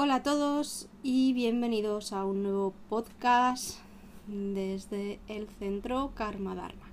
Hola 0.00 0.14
a 0.14 0.22
todos 0.22 0.88
y 1.02 1.32
bienvenidos 1.32 2.12
a 2.12 2.24
un 2.24 2.44
nuevo 2.44 2.72
podcast 2.88 3.80
desde 4.28 5.18
el 5.26 5.48
centro 5.58 6.12
Karma 6.14 6.54
Dharma. 6.54 6.86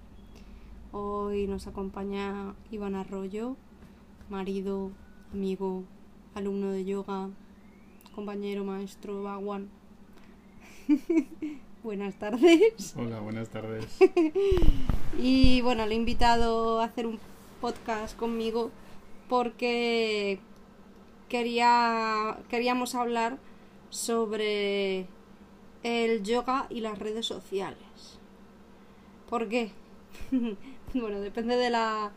Hoy 0.91 1.45
nos 1.45 1.67
acompaña 1.67 2.55
Iván 2.71 2.95
Arroyo, 2.95 3.57
marido, 4.27 4.89
amigo, 5.31 5.83
alumno 6.33 6.71
de 6.71 6.83
yoga, 6.83 7.29
compañero, 8.15 8.63
maestro, 8.63 9.21
Bagwan. 9.21 9.69
buenas 11.83 12.15
tardes. 12.15 12.95
Hola, 12.97 13.19
buenas 13.19 13.49
tardes. 13.49 13.85
y 15.19 15.61
bueno, 15.61 15.85
le 15.85 15.93
he 15.93 15.97
invitado 15.97 16.79
a 16.79 16.85
hacer 16.85 17.05
un 17.05 17.19
podcast 17.61 18.17
conmigo 18.17 18.71
porque 19.29 20.39
quería, 21.29 22.39
queríamos 22.49 22.95
hablar 22.95 23.37
sobre 23.89 25.07
el 25.83 26.23
yoga 26.23 26.67
y 26.69 26.81
las 26.81 26.99
redes 26.99 27.25
sociales. 27.25 28.19
¿Por 29.29 29.49
qué? 29.49 29.71
bueno, 30.93 31.19
depende 31.21 31.55
de 31.55 31.69
la, 31.69 32.11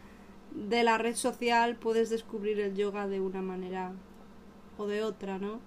de 0.54 0.82
la 0.84 0.98
red 0.98 1.14
social, 1.14 1.76
puedes 1.76 2.10
descubrir 2.10 2.60
el 2.60 2.74
yoga 2.74 3.06
de 3.06 3.20
una 3.20 3.42
manera 3.42 3.92
o 4.76 4.86
de 4.86 5.02
otra, 5.02 5.38
¿no? 5.38 5.60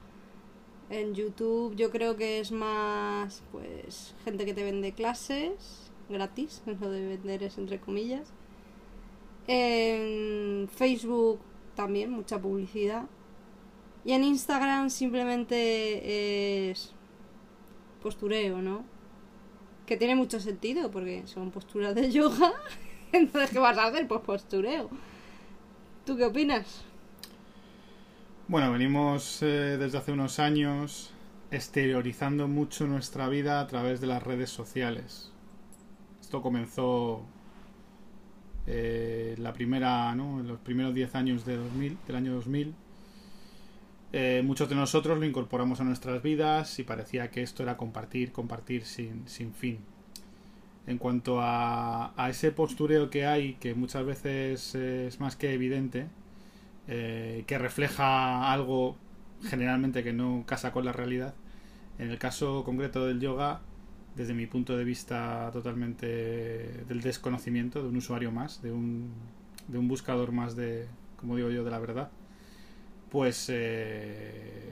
En 0.90 1.14
YouTube 1.16 1.76
yo 1.76 1.90
creo 1.90 2.18
que 2.18 2.40
es 2.40 2.52
más, 2.52 3.44
pues, 3.52 4.14
gente 4.26 4.46
que 4.46 4.54
te 4.54 4.64
vende 4.64 4.92
clases 4.94 5.92
gratis, 6.10 6.62
lo 6.82 6.92
de 6.92 7.08
vender 7.08 7.44
es 7.44 7.58
entre 7.58 7.80
comillas. 7.80 8.34
En 9.48 10.68
Facebook 10.70 11.40
también, 11.76 12.12
mucha 12.12 12.40
publicidad. 12.40 13.06
Y 14.04 14.14
en 14.14 14.24
Instagram 14.24 14.90
simplemente 14.90 16.70
es 16.72 16.94
postureo, 18.02 18.62
¿no? 18.62 18.84
Que 19.86 19.96
tiene 19.96 20.16
mucho 20.16 20.40
sentido 20.40 20.90
porque 20.90 21.28
son 21.28 21.52
posturas 21.52 21.94
de 21.94 22.12
yoga. 22.12 22.52
Entonces, 23.12 23.52
¿qué 23.52 23.60
vas 23.60 23.78
a 23.78 23.88
hacer? 23.88 24.08
Pues 24.08 24.22
postureo. 24.22 24.90
¿Tú 26.06 26.18
qué 26.18 26.26
opinas? 26.26 26.84
Bueno, 28.48 28.72
venimos 28.72 29.44
eh, 29.44 29.78
desde 29.78 30.00
hace 30.00 30.12
unos 30.12 30.40
años 30.40 31.14
exteriorizando 31.52 32.48
mucho 32.48 32.88
nuestra 32.88 33.30
vida 33.30 33.60
a 33.60 33.68
través 33.68 34.02
de 34.02 34.08
las 34.08 34.24
redes 34.24 34.50
sociales. 34.50 35.32
Esto 36.22 36.42
comenzó 36.42 37.24
eh, 38.66 39.36
la 39.38 39.54
primera, 39.54 40.16
¿no? 40.16 40.40
en 40.40 40.48
los 40.48 40.60
primeros 40.60 40.96
10 40.96 41.16
años 41.16 41.46
de 41.46 41.58
2000, 41.58 41.98
del 42.08 42.16
año 42.16 42.34
2000 42.34 42.74
eh, 44.14 44.42
muchos 44.44 44.68
de 44.70 44.76
nosotros 44.76 45.18
lo 45.18 45.26
incorporamos 45.26 45.80
a 45.80 45.84
nuestras 45.84 46.22
vidas 46.22 46.80
y 46.80 46.84
parecía 46.84 47.32
que 47.32 47.42
esto 47.42 47.64
era 47.64 47.78
compartir, 47.78 48.32
compartir 48.32 48.86
sin, 48.86 49.28
sin 49.28 49.54
fin. 49.54 49.80
En 50.88 50.98
cuanto 50.98 51.40
a, 51.42 52.14
a, 52.22 52.30
ese 52.30 52.52
postureo 52.52 53.10
que 53.10 53.26
hay, 53.26 53.54
que 53.56 53.76
muchas 53.76 54.06
veces 54.06 54.76
es 54.76 55.20
más 55.20 55.36
que 55.36 55.54
evidente, 55.54 56.08
eh, 56.88 57.44
que 57.48 57.58
refleja 57.58 58.52
algo 58.52 58.98
generalmente 59.44 60.04
que 60.04 60.14
no 60.14 60.44
casa 60.46 60.72
con 60.72 60.86
la 60.86 60.92
realidad, 60.92 61.36
en 62.00 62.10
el 62.10 62.18
caso 62.18 62.64
concreto 62.64 63.06
del 63.06 63.20
yoga, 63.20 63.62
desde 64.16 64.34
mi 64.34 64.46
punto 64.48 64.76
de 64.76 64.84
vista 64.84 65.50
totalmente 65.54 66.06
del 66.88 67.02
desconocimiento, 67.02 67.82
de 67.82 67.90
un 67.90 67.98
usuario 67.98 68.32
más, 68.32 68.62
de 68.62 68.72
un, 68.72 69.12
de 69.68 69.78
un 69.78 69.88
buscador 69.88 70.32
más 70.32 70.56
de, 70.56 70.88
como 71.18 71.36
digo 71.38 71.50
yo, 71.50 71.64
de 71.64 71.72
la 71.72 71.80
verdad, 71.80 72.12
pues 73.12 73.48
eh, 73.50 74.64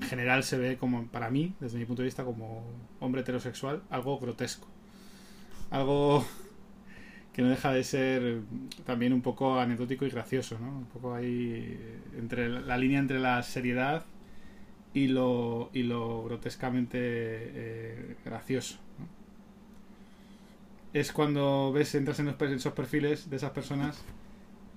en 0.00 0.02
general 0.08 0.42
se 0.42 0.56
ve 0.56 0.78
como, 0.78 1.06
para 1.08 1.30
mí, 1.30 1.54
desde 1.60 1.78
mi 1.78 1.84
punto 1.84 2.00
de 2.02 2.06
vista, 2.06 2.24
como 2.24 2.64
hombre 2.98 3.20
heterosexual, 3.20 3.82
algo 3.90 4.18
grotesco. 4.18 4.66
Algo 5.70 6.24
que 7.34 7.42
no 7.42 7.50
deja 7.50 7.72
de 7.72 7.84
ser 7.84 8.40
también 8.86 9.12
un 9.12 9.20
poco 9.20 9.60
anecdótico 9.60 10.06
y 10.06 10.10
gracioso, 10.10 10.58
¿no? 10.58 10.78
Un 10.78 10.86
poco 10.86 11.14
ahí 11.14 11.78
entre 12.16 12.48
la 12.48 12.78
línea 12.78 12.98
entre 12.98 13.20
la 13.20 13.42
seriedad 13.42 14.04
y 14.94 15.08
lo, 15.08 15.70
y 15.74 15.82
lo 15.82 16.24
grotescamente 16.24 16.98
eh, 17.00 18.16
gracioso. 18.24 18.78
Es 20.94 21.12
cuando 21.12 21.70
ves, 21.70 21.94
entras 21.94 22.18
en 22.18 22.28
esos 22.28 22.72
perfiles 22.72 23.28
de 23.28 23.36
esas 23.36 23.50
personas 23.50 24.02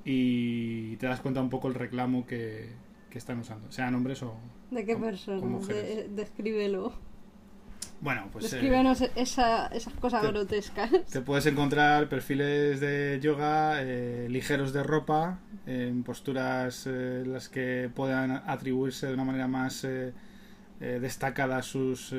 y 0.06 0.98
te 0.98 1.08
das 1.08 1.22
cuenta 1.22 1.42
un 1.42 1.50
poco 1.50 1.68
el 1.68 1.76
reclamo 1.76 2.26
que, 2.26 2.70
están 3.12 3.40
usando, 3.40 3.72
sean 3.72 3.94
hombres 3.94 4.24
o. 4.24 4.36
¿De 4.72 4.86
qué 4.86 4.96
personas? 4.96 5.68
descríbelo. 6.10 6.94
Bueno, 8.02 8.28
pues. 8.34 8.52
Descríbenos 8.52 9.02
eh, 9.02 9.12
esa, 9.16 9.68
esas 9.68 9.94
cosas 9.94 10.24
grotescas. 10.24 10.90
Te 11.12 11.22
puedes 11.22 11.46
encontrar 11.46 12.10
perfiles 12.10 12.80
de 12.80 13.20
yoga 13.22 13.82
eh, 13.82 14.28
ligeros 14.30 14.74
de 14.74 14.84
ropa, 14.84 15.40
en 15.68 16.04
posturas 16.04 16.86
eh, 16.86 17.24
las 17.26 17.48
que 17.48 17.90
puedan 17.94 18.32
atribuirse 18.32 19.08
de 19.08 19.14
una 19.14 19.24
manera 19.24 19.48
más 19.48 19.88
destacada 20.80 21.62
sus, 21.62 22.14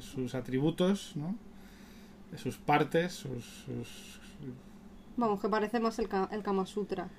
sus 0.00 0.34
atributos, 0.34 1.12
¿no? 1.14 1.36
sus 2.36 2.56
partes, 2.56 3.12
sus, 3.12 3.44
sus 3.44 4.20
Vamos, 5.20 5.38
que 5.38 5.50
parece 5.50 5.80
más 5.80 5.98
el, 5.98 6.08
el 6.30 6.42
Kama 6.42 6.64
Sutra. 6.64 7.10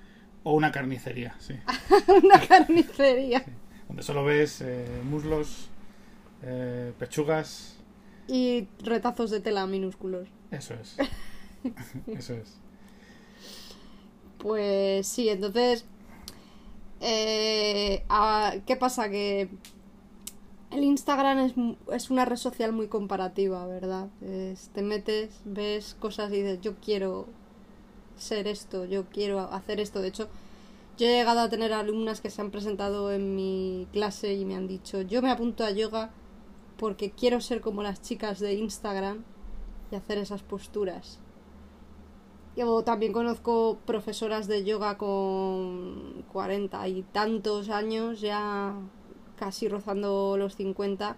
O 0.42 0.54
una 0.54 0.72
carnicería, 0.72 1.36
sí. 1.38 1.54
una 2.24 2.40
carnicería. 2.48 3.44
Donde 3.86 4.02
solo 4.02 4.24
ves 4.24 4.60
eh, 4.60 4.88
muslos, 5.04 5.68
eh, 6.42 6.92
pechugas. 6.98 7.76
Y 8.26 8.66
retazos 8.80 9.30
de 9.30 9.38
tela 9.38 9.68
minúsculos. 9.68 10.28
Eso 10.50 10.74
es. 10.74 10.96
Eso 12.08 12.34
es. 12.34 12.58
Pues 14.38 15.06
sí, 15.06 15.28
entonces. 15.28 15.84
Eh, 17.00 18.04
¿Qué 18.66 18.76
pasa? 18.76 19.10
Que 19.10 19.48
el 20.72 20.82
Instagram 20.82 21.38
es, 21.38 21.54
es, 21.92 22.10
una 22.10 22.24
red 22.24 22.36
social 22.36 22.72
muy 22.72 22.88
comparativa, 22.88 23.64
¿verdad? 23.66 24.08
te 24.20 24.82
metes, 24.82 25.40
ves 25.44 25.96
cosas 26.00 26.32
y 26.32 26.42
dices, 26.42 26.60
yo 26.60 26.74
quiero 26.80 27.28
ser 28.16 28.46
esto, 28.48 28.84
yo 28.84 29.04
quiero 29.06 29.40
hacer 29.40 29.80
esto. 29.80 30.00
De 30.00 30.08
hecho, 30.08 30.28
yo 30.98 31.06
he 31.06 31.10
llegado 31.16 31.40
a 31.40 31.48
tener 31.48 31.72
alumnas 31.72 32.20
que 32.20 32.30
se 32.30 32.40
han 32.40 32.50
presentado 32.50 33.12
en 33.12 33.34
mi 33.34 33.86
clase 33.92 34.34
y 34.34 34.44
me 34.44 34.56
han 34.56 34.68
dicho, 34.68 35.02
yo 35.02 35.22
me 35.22 35.30
apunto 35.30 35.64
a 35.64 35.70
yoga 35.70 36.10
porque 36.76 37.10
quiero 37.10 37.40
ser 37.40 37.60
como 37.60 37.82
las 37.82 38.02
chicas 38.02 38.40
de 38.40 38.54
Instagram 38.54 39.24
y 39.90 39.96
hacer 39.96 40.18
esas 40.18 40.42
posturas. 40.42 41.18
Yo 42.56 42.82
también 42.84 43.12
conozco 43.12 43.78
profesoras 43.86 44.46
de 44.46 44.64
yoga 44.64 44.98
con 44.98 46.24
cuarenta 46.30 46.86
y 46.86 47.02
tantos 47.02 47.70
años, 47.70 48.20
ya 48.20 48.74
casi 49.36 49.68
rozando 49.68 50.36
los 50.36 50.56
50, 50.56 51.16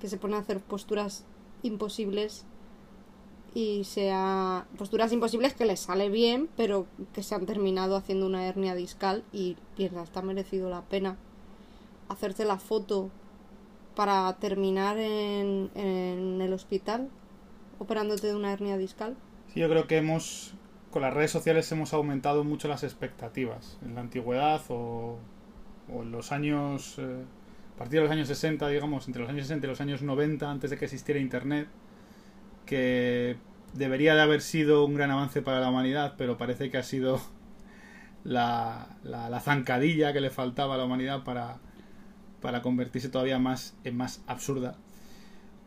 que 0.00 0.08
se 0.08 0.16
ponen 0.16 0.38
a 0.38 0.40
hacer 0.40 0.60
posturas 0.60 1.24
imposibles 1.62 2.44
y 3.54 3.84
sea 3.84 4.66
posturas 4.78 5.12
imposibles 5.12 5.54
que 5.54 5.66
les 5.66 5.80
sale 5.80 6.08
bien, 6.08 6.48
pero 6.56 6.86
que 7.12 7.22
se 7.22 7.34
han 7.34 7.46
terminado 7.46 7.96
haciendo 7.96 8.26
una 8.26 8.46
hernia 8.46 8.74
discal 8.74 9.24
y 9.32 9.56
piensas, 9.76 10.04
está 10.04 10.22
merecido 10.22 10.70
la 10.70 10.82
pena 10.82 11.16
hacerte 12.08 12.44
la 12.44 12.58
foto 12.58 13.10
para 13.94 14.32
terminar 14.38 14.98
en, 14.98 15.70
en 15.74 16.40
el 16.40 16.52
hospital 16.52 17.08
operándote 17.78 18.28
de 18.28 18.36
una 18.36 18.52
hernia 18.52 18.78
discal. 18.78 19.16
Sí, 19.52 19.60
yo 19.60 19.68
creo 19.68 19.86
que 19.86 19.96
hemos, 19.96 20.54
con 20.90 21.02
las 21.02 21.12
redes 21.12 21.30
sociales 21.30 21.70
hemos 21.72 21.92
aumentado 21.92 22.44
mucho 22.44 22.68
las 22.68 22.84
expectativas. 22.84 23.78
En 23.84 23.94
la 23.94 24.00
antigüedad 24.00 24.62
o, 24.68 25.18
o 25.92 26.02
en 26.02 26.12
los 26.12 26.32
años, 26.32 26.96
eh, 26.98 27.24
a 27.74 27.78
partir 27.78 27.98
de 27.98 28.04
los 28.04 28.12
años 28.12 28.28
60, 28.28 28.68
digamos, 28.68 29.06
entre 29.08 29.22
los 29.22 29.30
años 29.30 29.46
60 29.46 29.66
y 29.66 29.70
los 29.70 29.80
años 29.80 30.02
90, 30.02 30.50
antes 30.50 30.70
de 30.70 30.78
que 30.78 30.84
existiera 30.84 31.20
Internet, 31.20 31.68
que 32.66 33.36
debería 33.72 34.14
de 34.14 34.22
haber 34.22 34.40
sido 34.40 34.84
un 34.84 34.94
gran 34.94 35.10
avance 35.10 35.42
para 35.42 35.60
la 35.60 35.70
humanidad, 35.70 36.14
pero 36.16 36.38
parece 36.38 36.70
que 36.70 36.78
ha 36.78 36.82
sido 36.82 37.20
la, 38.24 38.96
la, 39.02 39.40
zancadilla 39.40 40.12
que 40.12 40.20
le 40.20 40.30
faltaba 40.30 40.74
a 40.74 40.78
la 40.78 40.84
humanidad 40.84 41.24
para, 41.24 41.58
para 42.40 42.62
convertirse 42.62 43.08
todavía 43.08 43.38
más 43.38 43.76
en 43.84 43.96
más 43.96 44.22
absurda. 44.26 44.76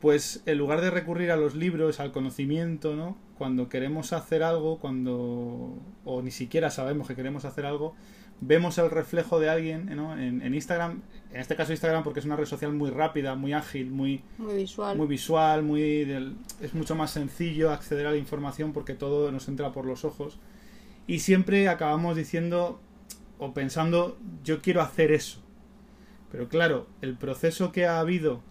Pues 0.01 0.44
en 0.45 0.57
lugar 0.57 0.81
de 0.81 0.92
recurrir 0.92 1.31
a 1.31 1.38
los 1.38 1.56
libros, 1.56 2.00
al 2.00 2.12
conocimiento, 2.12 2.95
¿no? 2.95 3.18
Cuando 3.38 3.69
queremos 3.69 4.13
hacer 4.13 4.44
algo, 4.44 4.80
cuando 4.80 5.77
o 6.03 6.21
ni 6.21 6.31
siquiera 6.31 6.69
sabemos 6.69 7.07
que 7.07 7.15
queremos 7.15 7.44
hacer 7.44 7.65
algo, 7.65 7.95
vemos 8.42 8.78
el 8.78 8.90
reflejo 8.90 9.40
de 9.40 9.50
alguien 9.50 9.90
en, 9.90 10.54
Instagram, 10.54 11.02
en 11.32 11.42
este 11.42 11.56
caso 11.56 11.72
Instagram 11.72 12.04
porque 12.04 12.20
es 12.20 12.26
una 12.26 12.36
red 12.36 12.46
social 12.46 12.74
muy 12.74 12.90
rápida, 12.90 13.36
muy 13.36 13.54
ágil, 13.54 13.90
muy, 13.90 14.24
muy 14.38 14.56
visual, 14.56 14.98
muy 14.98 15.08
visual 15.08 15.64
muy 15.64 16.02
es 16.62 16.74
mucho 16.74 16.96
más 16.96 17.12
sencillo 17.12 17.72
acceder 17.72 18.08
a 18.08 18.12
la 18.12 18.18
información 18.18 18.74
porque 18.74 18.94
todo 18.94 19.32
nos 19.32 19.48
entra 19.48 19.72
por 19.72 19.86
los 19.86 20.06
ojos. 20.06 20.40
Y 21.08 21.20
siempre 21.20 21.68
acabamos 21.70 22.16
diciendo 22.16 22.80
o 23.38 23.54
pensando 23.54 24.18
yo 24.44 24.62
quiero 24.62 24.81
hacer 24.81 25.12
eso. 25.12 25.42
Pero 26.31 26.50
claro, 26.50 26.88
el 27.02 27.16
proceso 27.16 27.72
que 27.72 27.86
ha 27.86 28.00
habido 28.00 28.42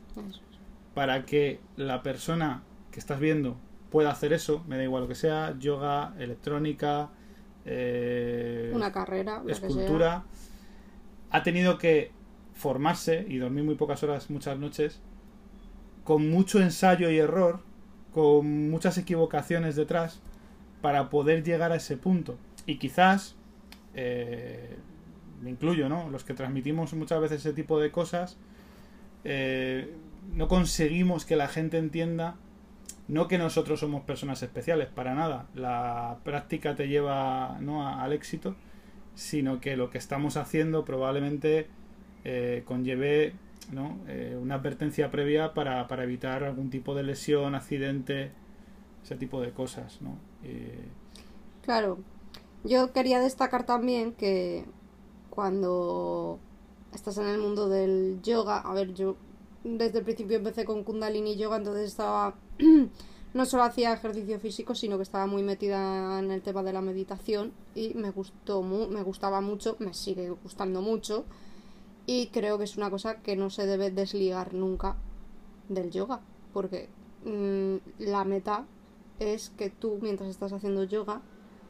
para 0.94 1.26
que 1.26 1.60
la 1.76 2.02
persona 2.02 2.62
que 2.92 3.00
estás 3.00 3.18
viendo 3.18 3.56
pueda 3.90 4.10
hacer 4.10 4.32
eso, 4.32 4.64
me 4.66 4.76
da 4.76 4.84
igual 4.84 5.02
lo 5.02 5.08
que 5.08 5.14
sea, 5.14 5.56
yoga, 5.58 6.14
electrónica, 6.18 7.10
eh, 7.64 8.70
Una 8.74 8.92
carrera, 8.92 9.42
escultura, 9.48 10.24
ha 11.30 11.42
tenido 11.42 11.78
que 11.78 12.12
formarse 12.52 13.26
y 13.28 13.38
dormir 13.38 13.64
muy 13.64 13.74
pocas 13.74 14.02
horas 14.02 14.30
muchas 14.30 14.58
noches, 14.58 15.00
con 16.04 16.30
mucho 16.30 16.60
ensayo 16.60 17.10
y 17.10 17.18
error, 17.18 17.60
con 18.12 18.70
muchas 18.70 18.98
equivocaciones 18.98 19.76
detrás, 19.76 20.20
para 20.80 21.10
poder 21.10 21.42
llegar 21.42 21.72
a 21.72 21.76
ese 21.76 21.96
punto. 21.96 22.36
Y 22.66 22.76
quizás, 22.76 23.36
eh, 23.94 24.76
me 25.42 25.50
incluyo, 25.50 25.88
¿no? 25.88 26.10
Los 26.10 26.24
que 26.24 26.34
transmitimos 26.34 26.94
muchas 26.94 27.20
veces 27.20 27.40
ese 27.40 27.52
tipo 27.52 27.80
de 27.80 27.90
cosas, 27.90 28.36
eh, 29.24 29.94
no 30.34 30.48
conseguimos 30.48 31.24
que 31.24 31.36
la 31.36 31.48
gente 31.48 31.78
entienda 31.78 32.36
no 33.08 33.28
que 33.28 33.38
nosotros 33.38 33.80
somos 33.80 34.02
personas 34.04 34.42
especiales, 34.42 34.88
para 34.88 35.14
nada. 35.14 35.46
La 35.54 36.18
práctica 36.24 36.74
te 36.74 36.88
lleva 36.88 37.58
¿no? 37.60 37.88
al 37.88 38.12
éxito, 38.12 38.56
sino 39.14 39.60
que 39.60 39.76
lo 39.76 39.90
que 39.90 39.98
estamos 39.98 40.36
haciendo 40.36 40.84
probablemente 40.84 41.68
eh, 42.24 42.62
conlleve 42.66 43.34
¿no? 43.72 43.98
Eh, 44.08 44.38
una 44.40 44.56
advertencia 44.56 45.10
previa 45.10 45.54
para, 45.54 45.86
para 45.88 46.04
evitar 46.04 46.44
algún 46.44 46.70
tipo 46.70 46.94
de 46.94 47.02
lesión, 47.02 47.54
accidente, 47.54 48.32
ese 49.02 49.16
tipo 49.16 49.40
de 49.40 49.52
cosas. 49.52 50.00
¿no? 50.02 50.18
Eh, 50.42 50.88
Claro, 51.62 51.98
yo 52.62 52.92
quería 52.92 53.20
destacar 53.20 53.64
también 53.64 54.12
que 54.12 54.66
cuando 55.30 56.38
estás 56.92 57.18
en 57.18 57.26
el 57.26 57.38
mundo 57.38 57.68
del 57.68 58.20
yoga, 58.22 58.58
a 58.58 58.74
ver, 58.74 58.92
yo 58.94 59.16
desde 59.64 59.98
el 60.00 60.04
principio 60.04 60.36
empecé 60.36 60.64
con 60.66 60.84
Kundalini 60.84 61.36
Yoga, 61.36 61.56
entonces 61.56 61.88
estaba, 61.88 62.34
no 63.34 63.46
solo 63.46 63.64
hacía 63.64 63.92
ejercicio 63.92 64.38
físico, 64.38 64.74
sino 64.74 64.96
que 64.96 65.02
estaba 65.02 65.26
muy 65.26 65.42
metida 65.42 66.18
en 66.18 66.30
el 66.30 66.42
tema 66.42 66.62
de 66.62 66.72
la 66.72 66.80
meditación 66.80 67.52
y 67.74 67.94
me 67.94 68.10
gustó, 68.10 68.62
me 68.62 69.02
gustaba 69.02 69.40
mucho, 69.40 69.76
me 69.80 69.92
sigue 69.94 70.30
gustando 70.30 70.82
mucho 70.82 71.24
y 72.06 72.28
creo 72.28 72.58
que 72.58 72.64
es 72.64 72.76
una 72.76 72.90
cosa 72.90 73.22
que 73.22 73.36
no 73.36 73.50
se 73.50 73.66
debe 73.66 73.90
desligar 73.90 74.54
nunca 74.54 74.96
del 75.68 75.90
yoga, 75.90 76.20
porque 76.52 76.88
mm, 77.24 77.76
la 77.98 78.24
meta 78.24 78.66
es 79.18 79.50
que 79.50 79.70
tú 79.70 79.98
mientras 80.00 80.28
estás 80.28 80.52
haciendo 80.52 80.84
yoga 80.84 81.22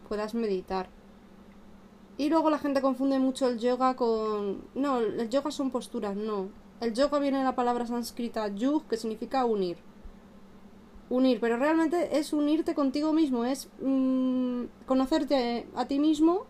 puedas 0.08 0.34
meditar. 0.34 0.88
Y 2.16 2.28
luego 2.28 2.50
la 2.50 2.58
gente 2.58 2.80
confunde 2.80 3.18
mucho 3.18 3.48
el 3.48 3.58
yoga 3.58 3.96
con... 3.96 4.64
No, 4.74 4.98
el 4.98 5.28
yoga 5.30 5.50
son 5.50 5.70
posturas, 5.70 6.14
no. 6.16 6.48
El 6.80 6.94
yoga 6.94 7.18
viene 7.18 7.38
de 7.38 7.44
la 7.44 7.56
palabra 7.56 7.86
sánscrita 7.86 8.46
yug, 8.48 8.86
que 8.86 8.96
significa 8.96 9.44
unir. 9.44 9.78
Unir, 11.10 11.38
pero 11.40 11.58
realmente 11.58 12.18
es 12.18 12.32
unirte 12.32 12.74
contigo 12.74 13.12
mismo, 13.12 13.44
es 13.44 13.68
mm, 13.82 14.64
conocerte 14.86 15.66
a 15.74 15.86
ti 15.86 15.98
mismo 15.98 16.46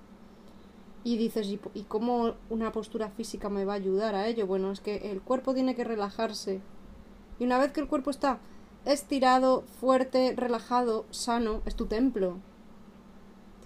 y 1.03 1.17
dices, 1.17 1.49
¿y, 1.49 1.61
¿y 1.75 1.83
cómo 1.83 2.35
una 2.51 2.73
postura 2.73 3.11
física 3.11 3.49
me 3.49 3.65
va 3.65 3.75
a 3.75 3.77
ayudar 3.77 4.15
a 4.15 4.27
ello? 4.27 4.47
Bueno, 4.47 4.71
es 4.71 4.81
que 4.81 5.11
el 5.11 5.21
cuerpo 5.21 5.55
tiene 5.55 5.75
que 5.75 5.85
relajarse. 5.85 6.61
Y 7.39 7.45
una 7.45 7.59
vez 7.59 7.73
que 7.73 7.81
el 7.81 7.89
cuerpo 7.89 8.11
está 8.11 8.39
estirado, 8.85 9.63
fuerte, 9.81 10.35
relajado, 10.37 11.05
sano, 11.11 11.63
es 11.67 11.75
tu 11.75 11.87
templo. 11.87 12.39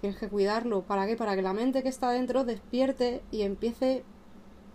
Tienes 0.01 0.19
que 0.19 0.29
cuidarlo. 0.29 0.81
¿Para 0.81 1.07
qué? 1.07 1.15
Para 1.15 1.35
que 1.35 1.41
la 1.41 1.53
mente 1.53 1.83
que 1.83 1.89
está 1.89 2.11
dentro 2.11 2.45
despierte 2.45 3.21
y 3.31 3.41
empiece 3.41 4.03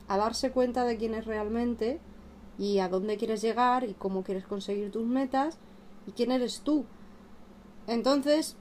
a 0.06 0.16
darse 0.16 0.50
cuenta 0.50 0.84
de 0.84 0.96
quién 0.96 1.14
es 1.14 1.24
realmente 1.24 1.98
y 2.58 2.78
a 2.78 2.88
dónde 2.88 3.16
quieres 3.16 3.42
llegar 3.42 3.84
y 3.84 3.94
cómo 3.94 4.22
quieres 4.22 4.46
conseguir 4.46 4.90
tus 4.90 5.06
metas 5.06 5.58
y 6.06 6.12
quién 6.12 6.30
eres 6.30 6.60
tú. 6.60 6.84
Entonces, 7.86 8.56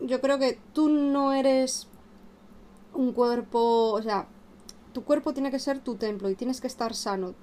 yo 0.00 0.20
creo 0.20 0.38
que 0.38 0.58
tú 0.72 0.88
no 0.88 1.32
eres 1.32 1.88
un 2.94 3.12
cuerpo, 3.12 3.92
o 3.92 4.02
sea, 4.02 4.26
tu 4.92 5.04
cuerpo 5.04 5.32
tiene 5.32 5.50
que 5.50 5.58
ser 5.58 5.80
tu 5.80 5.96
templo 5.96 6.30
y 6.30 6.34
tienes 6.34 6.60
que 6.60 6.66
estar 6.66 6.94
sano. 6.94 7.34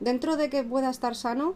Dentro 0.00 0.36
de 0.36 0.50
que 0.50 0.62
pueda 0.62 0.90
estar 0.90 1.14
sano, 1.14 1.54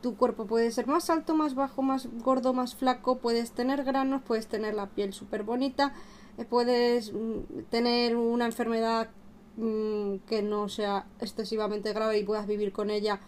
tu 0.00 0.16
cuerpo 0.16 0.46
puede 0.46 0.70
ser 0.70 0.86
más 0.86 1.10
alto, 1.10 1.34
más 1.34 1.54
bajo, 1.54 1.82
más 1.82 2.08
gordo, 2.22 2.52
más 2.52 2.74
flaco, 2.74 3.18
puedes 3.18 3.52
tener 3.52 3.84
granos, 3.84 4.22
puedes 4.22 4.46
tener 4.46 4.74
la 4.74 4.86
piel 4.86 5.12
súper 5.12 5.42
bonita, 5.42 5.92
eh, 6.38 6.44
puedes 6.44 7.12
mm, 7.12 7.64
tener 7.70 8.16
una 8.16 8.46
enfermedad 8.46 9.10
mm, 9.56 10.16
que 10.26 10.42
no 10.42 10.68
sea 10.68 11.06
excesivamente 11.20 11.92
grave 11.92 12.18
y 12.18 12.24
puedas 12.24 12.46
vivir 12.46 12.72
con 12.72 12.90
ella. 12.90 13.20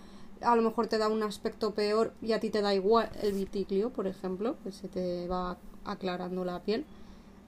A 0.44 0.56
lo 0.56 0.62
mejor 0.62 0.87
te 0.87 0.99
da 0.99 1.09
un 1.09 1.23
aspecto 1.23 1.75
peor 1.75 2.15
y 2.21 2.33
a 2.33 2.41
ti 2.41 2.50
te 2.50 2.62
da 2.62 2.75
igual 2.75 3.11
el 3.23 3.33
vitiglio, 3.33 3.91
por 3.91 4.06
ejemplo, 4.06 4.56
que 4.62 4.73
se 4.73 4.89
te 4.89 5.27
va 5.29 5.59
aclarando 5.85 6.44
la 6.44 6.61
piel. 6.61 6.85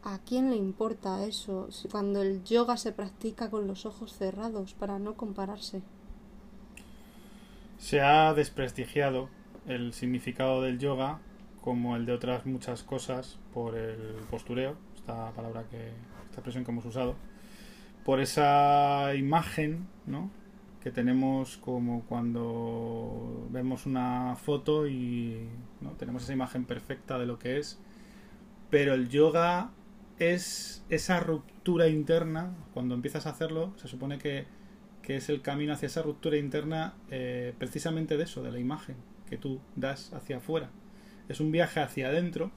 ¿A 0.02 0.19
quién 0.19 0.50
le 0.50 0.56
importa 0.56 1.25
eso 1.25 1.69
cuando 1.91 2.23
el 2.23 2.44
yoga 2.44 2.76
se 2.76 2.93
practica 2.93 3.50
con 3.50 3.67
los 3.67 3.87
ojos 3.87 4.12
cerrados 4.12 4.75
para 4.75 4.99
no 4.99 5.14
compararse? 5.14 5.82
se 7.85 8.00
ha 8.00 8.32
desprestigiado 8.32 9.29
el 9.67 9.93
significado 9.93 10.62
del 10.62 10.79
yoga 10.79 11.19
como 11.61 11.96
el 11.96 12.06
de 12.06 12.12
otras 12.12 12.46
muchas 12.46 12.82
cosas 12.82 13.38
por 13.52 13.76
el 13.76 13.99
postureo, 14.31 14.76
esta 14.96 15.31
palabra 15.32 15.64
que, 15.70 15.88
esta 16.25 16.37
expresión 16.37 16.64
que 16.64 16.70
hemos 16.70 16.87
usado, 16.87 17.14
por 18.02 18.20
esa 18.20 19.14
imagen, 19.14 19.87
¿no? 20.06 20.31
Que 20.84 20.92
tenemos 20.92 21.56
como 21.58 22.02
cuando 22.04 23.48
vemos 23.50 23.86
una 23.86 24.36
foto 24.36 24.86
y 24.88 25.48
¿no? 25.82 25.92
tenemos 25.92 26.25
esa 26.25 26.34
imagen 26.34 26.66
perfecta 26.66 27.19
de 27.19 27.26
lo 27.26 27.40
que 27.40 27.58
es, 27.58 27.81
pero 28.70 28.94
el 28.94 29.08
yoga 29.08 29.70
es 30.19 30.84
esa 30.90 31.20
ruptura 31.20 31.88
interna, 31.88 32.54
cuando 32.75 32.94
empiezas 32.94 33.26
a 33.26 33.31
hacerlo, 33.31 33.72
se 33.76 33.88
supone 33.88 34.19
que, 34.19 34.46
que 35.02 35.16
es 35.16 35.28
el 35.28 35.42
camino 35.42 35.72
hacia 35.72 35.86
esa 35.86 36.02
ruptura 36.02 36.36
interna 36.36 36.94
eh, 37.10 37.54
precisamente 37.58 38.16
de 38.16 38.25
eso, 38.25 38.42
de 38.42 38.52
la 38.52 38.58
imagen 38.58 38.96
que 39.28 39.38
tú 39.38 39.60
das 39.76 40.12
hacia 40.12 40.38
afuera. 40.38 40.70
Es 41.28 41.40
un 41.40 41.50
viaje 41.52 41.81
hacia 41.81 42.08
adentro 42.08 42.50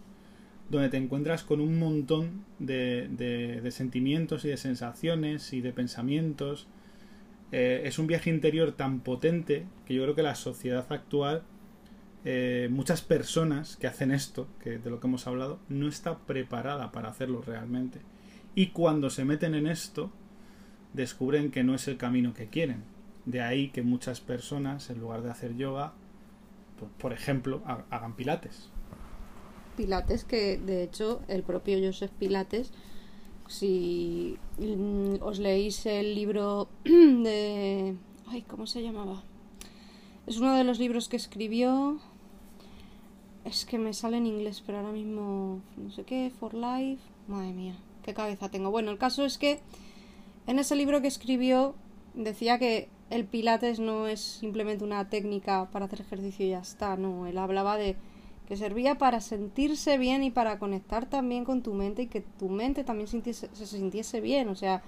donde 0.70 0.90
te 0.90 0.98
encuentras 0.98 1.44
con 1.44 1.62
un 1.62 1.80
montón 1.80 2.44
de, 2.60 3.08
de- 3.10 3.62
de 3.62 3.72
sentimientos 3.72 4.44
y 4.46 4.50
de 4.50 4.58
sensaciones 4.58 5.54
y 5.54 5.62
de 5.62 5.72
pensamientos. 5.74 6.68
Eh, 7.52 7.84
es 7.86 7.98
un 8.00 8.08
viaje 8.08 8.30
interior 8.30 8.74
tan 8.74 9.00
potente 9.00 9.66
que 9.86 9.94
yo 9.94 10.04
creo 10.04 10.16
que 10.16 10.24
la 10.24 10.36
sociedad 10.36 10.86
actual, 10.92 11.44
eh, 12.26 12.68
muchas 12.72 13.02
personas 13.02 13.78
que 13.78 13.88
hacen 13.88 14.12
esto, 14.12 14.48
que 14.62 14.80
de 14.80 14.90
lo 14.90 15.00
que 15.00 15.08
hemos 15.08 15.28
hablado, 15.28 15.60
no 15.70 15.88
está 15.88 16.20
preparada 16.20 16.92
para 16.92 17.10
hacerlo 17.10 17.42
realmente. 17.42 18.00
Y 18.56 18.68
cuando 18.68 19.10
se 19.10 19.24
meten 19.24 19.56
en 19.56 19.68
esto, 19.68 20.12
descubren 20.94 21.52
que 21.52 21.64
no 21.64 21.74
es 21.76 21.88
el 21.88 21.98
camino 21.98 22.34
que 22.34 22.48
quieren. 22.48 22.84
De 23.26 23.42
ahí 23.42 23.70
que 23.70 23.82
muchas 23.82 24.20
personas, 24.20 24.90
en 24.90 25.00
lugar 25.00 25.22
de 25.22 25.32
hacer 25.32 25.56
yoga, 25.56 25.94
por, 26.98 27.14
ejemplo, 27.14 27.62
ha- 27.66 27.86
hagan 27.90 28.16
pilates. 28.16 28.70
Pilates, 29.76 30.24
que 30.26 30.58
de 30.58 30.84
hecho 30.84 31.22
el 31.28 31.44
propio 31.44 31.78
Joseph 31.86 32.12
Pilates, 32.18 32.72
si 33.48 34.38
mm, 34.60 35.22
os 35.22 35.40
leéis 35.40 35.86
el 35.86 36.16
libro 36.16 36.68
de... 36.84 37.96
Ay, 38.28 38.42
¿cómo 38.44 38.68
se 38.68 38.84
llamaba? 38.84 39.24
Es 40.26 40.38
uno 40.38 40.54
de 40.56 40.64
los 40.64 40.80
libros 40.80 41.10
que 41.10 41.18
escribió... 41.18 42.00
Es 43.46 43.66
que 43.66 43.78
me 43.78 43.94
sale 43.94 44.18
en 44.18 44.28
inglés, 44.28 44.62
pero 44.66 44.80
ahora 44.80 44.92
mismo 44.92 45.62
no 45.78 45.92
sé 45.92 46.04
qué, 46.04 46.32
For 46.38 46.54
Life. 46.54 47.02
Madre 47.30 47.54
mía, 47.54 47.78
qué 48.04 48.14
cabeza 48.14 48.50
tengo. 48.50 48.72
Bueno, 48.72 48.92
el 48.92 48.98
caso 48.98 49.24
es 49.24 49.38
que 49.38 49.62
en 50.48 50.60
ese 50.60 50.76
libro 50.76 51.02
que 51.02 51.08
escribió 51.08 51.76
decía 52.14 52.60
que 52.60 52.90
el 53.10 53.26
Pilates 53.26 53.80
no 53.80 54.08
es 54.08 54.20
simplemente 54.20 54.84
una 54.84 55.10
técnica 55.10 55.70
para 55.72 55.86
hacer 55.86 56.02
ejercicio 56.02 56.46
y 56.46 56.50
ya 56.50 56.60
está, 56.60 56.98
no, 56.98 57.26
él 57.26 57.38
hablaba 57.38 57.78
de 57.78 57.96
que 58.48 58.56
servía 58.56 58.98
para 58.98 59.20
sentirse 59.20 59.98
bien 59.98 60.24
y 60.24 60.32
para 60.32 60.58
conectar 60.58 61.06
también 61.06 61.44
con 61.44 61.62
tu 61.62 61.74
mente 61.74 62.04
y 62.04 62.08
que 62.08 62.22
tu 62.22 62.50
mente 62.50 62.84
también 62.84 63.08
se 63.08 63.66
sintiese 63.66 64.22
bien. 64.22 64.48
O 64.48 64.56
sea, 64.56 64.82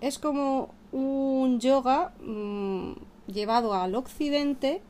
es 0.00 0.18
como 0.18 0.70
un 0.92 1.58
yoga 1.60 2.12
mm, 2.24 2.92
llevado 3.26 3.74
al 3.74 3.94
occidente 3.94 4.82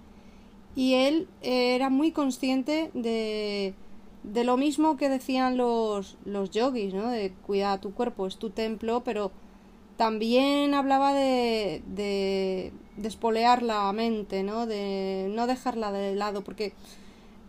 y 0.75 0.95
él 0.95 1.29
era 1.41 1.91
muy 1.91 2.13
consciente 2.13 2.91
de, 2.95 3.75
de 4.23 4.45
lo 4.45 4.57
mismo 4.57 4.97
que 4.97 5.09
decían 5.09 5.57
los, 5.57 6.17
los 6.25 6.51
yogis, 6.51 6.95
¿no? 6.95 7.09
De 7.09 7.33
cuidar 7.47 7.81
tu 7.81 7.95
cuerpo, 7.95 8.27
es 8.27 8.37
tu 8.37 8.51
templo, 8.51 9.03
pero 9.05 9.33
también 9.97 10.75
hablaba 10.75 11.13
de, 11.13 11.83
de 11.87 12.73
despolear 12.97 13.63
la 13.63 13.93
mente, 13.93 14.43
¿no? 14.43 14.67
De 14.67 15.29
no 15.31 15.47
dejarla 15.47 15.93
de 15.93 16.15
lado, 16.15 16.43
porque 16.43 16.73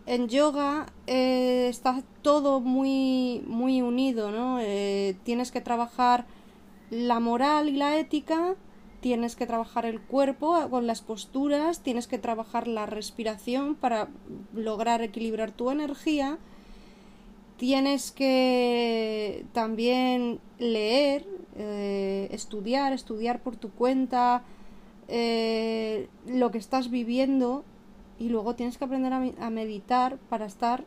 en 0.06 0.28
yoga 0.28 0.86
eh, 1.06 1.68
está 1.70 2.02
todo 2.22 2.60
muy, 2.60 3.42
muy 3.46 3.80
unido, 3.82 4.30
¿no? 4.30 4.58
Eh, 4.60 5.16
tienes 5.24 5.50
que 5.50 5.60
trabajar 5.60 6.26
la 6.90 7.20
moral 7.20 7.68
y 7.68 7.72
la 7.72 7.98
ética, 7.98 8.54
tienes 9.00 9.36
que 9.36 9.46
trabajar 9.46 9.86
el 9.86 10.00
cuerpo 10.00 10.68
con 10.70 10.86
las 10.86 11.00
posturas, 11.00 11.80
tienes 11.80 12.06
que 12.06 12.18
trabajar 12.18 12.68
la 12.68 12.86
respiración 12.86 13.74
para 13.74 14.08
lograr 14.54 15.02
equilibrar 15.02 15.52
tu 15.52 15.70
energía, 15.70 16.38
tienes 17.56 18.12
que 18.12 19.46
también 19.52 20.38
leer, 20.58 21.26
eh, 21.56 22.28
estudiar, 22.30 22.92
estudiar 22.92 23.42
por 23.42 23.56
tu 23.56 23.70
cuenta 23.70 24.42
lo 25.06 26.50
que 26.50 26.58
estás 26.58 26.90
viviendo 26.90 27.62
y 28.18 28.28
luego 28.28 28.54
tienes 28.54 28.78
que 28.78 28.84
aprender 28.84 29.12
a, 29.12 29.50
meditar 29.50 30.18
para 30.28 30.46
estar 30.46 30.84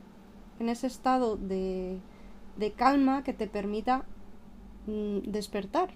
en 0.59 0.69
ese 0.69 0.87
estado 0.87 1.35
de, 1.37 1.99
de 2.57 2.71
calma 2.71 3.23
que 3.23 3.33
te 3.33 3.47
permita 3.47 4.05
mm, 4.87 5.19
despertar. 5.29 5.89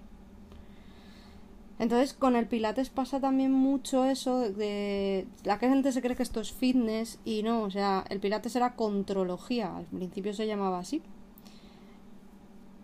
Entonces 1.78 2.12
con 2.14 2.36
el 2.36 2.46
pilates 2.46 2.90
pasa 2.90 3.18
también 3.18 3.50
mucho 3.50 4.04
eso 4.04 4.40
de 4.40 5.26
la 5.42 5.58
gente 5.58 5.90
se 5.90 6.00
cree 6.00 6.14
que 6.14 6.22
esto 6.22 6.40
es 6.40 6.52
fitness 6.52 7.18
y 7.24 7.42
no, 7.42 7.62
o 7.62 7.70
sea, 7.70 8.04
el 8.08 8.20
pilates 8.20 8.54
era 8.54 8.76
contrología, 8.76 9.76
al 9.76 9.86
principio 9.86 10.32
se 10.34 10.46
llamaba 10.46 10.78
así. 10.78 11.02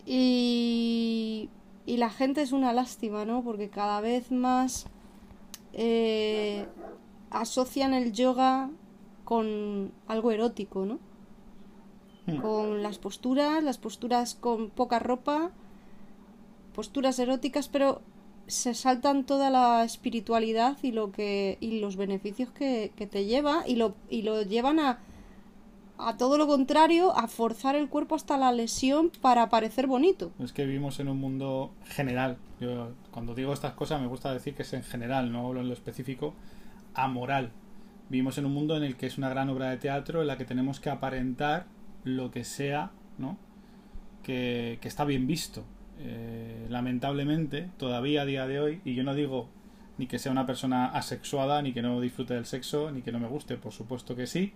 Y, 0.05 1.51
y 1.85 1.99
la 1.99 2.11
gente 2.11 2.43
es 2.43 2.53
una 2.53 2.73
lástima, 2.73 3.25
¿no? 3.25 3.45
Porque 3.45 3.69
cada 3.69 4.01
vez 4.01 4.33
más 4.33 4.87
eh, 5.75 6.67
asocian 7.31 7.95
el 7.95 8.13
yoga 8.13 8.71
con 9.25 9.93
algo 10.07 10.31
erótico, 10.31 10.87
¿no? 10.87 10.99
Hmm. 12.27 12.41
Con 12.41 12.83
las 12.83 12.99
posturas, 12.99 13.63
las 13.63 13.79
posturas 13.79 14.35
con 14.35 14.71
poca 14.71 14.99
ropa, 14.99 15.51
posturas 16.75 17.19
eróticas, 17.19 17.69
pero 17.69 18.03
se 18.47 18.75
saltan 18.75 19.25
toda 19.25 19.51
la 19.51 19.85
espiritualidad 19.85 20.79
y 20.83 20.93
lo 20.93 21.13
que 21.13 21.59
y 21.61 21.81
los 21.81 21.97
beneficios 21.97 22.51
que, 22.51 22.93
que 22.97 23.07
te 23.07 23.27
lleva 23.27 23.65
y 23.67 23.77
lo, 23.77 23.95
y 24.09 24.23
lo 24.23 24.43
llevan 24.43 24.81
a, 24.81 25.01
a 25.99 26.17
todo 26.17 26.39
lo 26.39 26.47
contrario, 26.47 27.17
a 27.17 27.29
forzar 27.29 27.75
el 27.75 27.89
cuerpo 27.89 28.15
hasta 28.15 28.39
la 28.39 28.53
lesión 28.53 29.11
para 29.21 29.49
parecer 29.49 29.87
bonito. 29.87 30.31
Es 30.39 30.53
que 30.53 30.65
vivimos 30.65 31.01
en 31.01 31.09
un 31.09 31.19
mundo 31.19 31.73
general. 31.85 32.39
Yo 32.61 32.93
cuando 33.11 33.35
digo 33.35 33.53
estas 33.53 33.75
cosas 33.75 34.01
me 34.01 34.07
gusta 34.07 34.33
decir 34.33 34.55
que 34.55 34.63
es 34.63 34.73
en 34.73 34.83
general, 34.83 35.31
no 35.33 35.47
hablo 35.47 35.61
en 35.61 35.69
lo 35.69 35.75
específico, 35.75 36.35
amoral. 36.99 37.51
Vivimos 38.09 38.39
en 38.39 38.47
un 38.47 38.53
mundo 38.53 38.77
en 38.77 38.83
el 38.83 38.97
que 38.97 39.07
es 39.07 39.19
una 39.19 39.29
gran 39.29 39.49
obra 39.51 39.71
de 39.71 39.77
teatro 39.77 40.21
en 40.21 40.27
la 40.27 40.37
que 40.37 40.45
tenemos 40.45 40.81
que 40.81 40.91
aparentar 40.91 41.67
lo 42.05 42.31
que 42.31 42.45
sea, 42.45 42.91
¿no? 43.19 43.39
Que, 44.23 44.79
está 44.83 45.05
bien 45.05 45.27
visto. 45.27 45.65
Eh, 46.01 46.67
lamentablemente, 46.69 47.71
todavía 47.77 48.23
a 48.23 48.25
día 48.25 48.47
de 48.47 48.61
hoy, 48.61 48.81
y 48.85 48.95
yo 48.95 49.05
no 49.05 49.15
digo 49.15 49.49
ni 49.99 50.07
que 50.07 50.19
sea 50.19 50.33
una 50.33 50.47
persona 50.47 50.87
asexuada, 50.87 51.61
ni 51.61 51.73
que 51.73 51.83
no 51.83 52.01
disfrute 52.01 52.35
del 52.35 52.47
sexo, 52.47 52.91
ni 52.91 53.03
que 53.03 53.13
no 53.13 53.19
me 53.19 53.27
guste, 53.27 53.57
por 53.57 53.73
supuesto 53.73 54.15
que 54.15 54.27
sí. 54.27 54.53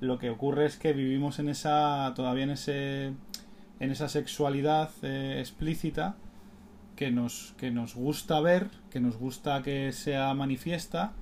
Lo 0.00 0.18
que 0.18 0.30
ocurre 0.30 0.66
es 0.66 0.76
que 0.76 0.92
vivimos 0.92 1.38
en 1.38 1.48
esa, 1.48 2.12
todavía 2.16 2.44
en 2.44 2.50
ese, 2.50 3.12
en 3.80 3.90
esa 3.90 4.08
sexualidad 4.08 4.90
eh, 5.02 5.36
explícita 5.38 6.16
que 6.96 7.10
nos, 7.10 7.54
que 7.56 7.70
nos 7.70 7.94
gusta 7.94 8.40
ver, 8.40 8.68
que 8.90 9.00
nos 9.00 9.16
gusta 9.16 9.62
que 9.62 9.92
sea 9.92 10.34
manifiesta 10.34 11.12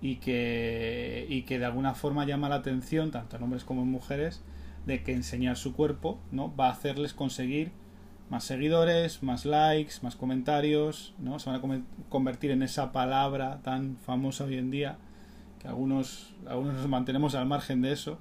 y 0.00 0.16
que, 0.16 1.26
y 1.28 1.42
que 1.42 1.58
de 1.58 1.64
alguna 1.64 1.94
forma 1.94 2.26
llama 2.26 2.48
la 2.48 2.56
atención, 2.56 3.10
tanto 3.10 3.36
en 3.36 3.42
hombres 3.42 3.64
como 3.64 3.82
en 3.82 3.88
mujeres, 3.88 4.42
de 4.86 5.02
que 5.02 5.12
enseñar 5.12 5.56
su 5.56 5.74
cuerpo 5.74 6.18
¿no? 6.30 6.54
va 6.54 6.68
a 6.68 6.72
hacerles 6.72 7.14
conseguir 7.14 7.72
más 8.30 8.44
seguidores, 8.44 9.22
más 9.22 9.44
likes, 9.44 9.94
más 10.02 10.16
comentarios, 10.16 11.14
¿no? 11.18 11.38
Se 11.38 11.50
van 11.50 11.60
a 11.60 11.82
convertir 12.08 12.50
en 12.50 12.62
esa 12.62 12.90
palabra 12.90 13.60
tan 13.62 13.96
famosa 13.96 14.44
hoy 14.44 14.56
en 14.56 14.70
día, 14.70 14.96
que 15.60 15.68
algunos, 15.68 16.34
algunos 16.46 16.74
nos 16.74 16.88
mantenemos 16.88 17.34
al 17.34 17.46
margen 17.46 17.82
de 17.82 17.92
eso, 17.92 18.18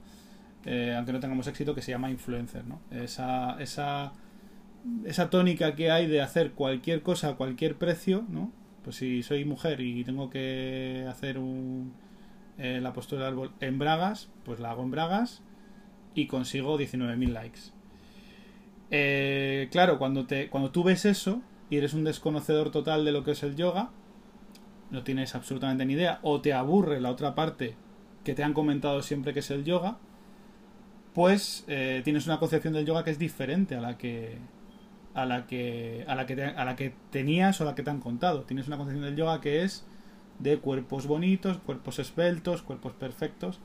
eh, 0.66 0.94
aunque 0.96 1.14
no 1.14 1.20
tengamos 1.20 1.48
éxito, 1.48 1.74
que 1.74 1.82
se 1.82 1.92
llama 1.92 2.10
influencer, 2.10 2.66
¿no? 2.66 2.80
Esa, 2.92 3.58
esa, 3.62 4.14
esa 5.06 5.30
tónica 5.30 5.76
que 5.76 5.90
hay 5.90 6.08
de 6.08 6.22
hacer 6.22 6.52
cualquier 6.52 7.02
cosa 7.02 7.30
a 7.30 7.36
cualquier 7.36 7.78
precio, 7.78 8.26
¿no? 8.30 8.52
Pues 8.84 8.98
si 8.98 9.24
soy 9.24 9.46
mujer 9.46 9.80
y 9.82 10.04
tengo 10.04 10.30
que 10.30 11.06
hacer 11.10 11.38
un, 11.38 11.94
eh, 12.58 12.80
la 12.82 12.94
postura 12.94 13.26
del 13.26 13.34
árbol 13.34 13.52
en 13.62 13.80
bragas, 13.80 14.30
pues 14.44 14.60
la 14.60 14.72
hago 14.72 14.84
en 14.84 14.92
bragas 14.92 15.42
y 16.14 16.28
consigo 16.28 16.78
19.000 16.78 17.32
likes. 17.32 17.60
Eh, 18.92 19.70
claro, 19.72 19.98
cuando, 19.98 20.28
te, 20.28 20.50
cuando 20.50 20.70
tú 20.72 20.84
ves 20.84 21.06
eso 21.06 21.42
y 21.70 21.78
eres 21.78 21.94
un 21.94 22.04
desconocedor 22.04 22.70
total 22.70 23.06
de 23.06 23.12
lo 23.12 23.24
que 23.24 23.32
es 23.32 23.42
el 23.42 23.56
yoga, 23.56 23.90
no 24.92 25.04
tienes 25.04 25.34
absolutamente 25.34 25.86
ni 25.86 25.94
idea, 25.94 26.20
o 26.22 26.42
te 26.42 26.54
aburre 26.54 27.02
la 27.02 27.10
otra 27.10 27.34
parte 27.34 27.76
que 28.24 28.36
te 28.36 28.44
han 28.44 28.54
comentado 28.54 29.02
siempre 29.02 29.34
que 29.34 29.40
es 29.40 29.50
el 29.50 29.64
yoga, 29.64 29.98
pues 31.14 31.64
eh, 31.68 32.02
tienes 32.04 32.28
una 32.28 32.40
concepción 32.40 32.74
del 32.74 32.86
yoga 32.86 33.04
que 33.04 33.12
es 33.12 33.20
diferente 33.20 33.76
a 33.76 33.82
la 33.82 33.98
que 33.98 34.38
a 35.14 35.26
la 35.26 35.46
que 35.46 36.06
a 36.08 36.16
la 36.16 36.26
que 36.26 36.44
a 36.44 36.66
la 36.66 36.76
que 36.76 36.94
tenías 37.12 37.60
o 37.60 37.64
a 37.64 37.68
la 37.68 37.76
que 37.76 37.84
te 37.84 37.90
han 37.90 38.00
contado. 38.00 38.44
Tienes 38.44 38.68
una 38.68 38.78
concepción 38.78 39.06
del 39.06 39.16
yoga 39.16 39.42
que 39.42 39.64
es 39.64 39.86
de 40.40 40.58
cuerpos 40.60 41.08
bonitos, 41.08 41.58
cuerpos 41.58 42.00
esbeltos, 42.00 42.62
cuerpos 42.62 42.94
perfectos 42.94 43.60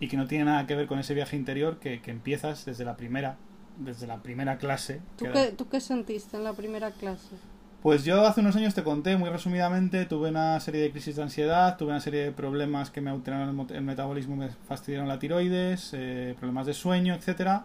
y 0.00 0.08
que 0.08 0.16
no 0.16 0.26
tiene 0.26 0.46
nada 0.46 0.66
que 0.66 0.74
ver 0.74 0.86
con 0.86 0.98
ese 0.98 1.14
viaje 1.14 1.36
interior 1.36 1.78
que, 1.78 2.00
que 2.00 2.10
empiezas 2.10 2.64
desde 2.64 2.84
la 2.84 2.96
primera 2.96 3.36
desde 3.76 4.06
la 4.06 4.22
primera 4.22 4.58
clase. 4.58 5.00
¿Tú 5.16 5.26
qué, 5.32 5.52
¿Tú 5.56 5.68
qué 5.68 5.80
sentiste 5.80 6.36
en 6.36 6.44
la 6.44 6.52
primera 6.52 6.90
clase? 6.90 7.36
Pues 7.82 8.04
yo 8.04 8.26
hace 8.26 8.42
unos 8.42 8.56
años 8.56 8.74
te 8.74 8.82
conté 8.82 9.16
muy 9.16 9.30
resumidamente, 9.30 10.04
tuve 10.04 10.28
una 10.28 10.60
serie 10.60 10.82
de 10.82 10.90
crisis 10.90 11.16
de 11.16 11.22
ansiedad, 11.22 11.78
tuve 11.78 11.88
una 11.88 12.00
serie 12.00 12.24
de 12.24 12.30
problemas 12.32 12.90
que 12.90 13.00
me 13.00 13.08
alteraron 13.08 13.66
el, 13.70 13.82
metabolismo, 13.82 14.36
me 14.36 14.50
fastidiaron 14.50 15.08
la 15.08 15.18
tiroides, 15.18 15.92
eh, 15.94 16.34
problemas 16.38 16.66
de 16.66 16.74
sueño, 16.74 17.14
etcétera, 17.14 17.64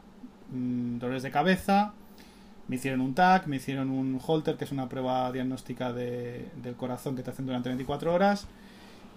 mm, 0.52 1.00
dolores 1.00 1.22
de 1.22 1.32
cabeza, 1.32 1.94
me 2.68 2.78
hicieron 2.78 3.02
un 3.02 3.14
TAC, 3.14 3.48
me 3.48 3.58
hicieron 3.58 3.90
un 3.92 4.20
Holter, 4.26 4.58
que 4.58 4.66
es 4.66 4.72
una 4.72 4.90
prueba 4.90 5.32
diagnóstica 5.32 5.94
de, 5.94 6.50
del 6.62 6.76
corazón 6.76 7.16
que 7.16 7.24
te 7.24 7.30
hacen 7.30 7.46
durante 7.46 7.70
24 7.70 8.14
horas, 8.14 8.48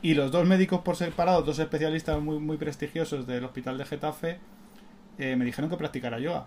y 0.03 0.15
los 0.15 0.31
dos 0.31 0.47
médicos 0.47 0.81
por 0.81 0.97
separado, 0.97 1.43
dos 1.43 1.59
especialistas 1.59 2.21
muy, 2.21 2.39
muy 2.39 2.57
prestigiosos 2.57 3.27
del 3.27 3.45
hospital 3.45 3.79
de 3.79 3.85
Getafe, 3.85 4.39
eh, 5.19 5.35
me 5.37 5.45
dijeron 5.45 5.71
que 5.71 5.77
practicara 5.77 6.21
yoga. 6.21 6.47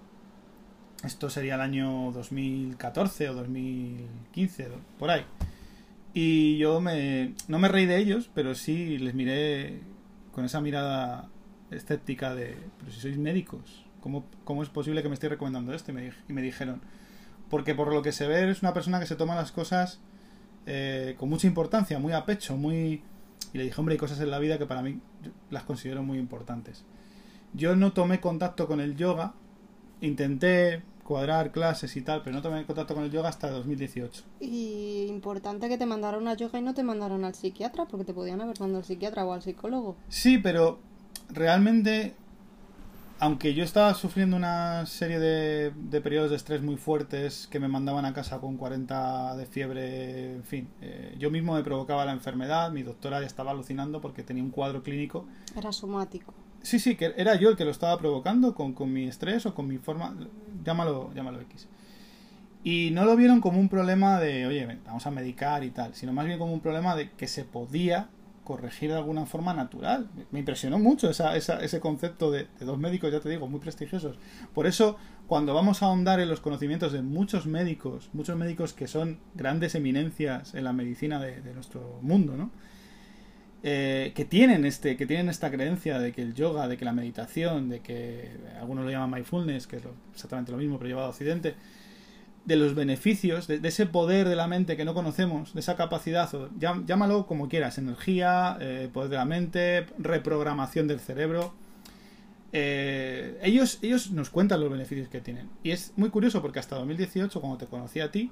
Esto 1.04 1.30
sería 1.30 1.56
el 1.56 1.62
año 1.62 2.12
2014 2.12 3.30
o 3.30 3.34
2015, 3.34 4.70
por 5.00 5.10
ahí. 5.10 5.26
Y 6.14 6.58
yo 6.58 6.80
me, 6.80 7.34
no 7.48 7.58
me 7.58 7.68
reí 7.68 7.86
de 7.86 7.98
ellos, 7.98 8.30
pero 8.34 8.54
sí 8.54 8.98
les 9.00 9.14
miré 9.14 9.80
con 10.32 10.46
esa 10.46 10.62
mirada 10.62 11.30
escéptica 11.72 12.36
de, 12.36 12.58
pero 12.78 12.92
si 12.92 13.00
sois 13.00 13.18
médicos, 13.18 13.86
¿cómo, 14.02 14.26
cómo 14.44 14.64
es 14.64 14.70
posible 14.70 15.02
que 15.02 15.10
me 15.10 15.14
estéis 15.14 15.32
recomendando 15.32 15.74
esto? 15.74 15.92
Y 15.92 15.94
me, 15.94 16.12
y 16.28 16.34
me, 16.34 16.42
dijeron, 16.42 16.82
porque 17.50 17.74
por 17.74 17.94
lo 17.94 18.02
que 18.02 18.12
se 18.12 18.28
ve 18.28 18.50
es 18.50 18.62
una 18.62 18.74
persona 18.74 19.00
que 19.00 19.06
se 19.06 19.16
toma 19.16 19.36
las 19.36 19.52
cosas 19.52 20.00
eh, 20.66 21.16
con 21.18 21.30
mucha 21.30 21.48
importancia, 21.48 22.00
muy 22.00 22.14
a 22.14 22.26
pecho, 22.26 22.58
muy... 22.58 23.04
Y 23.54 23.58
le 23.58 23.64
dije, 23.66 23.80
hombre, 23.80 23.94
hay 23.94 24.00
cosas 24.00 24.20
en 24.20 24.32
la 24.32 24.40
vida 24.40 24.58
que 24.58 24.66
para 24.66 24.82
mí 24.82 25.00
las 25.50 25.64
considero 25.64 26.04
muy 26.04 26.18
importantes. 26.18 26.84
Yo 27.54 27.76
no 27.76 27.92
tomé 27.92 28.22
contacto 28.22 28.68
con 28.68 28.80
el 28.80 28.96
yoga, 28.96 29.34
intenté 30.00 30.84
cuadrar 31.04 31.52
clases 31.52 31.98
y 31.98 32.02
tal, 32.02 32.22
pero 32.24 32.34
no 32.34 32.42
tomé 32.42 32.66
contacto 32.66 32.96
con 32.96 33.04
el 33.04 33.12
yoga 33.12 33.28
hasta 33.28 33.50
2018. 33.50 34.24
Y 34.40 35.08
importante 35.10 35.68
que 35.68 35.78
te 35.78 35.86
mandaron 35.86 36.28
a 36.30 36.36
yoga 36.36 36.60
y 36.60 36.62
no 36.62 36.74
te 36.74 36.84
mandaron 36.84 37.26
al 37.26 37.36
psiquiatra, 37.36 37.86
porque 37.86 38.06
te 38.06 38.14
podían 38.14 38.40
haber 38.40 38.58
mandado 38.62 38.80
al 38.80 38.86
psiquiatra 38.86 39.26
o 39.26 39.34
al 39.34 39.42
psicólogo. 39.42 39.98
Sí, 40.08 40.38
pero 40.38 40.80
realmente, 41.30 42.16
aunque 43.22 43.54
yo 43.54 43.64
estaba 43.64 43.94
sufriendo 43.94 44.36
una 44.36 44.84
serie 44.88 45.20
de, 45.20 45.72
de 45.76 46.02
periodos 46.02 46.32
de 46.32 46.38
estrés 46.38 46.64
muy 46.64 46.76
fuertes 46.76 47.48
que 47.52 47.60
me 47.60 47.68
mandaban 47.68 48.04
a 48.06 48.14
casa 48.14 48.40
con 48.40 48.58
40 48.58 49.36
de 49.36 49.46
fiebre, 49.46 50.34
en 50.34 50.44
fin, 50.44 50.68
eh, 50.82 51.16
yo 51.20 51.30
mismo 51.30 51.54
me 51.54 51.64
provocaba 51.64 52.04
la 52.04 52.14
enfermedad, 52.14 52.72
mi 52.72 52.82
doctora 52.82 53.22
ya 53.22 53.28
estaba 53.28 53.52
alucinando 53.52 54.02
porque 54.02 54.24
tenía 54.24 54.42
un 54.42 54.50
cuadro 54.50 54.82
clínico. 54.82 55.28
Era 55.56 55.72
somático. 55.72 56.34
Sí, 56.64 56.80
sí, 56.80 56.96
que 56.96 57.14
era 57.16 57.36
yo 57.36 57.50
el 57.50 57.56
que 57.56 57.64
lo 57.64 57.70
estaba 57.70 57.96
provocando 58.00 58.56
con, 58.56 58.74
con 58.74 58.92
mi 58.92 59.04
estrés 59.04 59.46
o 59.46 59.54
con 59.54 59.68
mi 59.68 59.78
forma, 59.78 60.16
llámalo, 60.64 61.14
llámalo 61.14 61.42
X. 61.42 61.68
Y 62.64 62.90
no 62.90 63.06
lo 63.06 63.16
vieron 63.16 63.40
como 63.40 63.60
un 63.60 63.70
problema 63.70 64.20
de, 64.20 64.48
oye, 64.48 64.80
vamos 64.84 65.06
a 65.06 65.12
medicar 65.12 65.64
y 65.64 65.70
tal, 65.70 65.94
sino 65.94 66.12
más 66.12 66.26
bien 66.26 66.40
como 66.40 66.54
un 66.54 66.60
problema 66.60 66.96
de 66.96 67.12
que 67.12 67.28
se 67.28 67.44
podía 67.44 68.10
corregir 68.44 68.90
de 68.90 68.98
alguna 68.98 69.26
forma 69.26 69.54
natural. 69.54 70.10
Me 70.32 70.40
impresionó 70.40 70.80
mucho 70.80 71.10
esa, 71.10 71.36
esa, 71.36 71.60
ese 71.64 71.80
concepto 71.80 72.32
de, 72.32 72.48
dos 72.60 72.78
médicos, 72.78 73.12
ya 73.12 73.20
te 73.20 73.30
digo, 73.30 73.48
muy 73.48 73.60
prestigiosos. 73.60 74.18
Por 74.54 74.68
eso, 74.68 74.98
cuando 75.28 75.54
vamos 75.54 75.84
a 75.84 75.88
ahondar 75.88 76.20
en 76.20 76.30
los 76.30 76.42
conocimientos 76.42 76.92
de 76.92 77.02
muchos 77.02 77.46
médicos, 77.46 78.10
muchos 78.14 78.38
médicos 78.38 78.74
que 78.74 78.88
son 78.88 79.20
grandes 79.36 79.76
eminencias 79.76 80.56
en 80.56 80.64
la 80.64 80.74
medicina 80.74 81.20
de, 81.20 81.42
de 81.42 81.54
nuestro 81.54 82.00
mundo, 82.02 82.36
¿no? 82.36 82.52
Eh, 83.64 84.14
que 84.16 84.26
tienen 84.26 84.66
este 84.66 84.98
que 84.98 85.06
tienen 85.06 85.30
esta 85.30 85.52
creencia 85.52 86.00
de 86.00 86.12
que 86.14 86.24
el 86.24 86.34
yoga 86.34 86.68
de 86.68 86.78
que 86.78 86.86
la 86.86 86.94
meditación 86.94 87.70
de 87.70 87.82
que 87.82 88.32
algunos 88.60 88.86
lo 88.86 88.90
llaman 88.90 89.12
mindfulness 89.12 89.68
que 89.68 89.76
es 89.76 89.84
exactamente 90.12 90.52
lo 90.52 90.58
mismo 90.58 90.80
pero 90.80 90.88
llevado 90.88 91.06
a 91.06 91.10
occidente 91.12 91.54
de 92.46 92.56
los 92.56 92.74
beneficios, 92.74 93.48
de, 93.48 93.60
ese 93.64 93.86
poder 93.86 94.28
de 94.28 94.36
la 94.36 94.48
mente 94.48 94.76
que 94.76 94.86
no 94.86 94.94
conocemos, 94.94 95.54
de 95.54 95.60
esa 95.60 95.76
capacidad, 95.76 96.34
o 96.34 96.50
llámalo 96.58 97.28
como 97.28 97.48
quieras, 97.48 97.78
energía, 97.78 98.58
eh, 98.60 98.90
poder 98.92 99.10
de 99.10 99.18
la 99.18 99.26
mente, 99.26 99.86
reprogramación 100.00 100.88
del 100.88 101.00
cerebro. 101.00 101.54
Eh, 102.54 103.40
ellos, 103.44 103.80
ellos 103.82 104.12
nos 104.12 104.30
cuentan 104.30 104.60
los 104.60 104.72
beneficios 104.72 105.08
que 105.08 105.22
tienen. 105.22 105.50
Y 105.64 105.72
es 105.72 105.94
muy 105.96 106.10
curioso 106.10 106.42
porque 106.42 106.60
hasta 106.60 106.76
2018, 106.78 107.40
cuando 107.40 107.58
te 107.58 107.68
conocí 107.68 108.00
a 108.00 108.12
ti, 108.12 108.32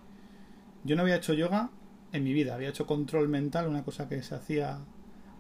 yo 0.83 0.95
no 0.95 1.03
había 1.03 1.17
hecho 1.17 1.33
yoga 1.33 1.69
en 2.11 2.23
mi 2.23 2.33
vida. 2.33 2.55
Había 2.55 2.69
hecho 2.69 2.87
control 2.87 3.29
mental, 3.29 3.67
una 3.67 3.83
cosa 3.83 4.09
que 4.09 4.21
se 4.23 4.35
hacía 4.35 4.79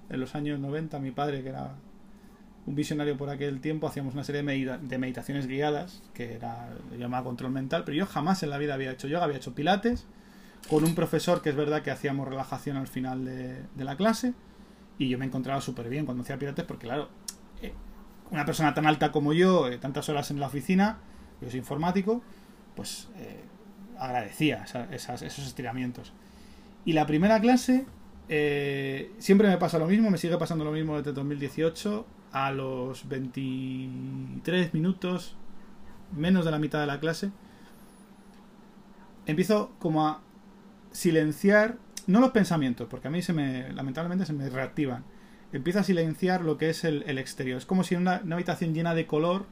en 0.09 0.19
los 0.19 0.35
años 0.35 0.59
90. 0.59 0.99
Mi 0.99 1.11
padre, 1.11 1.41
que 1.41 1.49
era 1.49 1.75
un 2.65 2.75
visionario 2.75 3.17
por 3.17 3.29
aquel 3.29 3.61
tiempo, 3.61 3.87
hacíamos 3.87 4.13
una 4.13 4.23
serie 4.23 4.43
de, 4.43 4.97
meditaciones 4.97 5.47
guiadas, 5.47 6.03
que 6.13 6.33
era 6.33 6.69
llamada 6.97 7.23
control 7.23 7.51
mental, 7.51 7.83
pero 7.85 7.97
yo 7.97 8.05
jamás 8.05 8.43
en 8.43 8.49
la 8.49 8.57
vida 8.57 8.73
había 8.73 8.91
hecho 8.91 9.07
yoga, 9.07 9.25
había 9.25 9.37
hecho 9.37 9.55
pilates, 9.55 10.05
con 10.69 10.83
un 10.83 10.93
profesor 10.93 11.41
que 11.41 11.49
es 11.49 11.55
verdad 11.55 11.81
que 11.81 11.91
hacíamos 11.91 12.27
relajación 12.27 12.77
al 12.77 12.87
final 12.87 13.25
de, 13.25 13.83
la 13.83 13.95
clase, 13.95 14.33
y 14.97 15.09
yo 15.09 15.17
me 15.17 15.25
encontraba 15.25 15.61
súper 15.61 15.89
bien 15.89 16.05
cuando 16.05 16.23
hacía 16.23 16.37
pilates, 16.37 16.65
porque 16.65 16.87
claro, 16.87 17.09
eh, 17.61 17.73
una 18.31 18.45
persona 18.45 18.73
tan 18.73 18.85
alta 18.85 19.11
como 19.11 19.33
yo, 19.33 19.67
eh, 19.67 19.77
tantas 19.77 20.09
horas 20.09 20.29
en 20.29 20.39
la 20.39 20.47
oficina, 20.47 20.99
yo 21.41 21.49
soy 21.49 21.59
informático, 21.59 22.21
pues 22.75 23.09
eh, 23.15 23.41
agradecía 23.97 24.65
esos 24.91 25.21
estiramientos. 25.39 26.13
Y 26.85 26.93
la 26.93 27.05
primera 27.05 27.39
clase, 27.39 27.85
siempre 29.17 29.47
me 29.47 29.57
pasa 29.57 29.79
lo 29.79 29.87
mismo, 29.87 30.09
me 30.11 30.17
sigue 30.17 30.37
pasando 30.37 30.63
lo 30.65 30.71
mismo 30.71 30.97
desde 30.97 31.13
2018, 31.13 32.05
a 32.31 32.51
los 32.51 33.07
23 33.07 34.73
minutos, 34.73 35.35
menos 36.15 36.45
de 36.45 36.51
la 36.51 36.59
mitad 36.59 36.79
de 36.79 36.87
la 36.87 36.99
clase, 36.99 37.31
empiezo 39.25 39.71
como 39.79 40.07
a 40.07 40.21
silenciar, 40.91 41.77
no 42.07 42.19
los 42.19 42.31
pensamientos, 42.31 42.87
porque 42.89 43.07
a 43.07 43.11
mí 43.11 43.21
se 43.21 43.33
me, 43.33 43.71
lamentablemente 43.73 44.25
se 44.25 44.33
me 44.33 44.49
reactivan. 44.49 45.03
Empiezo 45.51 45.79
a 45.79 45.83
silenciar 45.83 46.43
lo 46.43 46.57
que 46.57 46.69
es 46.69 46.83
el, 46.83 47.17
exterior. 47.17 47.57
Es 47.57 47.65
como 47.65 47.83
si 47.83 47.95
en 47.95 48.01
una, 48.01 48.21
habitación 48.31 48.73
llena 48.73 48.93
de 48.93 49.07
color, 49.07 49.45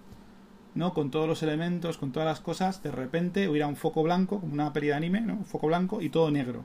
¿no? 0.75 0.93
Con 0.93 1.09
todos 1.09 1.27
los 1.27 1.41
elementos, 1.41 1.97
con 1.97 2.11
todas 2.11 2.27
las 2.27 2.39
cosas, 2.39 2.83
de 2.83 2.91
repente 2.91 3.49
hubiera 3.49 3.67
un 3.67 3.75
foco 3.75 4.03
blanco, 4.03 4.39
como 4.39 4.53
una 4.53 4.73
peli 4.73 4.87
de 4.87 4.93
anime, 4.93 5.21
¿no? 5.21 5.33
Un 5.33 5.45
foco 5.45 5.67
blanco 5.67 6.01
y 6.01 6.09
todo 6.09 6.29
negro. 6.29 6.63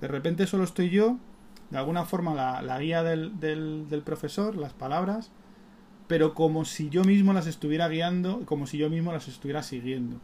De 0.00 0.08
repente 0.08 0.46
solo 0.46 0.64
estoy 0.64 0.90
yo 0.90 1.18
de 1.70 1.78
alguna 1.78 2.04
forma 2.04 2.34
la, 2.34 2.78
guía 2.78 3.02
del, 3.02 3.40
del, 3.40 4.02
profesor, 4.04 4.56
las 4.56 4.72
palabras, 4.72 5.30
pero 6.06 6.34
como 6.34 6.64
si 6.64 6.88
yo 6.88 7.04
mismo 7.04 7.32
las 7.32 7.46
estuviera 7.46 7.88
guiando, 7.88 8.44
como 8.46 8.66
si 8.66 8.78
yo 8.78 8.88
mismo 8.88 9.12
las 9.12 9.26
estuviera 9.28 9.62
siguiendo. 9.62 10.20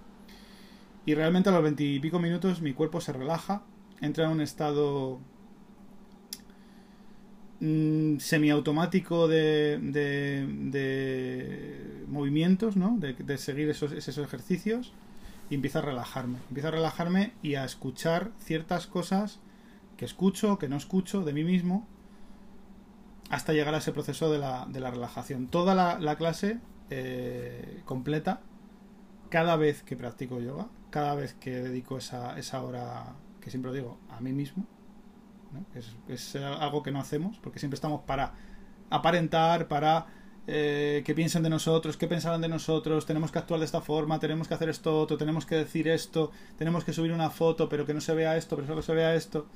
Y 1.04 1.14
realmente 1.14 1.48
a 1.48 1.52
los 1.52 1.62
veintipico 1.62 2.20
minutos 2.20 2.62
mi 2.62 2.72
cuerpo 2.72 3.00
se 3.00 3.12
relaja, 3.12 3.62
entra 4.00 4.26
en 4.26 4.30
un 4.30 4.40
estado 4.40 5.18
mm, 7.58 8.18
semiautomático 8.18 9.26
de, 9.26 9.78
de, 9.82 10.46
de, 10.46 12.04
movimientos, 12.06 12.76
¿no? 12.76 12.96
De, 12.98 13.14
de 13.14 13.38
seguir 13.38 13.68
esos, 13.68 13.90
esos 13.90 14.18
ejercicios 14.18 14.92
y 15.50 15.56
empieza 15.56 15.80
a 15.80 15.82
relajarme. 15.82 16.38
Empieza 16.48 16.68
a 16.68 16.72
relajarme 16.72 17.32
y 17.42 17.56
a 17.56 17.64
escuchar 17.64 18.30
ciertas 18.38 18.86
cosas 18.86 19.40
que 19.96 20.04
escucho, 20.04 20.58
que 20.58 20.68
no 20.68 20.76
escucho 20.76 21.22
de 21.22 21.32
mí 21.32 21.44
mismo, 21.44 21.86
hasta 23.30 23.52
llegar 23.52 23.74
a 23.74 23.78
ese 23.78 23.92
proceso 23.92 24.30
de 24.30 24.38
la, 24.38 24.66
de 24.68 24.80
la 24.80 24.90
relajación. 24.90 25.48
Toda 25.48 25.74
la, 25.74 26.16
clase 26.16 26.60
eh, 26.90 27.82
completa, 27.84 28.42
cada 29.30 29.56
vez 29.56 29.82
que 29.82 29.96
practico 29.96 30.40
yoga, 30.40 30.68
cada 30.90 31.14
vez 31.14 31.34
que 31.34 31.50
dedico 31.50 31.96
esa, 31.96 32.38
esa 32.38 32.62
hora, 32.62 33.16
que 33.40 33.50
siempre 33.50 33.72
digo, 33.72 33.98
a 34.10 34.20
mí 34.20 34.32
mismo, 34.32 34.66
es, 35.74 35.96
es, 36.08 36.36
algo 36.36 36.82
que 36.82 36.90
no 36.90 37.00
hacemos, 37.00 37.38
porque 37.38 37.58
siempre 37.58 37.76
estamos 37.76 38.02
para 38.02 38.34
aparentar, 38.90 39.68
para 39.68 40.06
eh, 40.46 41.02
que 41.06 41.14
piensen 41.14 41.42
de 41.42 41.50
nosotros, 41.50 41.96
que 41.96 42.08
pensarán 42.08 42.40
de 42.40 42.48
nosotros, 42.48 43.06
tenemos 43.06 43.30
que 43.30 43.38
actuar 43.38 43.60
de 43.60 43.66
esta 43.66 43.80
forma, 43.80 44.18
tenemos 44.18 44.48
que 44.48 44.54
hacer 44.54 44.68
esto 44.68 44.98
otro, 44.98 45.16
tenemos 45.16 45.46
que 45.46 45.54
decir 45.54 45.86
esto, 45.88 46.32
tenemos 46.58 46.84
que 46.84 46.92
subir 46.92 47.12
una 47.12 47.30
foto, 47.30 47.68
pero 47.68 47.86
que 47.86 47.94
no 47.94 48.00
se 48.00 48.14
vea 48.14 48.36
esto, 48.36 48.56
pero 48.56 48.66
solo 48.66 48.82
se 48.82 48.92
vea 48.92 49.14
esto. 49.14 49.46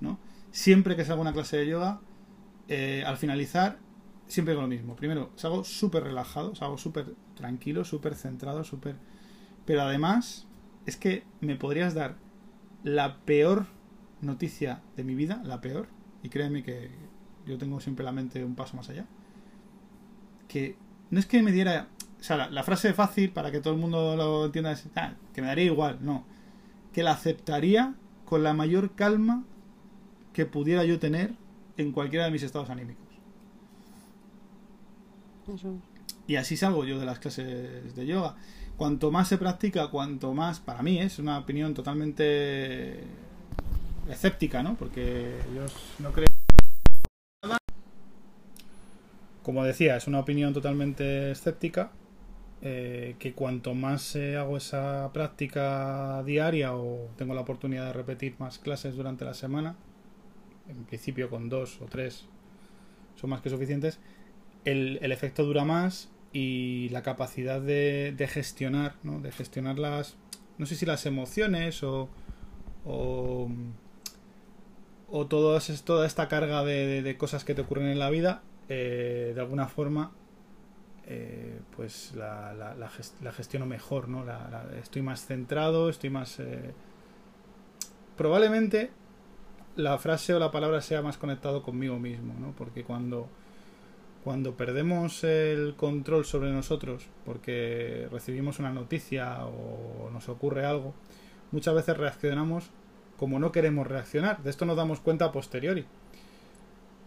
¿No? 0.00 0.18
Siempre 0.50 0.96
que 0.96 1.04
salgo 1.04 1.22
una 1.22 1.32
clase 1.32 1.58
de 1.58 1.66
yoga, 1.66 2.00
eh, 2.68 3.04
al 3.06 3.16
finalizar, 3.16 3.78
siempre 4.26 4.52
hago 4.52 4.62
lo 4.62 4.68
mismo. 4.68 4.96
Primero, 4.96 5.30
salgo 5.36 5.64
súper 5.64 6.04
relajado, 6.04 6.54
salgo 6.54 6.78
súper 6.78 7.14
tranquilo, 7.34 7.84
súper 7.84 8.14
centrado, 8.14 8.64
súper... 8.64 8.96
Pero 9.64 9.82
además, 9.82 10.46
es 10.86 10.96
que 10.96 11.24
me 11.40 11.56
podrías 11.56 11.94
dar 11.94 12.16
la 12.82 13.18
peor 13.18 13.66
noticia 14.20 14.82
de 14.96 15.04
mi 15.04 15.14
vida, 15.14 15.42
la 15.44 15.60
peor, 15.60 15.88
y 16.22 16.28
créeme 16.28 16.62
que 16.62 16.90
yo 17.46 17.58
tengo 17.58 17.80
siempre 17.80 18.04
la 18.04 18.12
mente 18.12 18.44
un 18.44 18.54
paso 18.54 18.76
más 18.76 18.88
allá, 18.88 19.06
que 20.48 20.76
no 21.10 21.18
es 21.18 21.26
que 21.26 21.42
me 21.42 21.52
diera... 21.52 21.88
O 22.18 22.22
sea, 22.22 22.48
la, 22.48 22.62
frase 22.64 22.94
fácil 22.94 23.30
para 23.30 23.52
que 23.52 23.60
todo 23.60 23.74
el 23.74 23.78
mundo 23.78 24.16
lo 24.16 24.46
entienda 24.46 24.72
es 24.72 24.88
ah, 24.96 25.12
que 25.34 25.42
me 25.42 25.48
daría 25.48 25.66
igual, 25.66 25.98
no. 26.00 26.24
Que 26.92 27.02
la 27.02 27.12
aceptaría 27.12 27.94
con 28.24 28.42
la 28.42 28.54
mayor 28.54 28.94
calma 28.94 29.44
que 30.36 30.44
pudiera 30.44 30.84
yo 30.84 30.98
tener 30.98 31.32
en 31.78 31.92
cualquiera 31.92 32.26
de 32.26 32.30
mis 32.30 32.42
estados 32.42 32.68
anímicos. 32.68 33.06
Y 36.26 36.36
así 36.36 36.58
salgo 36.58 36.84
yo 36.84 36.98
de 36.98 37.06
las 37.06 37.20
clases 37.20 37.96
de 37.96 38.06
yoga. 38.06 38.36
Cuanto 38.76 39.10
más 39.10 39.28
se 39.28 39.38
practica, 39.38 39.88
cuanto 39.88 40.34
más, 40.34 40.60
para 40.60 40.82
mí 40.82 40.98
es 40.98 41.18
una 41.18 41.38
opinión 41.38 41.72
totalmente 41.72 43.02
escéptica, 44.10 44.62
¿no? 44.62 44.74
Porque 44.74 45.38
yo 45.54 45.64
no 46.00 46.12
creo... 46.12 46.26
Como 49.42 49.64
decía, 49.64 49.96
es 49.96 50.06
una 50.06 50.20
opinión 50.20 50.52
totalmente 50.52 51.30
escéptica. 51.30 51.92
Eh, 52.60 53.16
que 53.18 53.32
cuanto 53.32 53.74
más 53.74 54.16
hago 54.16 54.58
esa 54.58 55.10
práctica 55.14 56.22
diaria 56.24 56.74
o 56.74 57.08
tengo 57.16 57.32
la 57.32 57.40
oportunidad 57.40 57.86
de 57.86 57.92
repetir 57.94 58.34
más 58.38 58.58
clases 58.58 58.96
durante 58.96 59.24
la 59.24 59.32
semana, 59.32 59.76
en 60.68 60.84
principio 60.84 61.30
con 61.30 61.48
dos 61.48 61.80
o 61.80 61.86
tres 61.86 62.26
son 63.16 63.30
más 63.30 63.40
que 63.40 63.50
suficientes, 63.50 63.98
el, 64.64 64.98
efecto 65.12 65.44
dura 65.44 65.64
más 65.64 66.10
y 66.32 66.88
la 66.90 67.02
capacidad 67.02 67.60
de, 67.60 68.28
gestionar, 68.30 68.96
¿no? 69.02 69.20
de 69.20 69.32
gestionar 69.32 69.78
las, 69.78 70.16
no 70.58 70.66
sé 70.66 70.74
si 70.74 70.84
las 70.84 71.06
emociones 71.06 71.82
o, 71.82 72.08
o, 72.84 73.48
o 75.10 75.26
toda 75.26 75.58
esta 75.58 76.28
carga 76.28 76.64
de, 76.64 77.16
cosas 77.18 77.44
que 77.44 77.54
te 77.54 77.62
ocurren 77.62 77.86
en 77.86 77.98
la 77.98 78.10
vida, 78.10 78.42
eh, 78.68 79.32
de 79.34 79.40
alguna 79.40 79.68
forma, 79.68 80.12
eh, 81.06 81.60
pues 81.76 82.12
la, 82.16 82.52
la, 82.52 83.32
gestiono 83.32 83.64
mejor, 83.64 84.08
¿no? 84.08 84.24
estoy 84.80 85.02
más 85.02 85.24
centrado, 85.24 85.88
estoy 85.88 86.10
más... 86.10 86.40
Eh, 86.40 86.72
probablemente 88.16 88.90
la 89.76 89.98
frase 89.98 90.34
o 90.34 90.38
la 90.38 90.50
palabra 90.50 90.80
sea 90.80 91.02
más 91.02 91.18
conectado 91.18 91.62
conmigo 91.62 91.98
mismo, 91.98 92.34
¿no? 92.40 92.52
Porque 92.56 92.82
cuando, 92.82 93.28
cuando 94.24 94.56
perdemos 94.56 95.22
el 95.24 95.74
control 95.76 96.24
sobre 96.24 96.50
nosotros, 96.50 97.06
porque 97.24 98.08
recibimos 98.10 98.58
una 98.58 98.72
noticia 98.72 99.46
o 99.46 100.10
nos 100.10 100.28
ocurre 100.28 100.64
algo, 100.64 100.94
muchas 101.52 101.74
veces 101.74 101.96
reaccionamos 101.96 102.70
como 103.18 103.38
no 103.38 103.52
queremos 103.52 103.86
reaccionar. 103.86 104.42
De 104.42 104.50
esto 104.50 104.64
nos 104.66 104.76
damos 104.76 105.00
cuenta 105.00 105.26
a 105.26 105.32
posteriori. 105.32 105.86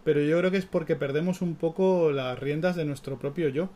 Pero 0.04 0.20
yo 0.22 0.38
creo 0.38 0.50
que 0.50 0.56
es 0.56 0.66
porque 0.66 0.96
perdemos 0.96 1.42
un 1.42 1.56
poco 1.56 2.10
las 2.10 2.38
riendas 2.38 2.76
de 2.76 2.84
nuestro 2.84 3.18
propio 3.18 3.48
yo. 3.48 3.68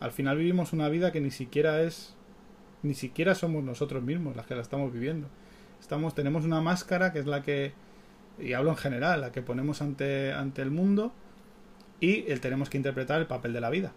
Al 0.00 0.12
final 0.12 0.38
vivimos 0.38 0.72
una 0.72 0.88
vida 0.88 1.12
que 1.12 1.20
ni 1.20 1.30
siquiera 1.30 1.82
es 1.82 2.16
ni 2.82 2.94
siquiera 2.94 3.36
somos 3.36 3.62
nosotros 3.62 4.02
mismos 4.02 4.34
las 4.34 4.46
que 4.46 4.56
la 4.56 4.62
estamos 4.62 4.92
viviendo. 4.92 5.28
Estamos 5.80 6.14
tenemos 6.14 6.44
una 6.44 6.60
máscara 6.60 7.12
que 7.12 7.20
es 7.20 7.26
la 7.26 7.42
que 7.42 7.72
y 8.38 8.52
hablo 8.54 8.70
en 8.70 8.76
general, 8.76 9.20
la 9.20 9.32
que 9.32 9.42
ponemos 9.42 9.82
ante, 9.82 10.32
ante 10.32 10.62
el 10.62 10.70
mundo 10.70 11.12
y 12.00 12.30
el 12.30 12.40
tenemos 12.40 12.68
que 12.68 12.76
interpretar 12.76 13.20
el 13.20 13.26
papel 13.26 13.52
de 13.52 13.60
la 13.60 13.70
vida. 13.70 13.92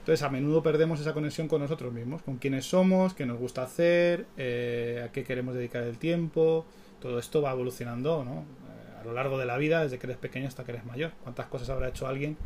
Entonces 0.00 0.24
a 0.24 0.30
menudo 0.30 0.62
perdemos 0.62 1.00
esa 1.00 1.12
conexión 1.12 1.48
con 1.48 1.60
nosotros 1.60 1.92
mismos, 1.92 2.22
con 2.22 2.38
quiénes 2.38 2.64
somos, 2.64 3.12
qué 3.12 3.26
nos 3.26 3.38
gusta 3.38 3.62
hacer, 3.62 4.26
eh, 4.38 5.04
a 5.04 5.12
qué 5.12 5.22
queremos 5.22 5.54
dedicar 5.54 5.82
el 5.82 5.98
tiempo. 5.98 6.64
Todo 7.00 7.18
esto 7.18 7.42
va 7.42 7.52
evolucionando 7.52 8.24
¿no? 8.24 8.40
Eh, 8.40 9.00
a 9.02 9.04
lo 9.04 9.12
largo 9.12 9.36
de 9.36 9.44
la 9.44 9.58
vida, 9.58 9.82
desde 9.82 9.98
que 9.98 10.06
eres 10.06 10.16
pequeño 10.16 10.48
hasta 10.48 10.64
que 10.64 10.72
eres 10.72 10.86
mayor. 10.86 11.12
¿Cuántas 11.24 11.46
cosas 11.48 11.68
habrá 11.68 11.88
hecho 11.88 12.06
alguien 12.06 12.38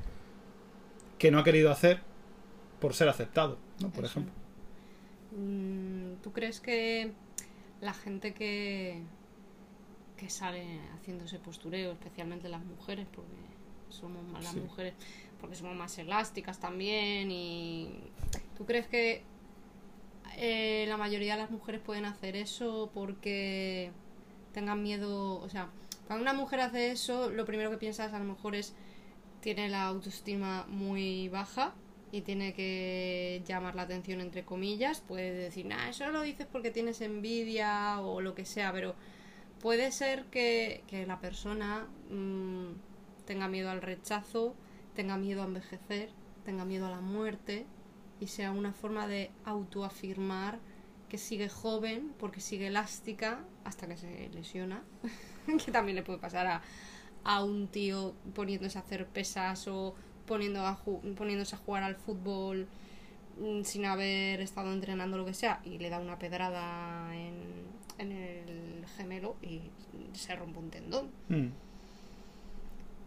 que 1.19 1.31
no 1.31 1.39
ha 1.39 1.45
querido 1.45 1.71
hacer 1.71 2.01
por 2.81 2.95
ser 2.95 3.09
aceptado, 3.09 3.59
¿no? 3.81 3.91
por 3.91 4.07
ejemplo? 4.07 4.33
Mm, 5.31 6.15
¿Tú 6.21 6.33
crees 6.33 6.59
que 6.59 7.13
la 7.81 7.95
gente 7.95 8.35
que, 8.35 9.03
que 10.23 10.31
sale 10.31 10.79
haciéndose 10.95 11.41
postureo, 11.41 11.93
especialmente 11.93 12.49
las 12.49 12.65
mujeres, 12.65 13.09
porque 13.13 13.33
somos 13.89 14.23
más 14.29 14.45
las 14.45 14.55
mujeres, 14.55 14.95
porque 15.41 15.57
somos 15.57 15.75
más 15.75 15.99
elásticas 15.99 16.61
también. 16.61 17.29
Y 17.33 17.91
tú 18.57 18.65
crees 18.65 18.87
que 18.87 19.25
eh, 20.37 20.85
la 20.87 20.97
mayoría 20.97 21.35
de 21.35 21.43
las 21.43 21.51
mujeres 21.51 21.81
pueden 21.81 22.05
hacer 22.05 22.37
eso 22.37 22.93
porque 22.95 23.91
tengan 24.53 24.81
miedo, 24.81 25.41
o 25.41 25.49
sea, 25.49 25.71
cuando 26.07 26.23
una 26.23 26.35
mujer 26.35 26.61
hace 26.61 26.93
eso, 26.93 27.29
lo 27.29 27.45
primero 27.45 27.71
que 27.73 27.79
piensas 27.79 28.13
a 28.13 28.19
lo 28.21 28.25
mejor 28.25 28.55
es 28.55 28.75
tiene 29.41 29.69
la 29.69 29.87
autoestima 29.87 30.67
muy 30.69 31.29
baja 31.31 31.75
y 32.13 32.21
tiene 32.21 32.55
que 32.55 33.43
llamar 33.45 33.75
la 33.75 33.83
atención 33.83 34.21
entre 34.21 34.45
comillas, 34.45 35.01
puede 35.01 35.33
decir, 35.33 35.67
nah, 35.67 35.89
eso 35.89 36.09
lo 36.13 36.23
dices 36.23 36.47
porque 36.47 36.71
tienes 36.71 37.01
envidia 37.01 38.01
o 38.01 38.21
lo 38.21 38.37
que 38.37 38.45
sea, 38.45 38.73
pero 38.73 38.95
puede 39.63 39.93
ser 39.93 40.25
que, 40.25 40.83
que 40.89 41.07
la 41.07 41.21
persona 41.21 41.87
mmm, 42.11 42.73
tenga 43.25 43.49
miedo 43.49 43.71
al 43.71 43.81
rechazo, 43.81 44.55
tenga 44.95 45.17
miedo 45.17 45.43
a 45.43 45.47
envejecer, 45.47 46.11
tenga 46.45 46.65
miedo 46.65 46.87
a 46.89 46.91
la 46.91 47.01
muerte 47.01 47.65
y 48.21 48.27
sea 48.27 48.51
una 48.51 48.73
forma 48.73 49.07
de 49.07 49.31
autoafirmar 49.45 50.59
que 51.09 51.17
sigue 51.17 51.49
joven 51.49 52.13
porque 52.19 52.41
sigue 52.41 52.67
elástica 52.67 53.45
hasta 53.65 53.87
que 53.87 53.97
se 53.97 54.29
lesiona, 54.31 54.83
que 55.65 55.71
también 55.71 55.97
le 55.97 56.03
puede 56.03 56.19
pasar 56.19 56.47
a, 56.47 56.63
a 57.25 57.45
un 57.45 57.69
tío 57.69 58.15
poniéndose 58.35 58.79
a 58.79 58.81
hacer 58.81 59.07
pesas 59.07 59.69
o 59.69 59.95
poniéndose 60.27 61.55
a 61.55 61.59
jugar 61.59 61.83
al 61.85 61.97
fútbol 61.97 62.67
mm, 63.39 63.63
sin 63.63 63.85
haber 63.85 64.41
estado 64.41 64.73
entrenando 64.73 65.19
lo 65.19 65.25
que 65.25 65.35
sea 65.35 65.61
y 65.65 65.79
le 65.79 65.91
da 65.91 66.01
una 66.01 66.19
pedrada 66.19 67.15
en, 67.15 67.43
en 67.99 68.13
el 68.13 68.62
gemelo 68.93 69.37
y 69.43 69.61
se 70.13 70.35
rompe 70.35 70.59
un 70.59 70.71
tendón. 70.71 71.11
Mm. 71.29 71.49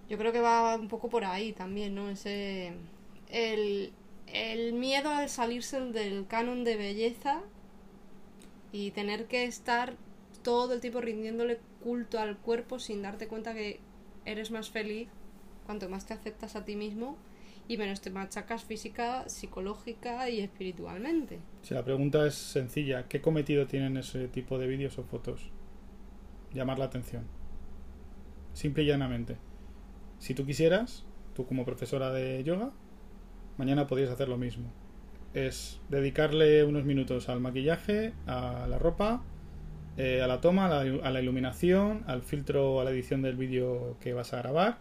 Yo 0.09 0.17
creo 0.17 0.31
que 0.31 0.41
va 0.41 0.75
un 0.75 0.87
poco 0.87 1.09
por 1.09 1.25
ahí 1.25 1.53
también, 1.53 1.95
¿no? 1.95 2.09
Ese. 2.09 2.73
El, 3.29 3.91
el 4.27 4.73
miedo 4.73 5.09
al 5.09 5.29
salirse 5.29 5.79
del 5.79 6.27
canon 6.27 6.63
de 6.63 6.75
belleza 6.75 7.41
y 8.71 8.91
tener 8.91 9.25
que 9.25 9.45
estar 9.45 9.95
todo 10.43 10.73
el 10.73 10.81
tiempo 10.81 11.01
rindiéndole 11.01 11.59
culto 11.81 12.19
al 12.19 12.37
cuerpo 12.37 12.77
sin 12.79 13.01
darte 13.01 13.27
cuenta 13.27 13.53
que 13.53 13.79
eres 14.25 14.51
más 14.51 14.69
feliz 14.69 15.07
cuanto 15.65 15.89
más 15.89 16.05
te 16.05 16.13
aceptas 16.13 16.55
a 16.55 16.65
ti 16.65 16.75
mismo 16.75 17.17
y 17.67 17.77
menos 17.77 18.01
te 18.01 18.11
machacas 18.11 18.63
física, 18.63 19.27
psicológica 19.27 20.29
y 20.29 20.39
espiritualmente. 20.39 21.39
Si 21.63 21.73
la 21.73 21.83
pregunta 21.83 22.27
es 22.27 22.35
sencilla, 22.35 23.07
¿qué 23.07 23.21
cometido 23.21 23.65
tienen 23.65 23.97
ese 23.97 24.27
tipo 24.27 24.59
de 24.59 24.67
vídeos 24.67 24.99
o 24.99 25.03
fotos? 25.03 25.49
Llamar 26.55 26.79
la 26.79 26.85
atención. 26.85 27.25
Simple 28.53 28.83
y 28.83 28.85
llanamente. 28.87 29.35
Si 30.19 30.33
tú 30.33 30.45
quisieras, 30.45 31.05
tú 31.35 31.45
como 31.45 31.65
profesora 31.65 32.11
de 32.11 32.41
yoga, 32.45 32.71
mañana 33.57 33.87
podrías 33.87 34.09
hacer 34.09 34.29
lo 34.29 34.37
mismo. 34.37 34.71
Es 35.33 35.81
dedicarle 35.89 36.63
unos 36.63 36.85
minutos 36.85 37.27
al 37.27 37.41
maquillaje, 37.41 38.13
a 38.25 38.67
la 38.69 38.79
ropa, 38.79 39.21
eh, 39.97 40.21
a 40.21 40.27
la 40.27 40.39
toma, 40.39 40.67
a 40.67 40.69
la, 40.69 41.05
a 41.05 41.11
la 41.11 41.21
iluminación, 41.21 42.05
al 42.07 42.21
filtro, 42.21 42.79
a 42.79 42.85
la 42.85 42.91
edición 42.91 43.21
del 43.21 43.35
vídeo 43.35 43.97
que 43.99 44.13
vas 44.13 44.33
a 44.33 44.37
grabar 44.37 44.77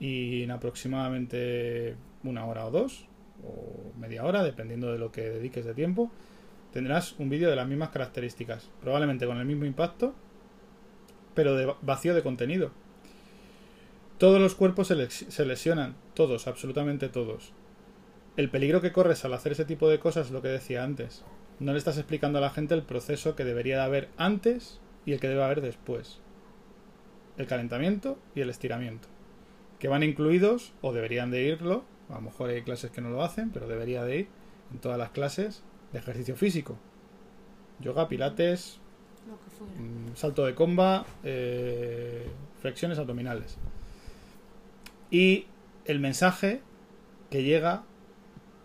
y 0.00 0.44
en 0.44 0.50
aproximadamente 0.50 1.96
una 2.24 2.46
hora 2.46 2.66
o 2.66 2.70
dos 2.70 3.06
o 3.44 3.92
media 3.98 4.24
hora, 4.24 4.42
dependiendo 4.42 4.90
de 4.92 4.98
lo 4.98 5.12
que 5.12 5.28
dediques 5.28 5.66
de 5.66 5.74
tiempo, 5.74 6.10
tendrás 6.72 7.12
un 7.18 7.28
vídeo 7.28 7.50
de 7.50 7.56
las 7.56 7.68
mismas 7.68 7.90
características, 7.90 8.70
probablemente 8.80 9.26
con 9.26 9.36
el 9.36 9.44
mismo 9.44 9.66
impacto, 9.66 10.14
pero 11.36 11.54
de 11.54 11.72
vacío 11.82 12.16
de 12.16 12.24
contenido. 12.24 12.72
Todos 14.18 14.40
los 14.40 14.56
cuerpos 14.56 14.88
se, 14.88 15.10
se 15.10 15.46
lesionan, 15.46 15.94
todos, 16.14 16.48
absolutamente 16.48 17.08
todos. 17.08 17.52
El 18.36 18.50
peligro 18.50 18.80
que 18.80 18.90
corres 18.90 19.24
al 19.24 19.34
hacer 19.34 19.52
ese 19.52 19.64
tipo 19.64 19.88
de 19.88 20.00
cosas 20.00 20.26
es 20.26 20.32
lo 20.32 20.42
que 20.42 20.48
decía 20.48 20.82
antes. 20.82 21.24
No 21.60 21.70
le 21.70 21.78
estás 21.78 21.98
explicando 21.98 22.38
a 22.38 22.42
la 22.42 22.50
gente 22.50 22.74
el 22.74 22.82
proceso 22.82 23.36
que 23.36 23.44
debería 23.44 23.76
de 23.76 23.84
haber 23.84 24.08
antes 24.16 24.80
y 25.04 25.12
el 25.12 25.20
que 25.20 25.28
debe 25.28 25.44
haber 25.44 25.60
después. 25.60 26.18
El 27.36 27.46
calentamiento 27.46 28.18
y 28.34 28.40
el 28.40 28.50
estiramiento 28.50 29.08
que 29.78 29.88
van 29.88 30.02
incluidos, 30.02 30.72
o 30.80 30.92
deberían 30.92 31.30
de 31.30 31.42
irlo, 31.42 31.84
a 32.08 32.14
lo 32.14 32.22
mejor 32.22 32.50
hay 32.50 32.62
clases 32.62 32.90
que 32.90 33.00
no 33.00 33.10
lo 33.10 33.22
hacen, 33.22 33.50
pero 33.50 33.68
debería 33.68 34.04
de 34.04 34.18
ir 34.18 34.28
en 34.72 34.78
todas 34.78 34.98
las 34.98 35.10
clases 35.10 35.62
de 35.92 35.98
ejercicio 35.98 36.36
físico. 36.36 36.78
Yoga, 37.80 38.08
pilates, 38.08 38.80
mm, 39.78 40.14
salto 40.14 40.44
de 40.44 40.54
comba, 40.54 41.06
eh, 41.24 42.28
flexiones 42.60 42.98
abdominales. 42.98 43.56
Y 45.10 45.46
el 45.84 46.00
mensaje 46.00 46.62
que 47.30 47.42
llega, 47.42 47.84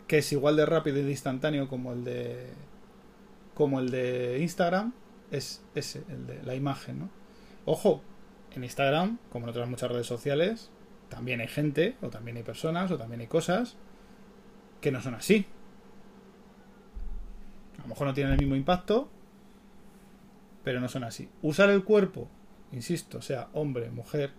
que 0.08 0.19
es 0.19 0.32
igual 0.32 0.56
de 0.56 0.65
rápido 0.65 1.00
y 1.00 1.04
de 1.04 1.12
instantáneo 1.12 1.67
como 1.67 1.93
el 1.93 2.04
de 2.04 2.47
como 3.54 3.80
el 3.80 3.91
de 3.91 4.39
Instagram, 4.41 4.93
es 5.30 5.63
ese, 5.76 6.04
el 6.10 6.26
de 6.26 6.41
la 6.43 6.56
imagen, 6.56 7.00
¿no? 7.00 7.10
Ojo, 7.65 8.02
en 8.56 8.63
Instagram, 8.63 9.19
como 9.32 9.45
en 9.45 9.52
otras 9.52 9.69
muchas 9.69 9.91
redes 9.91 10.08
sociales, 10.08 10.71
también 11.10 11.41
hay 11.41 11.47
gente, 11.47 11.95
o 12.02 12.10
también 12.10 12.38
hay 12.38 12.43
personas, 12.43 12.89
o 12.91 12.97
también 12.97 13.21
hay 13.21 13.28
cosas 13.28 13.76
que 14.80 14.91
no 14.91 15.02
son 15.02 15.15
así. 15.15 15.45
A 17.78 17.84
lo 17.84 17.89
mejor 17.89 18.08
no 18.08 18.13
tienen 18.13 18.34
el 18.34 18.39
mismo 18.39 18.56
impacto, 18.56 19.10
pero 20.63 20.80
no 20.80 20.88
son 20.88 21.04
así. 21.04 21.30
Usar 21.41 21.69
el 21.69 21.84
cuerpo, 21.84 22.28
insisto, 22.71 23.21
sea 23.21 23.50
hombre, 23.54 23.89
mujer. 23.89 24.32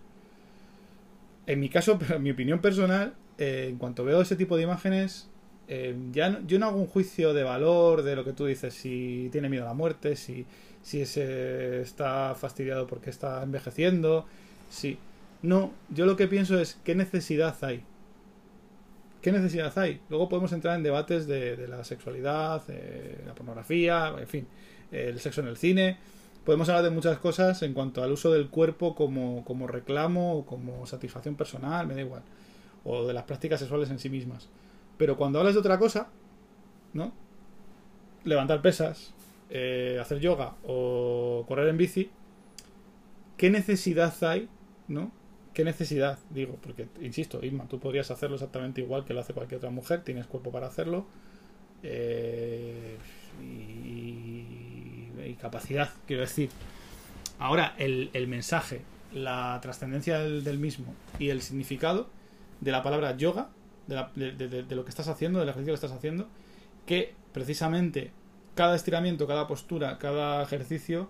En 1.45 1.59
mi 1.59 1.69
caso, 1.69 1.99
mi 2.19 2.31
opinión 2.31 2.59
personal, 2.59 3.13
eh, 3.37 3.67
en 3.69 3.77
cuanto 3.77 4.03
veo 4.03 4.21
ese 4.21 4.35
tipo 4.35 4.57
de 4.57 4.63
imágenes, 4.63 5.29
eh, 5.67 5.95
ya 6.11 6.29
no, 6.29 6.45
yo 6.45 6.59
no 6.59 6.67
hago 6.67 6.77
un 6.77 6.87
juicio 6.87 7.33
de 7.33 7.43
valor 7.43 8.03
de 8.03 8.15
lo 8.15 8.25
que 8.25 8.33
tú 8.33 8.45
dices, 8.45 8.73
si 8.73 9.29
tiene 9.31 9.49
miedo 9.49 9.63
a 9.63 9.67
la 9.67 9.73
muerte, 9.73 10.15
si, 10.15 10.45
si 10.81 11.01
ese 11.01 11.81
está 11.81 12.35
fastidiado 12.35 12.87
porque 12.87 13.09
está 13.09 13.43
envejeciendo, 13.43 14.25
si 14.69 14.97
no, 15.41 15.73
yo 15.89 16.05
lo 16.05 16.15
que 16.15 16.27
pienso 16.27 16.59
es 16.59 16.79
qué 16.83 16.95
necesidad 16.95 17.55
hay. 17.63 17.83
¿Qué 19.21 19.31
necesidad 19.31 19.77
hay? 19.77 20.01
Luego 20.09 20.27
podemos 20.27 20.51
entrar 20.51 20.75
en 20.75 20.83
debates 20.83 21.27
de, 21.27 21.55
de 21.55 21.67
la 21.69 21.85
sexualidad, 21.85 22.65
de 22.67 23.19
la 23.25 23.33
pornografía, 23.33 24.13
en 24.19 24.27
fin, 24.27 24.47
el 24.93 25.19
sexo 25.19 25.41
en 25.41 25.47
el 25.47 25.57
cine. 25.57 25.97
Podemos 26.45 26.69
hablar 26.69 26.83
de 26.83 26.89
muchas 26.89 27.17
cosas 27.19 27.61
en 27.63 27.73
cuanto 27.73 28.03
al 28.03 28.11
uso 28.11 28.31
del 28.31 28.49
cuerpo 28.49 28.95
como, 28.95 29.43
como 29.45 29.67
reclamo 29.67 30.37
o 30.37 30.45
como 30.45 30.85
satisfacción 30.85 31.35
personal, 31.35 31.87
me 31.87 31.95
da 31.95 32.01
igual. 32.01 32.21
O 32.83 33.05
de 33.05 33.13
las 33.13 33.23
prácticas 33.23 33.59
sexuales 33.59 33.89
en 33.89 33.99
sí 33.99 34.09
mismas. 34.09 34.49
Pero 34.97 35.17
cuando 35.17 35.39
hablas 35.39 35.53
de 35.53 35.61
otra 35.61 35.79
cosa, 35.79 36.09
¿no? 36.93 37.13
Levantar 38.23 38.61
pesas, 38.61 39.13
eh, 39.49 39.97
hacer 40.01 40.19
yoga 40.19 40.55
o 40.63 41.45
correr 41.47 41.69
en 41.69 41.77
bici, 41.77 42.09
¿qué 43.37 43.49
necesidad 43.49 44.13
hay, 44.23 44.49
¿no? 44.87 45.11
¿Qué 45.53 45.63
necesidad? 45.63 46.19
Digo, 46.29 46.57
porque, 46.61 46.87
insisto, 47.01 47.43
Isma, 47.43 47.67
tú 47.67 47.79
podrías 47.79 48.09
hacerlo 48.11 48.35
exactamente 48.35 48.81
igual 48.81 49.05
que 49.05 49.13
lo 49.13 49.21
hace 49.21 49.33
cualquier 49.33 49.59
otra 49.59 49.69
mujer, 49.69 50.03
tienes 50.03 50.25
cuerpo 50.25 50.51
para 50.51 50.67
hacerlo 50.67 51.05
eh, 51.83 52.97
y, 53.41 54.62
y, 55.27 55.33
capacidad, 55.35 55.89
quiero 56.07 56.21
decir. 56.21 56.49
Ahora, 57.39 57.75
el, 57.77 58.09
el 58.13 58.27
mensaje, 58.27 58.81
la 59.13 59.59
trascendencia 59.61 60.19
del, 60.19 60.59
mismo 60.59 60.93
y 61.19 61.29
el 61.29 61.41
significado 61.41 62.09
de 62.61 62.71
la 62.71 62.83
palabra 62.83 63.17
yoga, 63.17 63.49
de, 63.87 63.95
la, 63.95 64.11
de, 64.15 64.33
de 64.63 64.75
lo 64.75 64.83
que 64.83 64.89
estás 64.89 65.07
haciendo, 65.07 65.39
del 65.39 65.49
ejercicio 65.49 65.73
que 65.73 65.85
estás 65.85 65.91
haciendo, 65.91 66.27
que 66.85 67.13
precisamente 67.33 68.11
cada 68.55 68.75
estiramiento, 68.75 69.27
cada 69.27 69.47
postura, 69.47 69.97
cada 69.97 70.43
ejercicio 70.43 71.09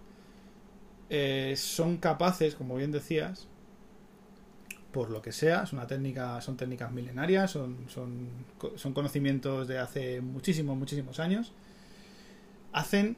eh, 1.09 1.53
son 1.57 1.97
capaces, 1.97 2.55
como 2.55 2.75
bien 2.75 2.91
decías, 2.91 3.47
por 4.91 5.09
lo 5.09 5.21
que 5.21 5.31
sea, 5.31 5.63
es 5.63 5.73
una 5.73 5.87
técnica, 5.87 6.39
son 6.41 6.55
técnicas 6.55 6.91
milenarias, 6.91 7.51
son, 7.51 7.85
son, 7.89 8.29
son 8.75 8.93
conocimientos 8.93 9.67
de 9.67 9.79
hace 9.79 10.21
muchísimos, 10.21 10.77
muchísimos 10.77 11.19
años, 11.19 11.51
hacen 12.71 13.17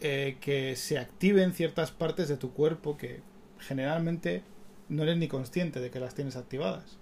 eh, 0.00 0.36
que 0.40 0.76
se 0.76 0.98
activen 0.98 1.52
ciertas 1.52 1.90
partes 1.90 2.28
de 2.28 2.36
tu 2.36 2.52
cuerpo 2.52 2.96
que 2.96 3.20
generalmente 3.58 4.42
no 4.88 5.02
eres 5.02 5.16
ni 5.18 5.28
consciente 5.28 5.80
de 5.80 5.90
que 5.90 6.00
las 6.00 6.14
tienes 6.14 6.36
activadas. 6.36 6.96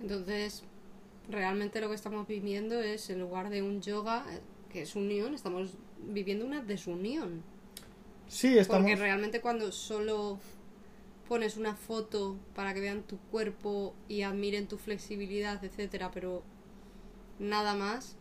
Entonces, 0.00 0.64
realmente 1.28 1.80
lo 1.80 1.88
que 1.88 1.94
estamos 1.94 2.26
viviendo 2.26 2.80
es, 2.80 3.10
en 3.10 3.20
lugar 3.20 3.50
de 3.50 3.62
un 3.62 3.80
yoga, 3.80 4.24
que 4.72 4.82
es 4.82 4.96
unión, 4.96 5.34
estamos 5.34 5.74
viviendo 6.06 6.44
una 6.44 6.62
desunión. 6.62 7.42
Sí, 8.28 8.58
estamos... 8.58 8.82
Porque 8.82 8.96
realmente 8.96 9.40
cuando 9.40 9.72
solo 9.72 10.38
pones 11.28 11.56
una 11.56 11.74
foto 11.74 12.36
para 12.54 12.74
que 12.74 12.80
vean 12.80 13.02
tu 13.02 13.18
cuerpo 13.30 13.94
y 14.08 14.22
admiren 14.22 14.66
tu 14.66 14.78
flexibilidad, 14.78 15.62
etcétera, 15.64 16.10
pero 16.12 16.42
nada 17.38 17.74
más. 17.74 18.16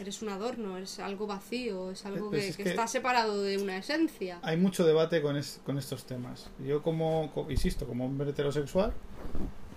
Eres 0.00 0.22
un 0.22 0.30
adorno, 0.30 0.78
es 0.78 0.98
algo 0.98 1.26
vacío, 1.26 1.90
es 1.90 2.06
algo 2.06 2.30
pues 2.30 2.42
que, 2.42 2.48
es 2.48 2.56
que, 2.56 2.62
que, 2.64 2.70
está 2.70 2.86
separado 2.86 3.42
de 3.42 3.58
una 3.58 3.76
esencia. 3.76 4.38
Hay 4.42 4.56
mucho 4.56 4.86
debate 4.86 5.20
con, 5.20 5.36
es, 5.36 5.60
con 5.64 5.76
estos 5.76 6.04
temas. 6.06 6.48
Yo 6.66 6.82
como, 6.82 7.30
como, 7.34 7.50
insisto, 7.50 7.86
como 7.86 8.06
hombre 8.06 8.30
heterosexual, 8.30 8.94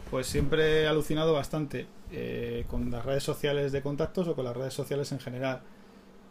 pues 0.10 0.28
siempre 0.28 0.84
he 0.84 0.88
alucinado 0.88 1.34
bastante 1.34 1.88
eh, 2.12 2.66
con 2.70 2.90
las 2.90 3.04
redes 3.04 3.24
sociales 3.24 3.72
de 3.72 3.82
contactos 3.82 4.28
o 4.28 4.36
con 4.36 4.46
las 4.46 4.56
redes 4.56 4.74
sociales 4.74 5.12
en 5.12 5.20
general. 5.20 5.62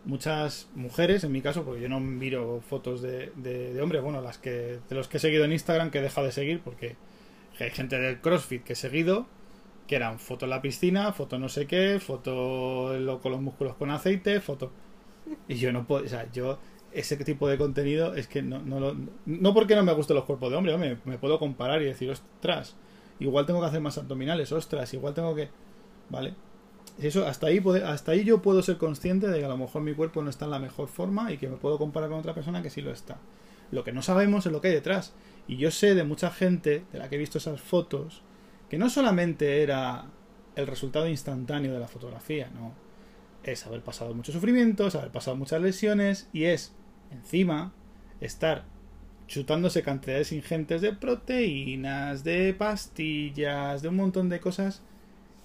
muchas 0.05 0.69
mujeres, 0.75 1.25
en 1.25 1.33
mi 1.33 1.43
caso, 1.43 1.65
porque 1.65 1.83
yo 1.83 1.89
no 1.89 2.01
miro 2.01 2.63
fotos 2.67 3.03
de, 3.03 3.33
de, 3.37 3.83
hombres, 3.83 4.01
bueno, 4.01 4.23
las 4.23 4.39
que 4.39 4.79
de 4.89 4.95
los 4.95 5.09
que 5.09 5.19
he 5.19 5.21
seguido 5.21 5.45
en 5.45 5.53
Instagram 5.53 5.91
que 5.91 5.99
he 5.99 6.03
dejado 6.03 6.29
de 6.29 6.33
seguir 6.33 6.61
porque 6.61 6.97
hay 7.61 7.71
gente 7.71 7.99
del 7.99 8.21
CrossFit 8.21 8.63
que 8.63 8.73
he 8.73 8.77
seguido 8.77 9.27
que 9.87 9.97
eran 9.97 10.18
foto 10.18 10.47
en 10.47 10.51
la 10.51 10.62
piscina, 10.62 11.12
foto 11.12 11.38
no 11.38 11.49
sé 11.49 11.66
qué, 11.66 11.99
foto 12.01 12.92
con 13.23 13.33
los 13.33 13.40
músculos 13.40 13.77
con 13.77 13.90
aceite, 13.90 14.40
foto 14.40 14.71
y 15.49 15.57
yo 15.57 15.73
no 15.73 15.87
puedo, 15.87 16.05
o 16.05 16.09
sea, 16.09 16.31
yo 16.33 16.59
ese 16.92 17.16
tipo 17.16 17.49
de 17.49 17.59
contenido 17.59 18.14
es 18.14 18.27
que 18.27 18.42
no 18.42 18.61
no 18.61 18.81
lo, 18.81 18.97
no 19.27 19.55
porque 19.55 19.77
no 19.77 19.83
me 19.83 19.92
gusten 19.95 20.16
los 20.16 20.25
cuerpos 20.25 20.51
de 20.51 20.57
hombre, 20.57 20.75
hombre, 20.75 20.99
me 21.05 21.18
puedo 21.18 21.38
comparar 21.38 21.83
y 21.83 21.87
decir, 21.87 22.11
"Ostras, 22.11 22.77
igual 23.21 23.47
tengo 23.47 23.61
que 23.61 23.66
hacer 23.66 23.81
más 23.81 23.99
abdominales, 23.99 24.53
ostras, 24.53 24.92
igual 24.95 25.14
tengo 25.14 25.35
que, 25.35 25.49
¿vale? 26.11 26.35
Eso, 26.99 27.27
hasta 27.27 27.47
ahí, 27.47 27.62
hasta 27.85 28.12
ahí 28.12 28.25
yo 28.25 28.42
puedo 28.42 28.62
ser 28.62 28.77
consciente 28.77 29.29
de 29.29 29.38
que 29.38 29.45
a 29.45 29.49
lo 29.49 29.57
mejor 29.57 29.83
mi 29.83 29.95
cuerpo 29.95 30.23
no 30.23 30.31
está 30.31 30.45
en 30.45 30.51
la 30.51 30.59
mejor 30.59 30.88
forma 30.88 31.33
y 31.33 31.38
que 31.38 31.49
me 31.49 31.57
puedo 31.57 31.79
comparar 31.79 32.11
con 32.11 32.18
otra 32.18 32.35
persona 32.35 32.62
que 32.62 32.71
sí 32.71 32.83
lo 32.83 32.90
está. 32.92 33.18
Lo 33.71 33.85
que 33.85 33.92
no 33.92 34.03
sabemos 34.03 34.45
es 34.45 34.53
lo 34.53 34.61
que 34.61 34.68
hay 34.68 34.75
detrás. 34.75 35.14
Y 35.49 35.57
yo 35.57 35.71
sé 35.71 35.95
de 35.95 36.05
mucha 36.05 36.31
gente 36.31 36.85
de 36.92 36.99
la 36.99 37.09
que 37.09 37.16
he 37.16 37.18
visto 37.18 37.38
esas 37.38 37.61
fotos 37.61 38.23
que 38.73 38.79
no 38.79 38.89
solamente 38.89 39.63
era 39.63 40.07
el 40.57 40.67
resultado 40.67 41.07
instantáneo 41.07 41.75
de 41.75 41.79
la 41.79 41.89
fotografía, 41.89 42.49
no. 42.55 42.73
Es 43.43 43.67
haber 43.67 43.83
pasado 43.83 44.15
muchos 44.15 44.35
sufrimientos, 44.35 44.95
haber 44.95 45.11
pasado 45.11 45.37
muchas 45.37 45.61
lesiones 45.61 46.31
y 46.33 46.45
es, 46.45 46.73
encima, 47.11 47.75
estar 48.23 48.65
chutándose 49.27 49.83
cantidades 49.83 50.33
ingentes 50.33 50.81
de 50.81 50.95
proteínas, 50.95 52.25
de 52.25 52.55
pastillas, 52.55 53.83
de 53.83 53.89
un 53.89 53.97
montón 53.97 54.31
de 54.31 54.41
cosas 54.41 54.81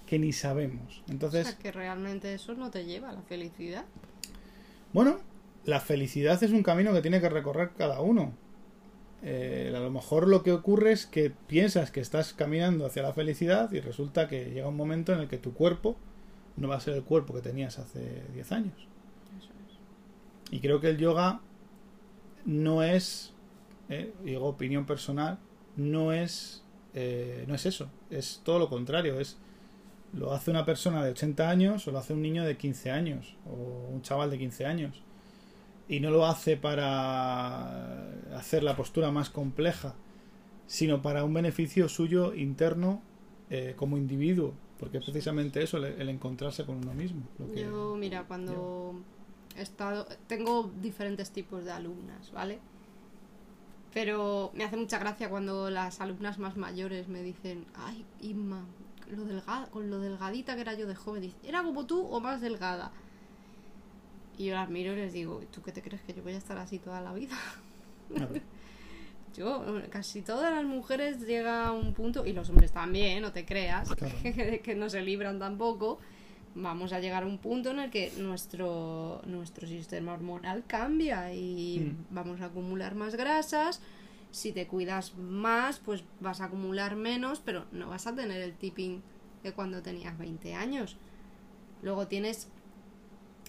que 0.06 0.18
ni 0.18 0.32
sabemos. 0.32 1.02
Entonces, 1.10 1.48
o 1.48 1.50
sea, 1.50 1.58
que 1.58 1.70
realmente 1.70 2.32
eso 2.32 2.54
no 2.54 2.70
te 2.70 2.86
lleva 2.86 3.10
a 3.10 3.12
la 3.12 3.20
felicidad. 3.20 3.84
Bueno, 4.94 5.18
la 5.66 5.80
felicidad 5.80 6.42
es 6.42 6.50
un 6.50 6.62
camino 6.62 6.94
que 6.94 7.02
tiene 7.02 7.20
que 7.20 7.28
recorrer 7.28 7.72
cada 7.76 8.00
uno. 8.00 8.32
Eh, 9.22 9.72
a 9.74 9.80
lo 9.80 9.90
mejor 9.90 10.28
lo 10.28 10.42
que 10.42 10.52
ocurre 10.52 10.92
es 10.92 11.06
que 11.06 11.30
piensas 11.30 11.90
que 11.90 12.00
estás 12.00 12.32
caminando 12.32 12.86
hacia 12.86 13.02
la 13.02 13.12
felicidad 13.12 13.72
y 13.72 13.80
resulta 13.80 14.28
que 14.28 14.50
llega 14.50 14.68
un 14.68 14.76
momento 14.76 15.12
en 15.12 15.20
el 15.20 15.28
que 15.28 15.38
tu 15.38 15.54
cuerpo 15.54 15.96
no 16.56 16.68
va 16.68 16.76
a 16.76 16.80
ser 16.80 16.94
el 16.94 17.02
cuerpo 17.02 17.34
que 17.34 17.40
tenías 17.40 17.78
hace 17.78 18.22
10 18.34 18.52
años. 18.52 18.74
Eso 19.38 19.50
es. 19.66 20.52
Y 20.52 20.60
creo 20.60 20.80
que 20.80 20.90
el 20.90 20.98
yoga 20.98 21.40
no 22.44 22.82
es, 22.82 23.32
eh, 23.88 24.12
digo 24.24 24.46
opinión 24.46 24.86
personal, 24.86 25.38
no 25.76 26.12
es, 26.12 26.62
eh, 26.94 27.44
no 27.46 27.54
es 27.54 27.66
eso, 27.66 27.90
es 28.10 28.40
todo 28.44 28.58
lo 28.58 28.68
contrario, 28.68 29.18
es 29.20 29.38
lo 30.12 30.32
hace 30.32 30.50
una 30.50 30.64
persona 30.64 31.04
de 31.04 31.10
80 31.10 31.50
años 31.50 31.86
o 31.86 31.92
lo 31.92 31.98
hace 31.98 32.14
un 32.14 32.22
niño 32.22 32.44
de 32.44 32.56
15 32.56 32.90
años 32.90 33.36
o 33.46 33.88
un 33.92 34.02
chaval 34.02 34.30
de 34.30 34.38
15 34.38 34.64
años. 34.64 35.02
Y 35.88 36.00
no 36.00 36.10
lo 36.10 36.26
hace 36.26 36.56
para 36.56 38.10
hacer 38.36 38.62
la 38.62 38.76
postura 38.76 39.10
más 39.10 39.30
compleja, 39.30 39.94
sino 40.66 41.00
para 41.00 41.24
un 41.24 41.32
beneficio 41.32 41.88
suyo 41.88 42.34
interno 42.34 43.00
eh, 43.50 43.74
como 43.76 43.96
individuo, 43.96 44.52
porque 44.78 44.98
es 44.98 45.04
precisamente 45.04 45.62
eso, 45.62 45.78
el, 45.78 46.08
encontrarse 46.08 46.66
con 46.66 46.76
uno 46.76 46.92
mismo. 46.92 47.22
yo, 47.56 47.96
mira, 47.98 48.24
cuando 48.24 49.00
he 49.56 49.62
estado, 49.62 50.06
tengo 50.26 50.70
diferentes 50.82 51.30
tipos 51.30 51.64
de 51.64 51.72
alumnas, 51.72 52.30
¿vale? 52.32 52.58
Pero 53.94 54.50
me 54.54 54.64
hace 54.64 54.76
mucha 54.76 54.98
gracia 54.98 55.30
cuando 55.30 55.70
las 55.70 56.00
alumnas 56.02 56.38
más 56.38 56.56
mayores 56.56 57.08
me 57.08 57.22
dicen, 57.22 57.64
ay, 57.74 58.04
Inma, 58.20 58.66
lo 59.10 59.24
delgada, 59.24 59.66
con 59.70 59.90
lo 59.90 59.98
delgadita 59.98 60.54
que 60.54 60.60
era 60.60 60.74
yo 60.74 60.86
de 60.86 60.94
joven. 60.94 61.22
Dice, 61.22 61.36
¿era 61.42 61.62
como 61.62 61.86
tú 61.86 62.06
o 62.06 62.20
más 62.20 62.40
delgada? 62.40 62.92
Y 64.38 64.46
yo 64.46 64.54
las 64.54 64.70
miro 64.70 64.92
y 64.92 64.96
les 64.96 65.12
digo, 65.12 65.40
¿tú 65.50 65.62
qué 65.62 65.72
te 65.72 65.82
crees 65.82 66.00
que 66.02 66.14
yo 66.14 66.22
voy 66.22 66.32
a 66.32 66.38
estar 66.38 66.56
así 66.58 66.78
toda 66.78 67.00
la 67.00 67.12
vida? 67.12 67.36
yo, 69.36 69.82
casi 69.90 70.22
todas 70.22 70.54
las 70.54 70.64
mujeres 70.64 71.26
llega 71.26 71.66
a 71.66 71.72
un 71.72 71.92
punto, 71.92 72.24
y 72.24 72.32
los 72.32 72.48
hombres 72.48 72.70
también, 72.70 73.20
no 73.20 73.32
te 73.32 73.44
creas, 73.44 73.90
que, 74.22 74.74
no 74.76 74.88
se 74.88 75.02
libran 75.02 75.40
tampoco. 75.40 75.98
Vamos 76.54 76.92
a 76.92 77.00
llegar 77.00 77.24
a 77.24 77.26
un 77.26 77.38
punto 77.38 77.72
en 77.72 77.80
el 77.80 77.90
que 77.90 78.12
nuestro, 78.16 79.22
nuestro 79.26 79.66
sistema 79.66 80.14
hormonal 80.14 80.64
cambia 80.66 81.34
y 81.34 81.80
mm. 81.80 82.14
vamos 82.14 82.40
a 82.40 82.46
acumular 82.46 82.94
más 82.94 83.16
grasas, 83.16 83.80
si 84.30 84.52
te 84.52 84.68
cuidas 84.68 85.16
más, 85.16 85.80
pues 85.80 86.04
vas 86.20 86.40
a 86.40 86.44
acumular 86.44 86.94
menos, 86.94 87.40
pero 87.44 87.64
no 87.72 87.88
vas 87.88 88.06
a 88.06 88.14
tener 88.14 88.40
el 88.40 88.54
tipping 88.54 89.02
de 89.42 89.52
cuando 89.52 89.82
tenías 89.82 90.16
20 90.16 90.54
años. 90.54 90.96
Luego 91.82 92.06
tienes 92.08 92.48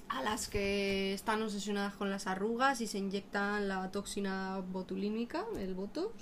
a 0.10 0.24
las 0.24 0.50
que 0.50 1.14
están 1.14 1.42
obsesionadas 1.44 1.94
con 1.94 2.10
las 2.10 2.28
arrugas 2.28 2.82
y 2.82 2.88
se 2.88 2.98
inyectan 2.98 3.68
la 3.68 3.92
toxina 3.92 4.60
botulínica, 4.72 5.46
el 5.58 5.76
botox, 5.76 6.14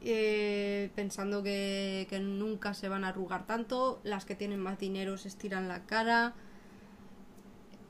eh, 0.00 0.90
pensando 0.94 1.42
que, 1.42 2.06
que, 2.08 2.20
nunca 2.20 2.74
se 2.74 2.88
van 2.88 3.04
a 3.04 3.08
arrugar 3.08 3.46
tanto. 3.46 4.00
Las 4.04 4.24
que 4.24 4.34
tienen 4.34 4.60
más 4.60 4.78
dinero 4.78 5.18
se 5.18 5.28
estiran 5.28 5.68
la 5.68 5.86
cara, 5.86 6.34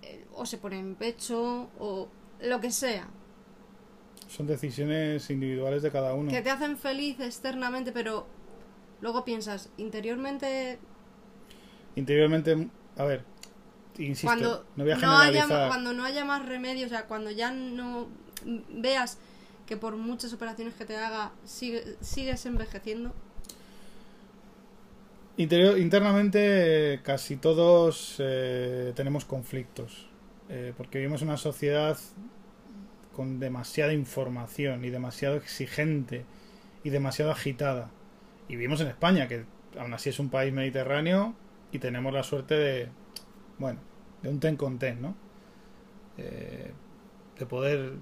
eh, 0.02 0.24
o 0.34 0.46
se 0.46 0.58
ponen 0.58 0.94
pecho, 0.94 1.70
o 1.78 2.08
lo 2.40 2.60
que 2.60 2.70
sea. 2.70 3.08
Son 4.28 4.46
decisiones 4.46 5.28
individuales 5.28 5.82
de 5.82 5.90
cada 5.90 6.14
uno. 6.14 6.30
Que 6.30 6.40
te 6.40 6.50
hacen 6.50 6.78
feliz 6.78 7.20
externamente, 7.20 7.92
pero 7.92 8.26
luego 9.02 9.24
piensas, 9.24 9.70
interiormente... 9.76 10.78
Interiormente, 11.94 12.68
a 12.96 13.04
ver, 13.04 13.31
insisto, 13.98 14.26
cuando 14.26 14.66
no 14.76 14.84
voy 14.84 14.92
a 14.92 14.96
no 14.96 15.18
haya, 15.18 15.46
Cuando 15.68 15.92
no 15.92 16.04
haya 16.04 16.24
más 16.24 16.46
remedio, 16.46 16.86
o 16.86 16.88
sea, 16.88 17.06
cuando 17.06 17.30
ya 17.30 17.50
no 17.50 18.08
veas 18.70 19.18
que 19.66 19.76
por 19.76 19.96
muchas 19.96 20.32
operaciones 20.32 20.74
que 20.74 20.84
te 20.84 20.96
haga 20.96 21.32
sigues 21.44 22.46
envejeciendo. 22.46 23.12
Interior, 25.36 25.78
internamente 25.78 27.00
casi 27.02 27.36
todos 27.36 28.16
eh, 28.18 28.92
tenemos 28.94 29.24
conflictos, 29.24 30.08
eh, 30.50 30.74
porque 30.76 30.98
vivimos 30.98 31.22
una 31.22 31.38
sociedad 31.38 31.96
con 33.16 33.40
demasiada 33.40 33.94
información 33.94 34.84
y 34.84 34.90
demasiado 34.90 35.36
exigente 35.36 36.24
y 36.84 36.90
demasiado 36.90 37.30
agitada. 37.30 37.90
Y 38.48 38.56
vivimos 38.56 38.80
en 38.82 38.88
España, 38.88 39.28
que 39.28 39.44
aún 39.78 39.94
así 39.94 40.10
es 40.10 40.18
un 40.18 40.28
país 40.28 40.52
mediterráneo 40.52 41.34
y 41.70 41.78
tenemos 41.78 42.12
la 42.12 42.22
suerte 42.22 42.54
de, 42.54 42.88
bueno, 43.62 43.80
de 44.22 44.28
un 44.28 44.40
ten 44.40 44.56
con 44.56 44.78
ten, 44.78 45.00
¿no? 45.00 45.16
Eh, 46.18 46.72
de 47.38 47.46
poder 47.46 47.94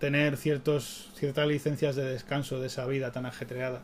tener 0.00 0.36
ciertos, 0.36 1.12
ciertas 1.14 1.46
licencias 1.46 1.94
de 1.94 2.04
descanso 2.04 2.60
de 2.60 2.66
esa 2.66 2.86
vida 2.86 3.12
tan 3.12 3.26
ajetreada. 3.26 3.82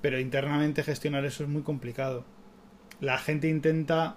Pero 0.00 0.18
internamente 0.18 0.82
gestionar 0.82 1.24
eso 1.24 1.44
es 1.44 1.48
muy 1.48 1.62
complicado. 1.62 2.24
La 3.00 3.18
gente 3.18 3.48
intenta, 3.48 4.16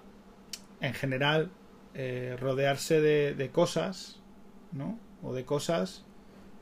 en 0.80 0.94
general, 0.94 1.50
eh, 1.94 2.36
rodearse 2.38 3.00
de, 3.00 3.34
de 3.34 3.50
cosas, 3.50 4.20
¿no? 4.72 4.98
o 5.22 5.34
de 5.34 5.44
cosas, 5.44 6.04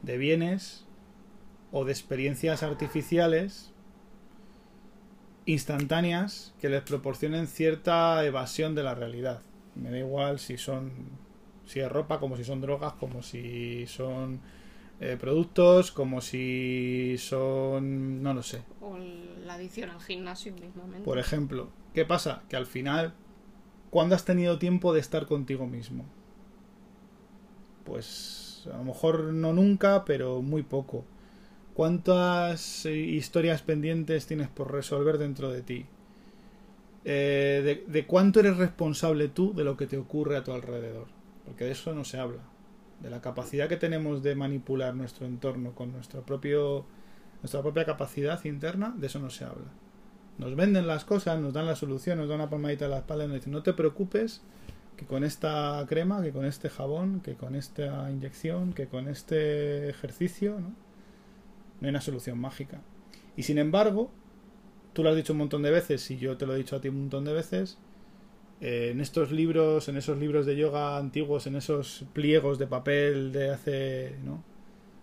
de 0.03 0.19
bienes 0.19 0.87
o 1.73 1.85
de 1.85 1.93
experiencias 1.93 2.63
artificiales 2.63 3.73
instantáneas 5.47 6.53
que 6.61 6.69
les 6.69 6.83
proporcionen 6.83 7.47
cierta 7.47 8.25
evasión 8.25 8.75
de 8.75 8.83
la 8.83 8.95
realidad. 8.95 9.41
Me 9.75 9.91
da 9.91 9.99
igual 9.99 10.39
si 10.39 10.59
son 10.59 10.93
si 11.65 11.81
es 11.81 11.91
ropa, 11.91 12.21
como 12.21 12.37
si 12.37 12.45
son 12.45 12.61
drogas, 12.61 12.93
como 12.95 13.23
si 13.23 13.87
son 13.87 14.41
eh, 15.01 15.17
productos, 15.19 15.91
como 15.91 16.21
si 16.21 17.17
son 17.19 18.23
no 18.23 18.35
lo 18.35 18.43
sé. 18.43 18.63
O 18.81 18.99
la 18.99 19.55
adicción 19.55 19.91
al 19.91 20.01
gimnasio 20.01 20.53
mismamente. 20.53 21.05
Por 21.05 21.19
ejemplo, 21.19 21.71
¿qué 21.95 22.05
pasa? 22.05 22.43
Que 22.49 22.57
al 22.57 22.67
final 22.67 23.15
¿cuándo 23.91 24.15
has 24.15 24.25
tenido 24.25 24.59
tiempo 24.59 24.93
de 24.93 25.01
estar 25.01 25.27
contigo 25.27 25.67
mismo? 25.67 26.05
Pues 27.85 28.69
a 28.73 28.77
lo 28.79 28.85
mejor 28.85 29.33
no 29.33 29.53
nunca, 29.53 30.05
pero 30.05 30.43
muy 30.43 30.63
poco. 30.63 31.05
¿Cuántas 31.77 32.87
eh, 32.87 32.97
historias 32.97 33.61
pendientes 33.61 34.27
tienes 34.27 34.49
por 34.49 34.73
resolver 34.73 35.19
dentro 35.19 35.51
de 35.51 35.61
ti? 35.61 35.85
Eh, 37.05 37.85
de, 37.87 38.07
cuánto 38.07 38.41
eres 38.41 38.57
responsable 38.57 39.29
tú 39.29 39.53
de 39.53 39.63
lo 39.63 39.77
que 39.77 39.87
te 39.87 39.99
ocurre 39.99 40.39
a 40.39 40.43
tu 40.43 40.53
alrededor? 40.53 41.09
Porque 41.45 41.65
de 41.65 41.73
eso 41.73 41.95
no 41.95 42.05
se 42.05 42.17
habla. 42.17 42.41
De 43.03 43.11
la 43.11 43.21
capacidad 43.21 43.69
que 43.69 43.77
tenemos 43.77 44.23
de 44.23 44.35
manipular 44.35 44.95
nuestro 44.95 45.27
entorno 45.27 45.75
con 45.75 45.93
propio, 46.25 46.87
nuestra 47.43 47.61
propia 47.61 47.85
capacidad 47.85 48.43
interna, 48.47 48.95
de 48.97 49.09
eso 49.09 49.19
no 49.19 49.29
se 49.29 49.45
habla. 49.45 49.71
Nos 50.39 50.57
venden 50.57 50.87
las 50.87 51.05
cosas, 51.05 51.39
nos 51.39 51.53
dan 51.53 51.67
la 51.67 51.77
solución, 51.77 52.17
nos 52.17 52.31
dan 52.31 52.41
una 52.41 52.49
palmadita 52.49 52.87
en 52.87 52.93
la 52.93 52.99
espalda 53.01 53.27
y 53.27 53.29
nos 53.29 53.37
dicen 53.37 53.53
no 53.53 53.63
te 53.63 53.75
preocupes, 53.75 54.41
que 54.97 55.05
con 55.05 55.25
esta 55.25 55.85
crema, 55.87 56.23
que 56.23 56.33
con 56.33 56.47
este 56.47 56.71
jabón, 56.71 57.21
que 57.21 57.35
con 57.35 57.55
esta 57.55 58.11
inyección, 58.11 58.73
que 58.73 58.87
con 58.87 59.09
este 59.09 59.91
ejercicio, 59.91 60.59
¿no? 60.59 60.86
No 61.81 61.87
hay 61.87 61.91
una 61.91 62.01
solución 62.01 62.39
mágica. 62.39 62.83
Y 63.37 63.43
sin 63.43 63.59
embargo, 63.59 64.11
tú 64.93 65.03
lo 65.03 65.11
has 65.11 65.17
dicho 65.17 65.33
un 65.33 65.41
montón 65.41 65.63
de 65.63 65.71
veces 65.71 66.11
y 66.11 66.19
yo 66.19 66.37
te 66.37 66.47
lo 66.47 66.55
he 66.55 66.59
dicho 66.59 66.77
a 66.77 66.81
ti 66.81 66.89
un 66.89 67.01
montón 67.01 67.25
de 67.25 67.33
veces, 67.33 67.79
eh, 68.61 68.91
en 68.93 69.01
estos 69.01 69.31
libros, 69.31 69.89
en 69.89 69.99
esos 69.99 70.17
libros 70.17 70.47
de 70.47 70.57
yoga 70.57 70.97
antiguos, 70.97 71.47
en 71.47 71.57
esos 71.57 72.07
pliegos 72.15 72.59
de 72.59 72.67
papel 72.67 73.33
de 73.33 73.51
hace 73.51 74.17
¿no? 74.25 74.43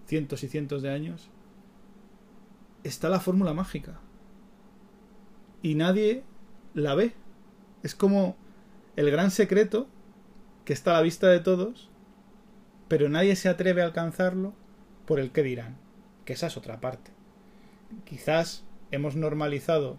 cientos 0.07 0.43
y 0.43 0.47
cientos 0.47 0.81
de 0.81 0.89
años, 0.89 1.29
está 2.83 3.09
la 3.09 3.19
fórmula 3.19 3.53
mágica. 3.53 3.99
Y 5.61 5.75
nadie 5.75 6.23
la 6.73 6.95
ve. 6.95 7.13
Es 7.83 7.95
como 7.95 8.35
el 8.95 9.11
gran 9.11 9.31
secreto 9.31 9.87
que 10.65 10.73
está 10.73 10.91
a 10.91 10.93
la 10.95 11.01
vista 11.01 11.27
de 11.27 11.39
todos, 11.39 11.89
pero 12.87 13.09
nadie 13.09 13.35
se 13.35 13.49
atreve 13.49 13.81
a 13.81 13.85
alcanzarlo 13.85 14.53
por 15.05 15.19
el 15.19 15.31
que 15.31 15.43
dirán, 15.43 15.77
que 16.25 16.33
esa 16.33 16.47
es 16.47 16.57
otra 16.57 16.79
parte. 16.79 17.11
Quizás 18.05 18.63
hemos 18.91 19.15
normalizado 19.15 19.97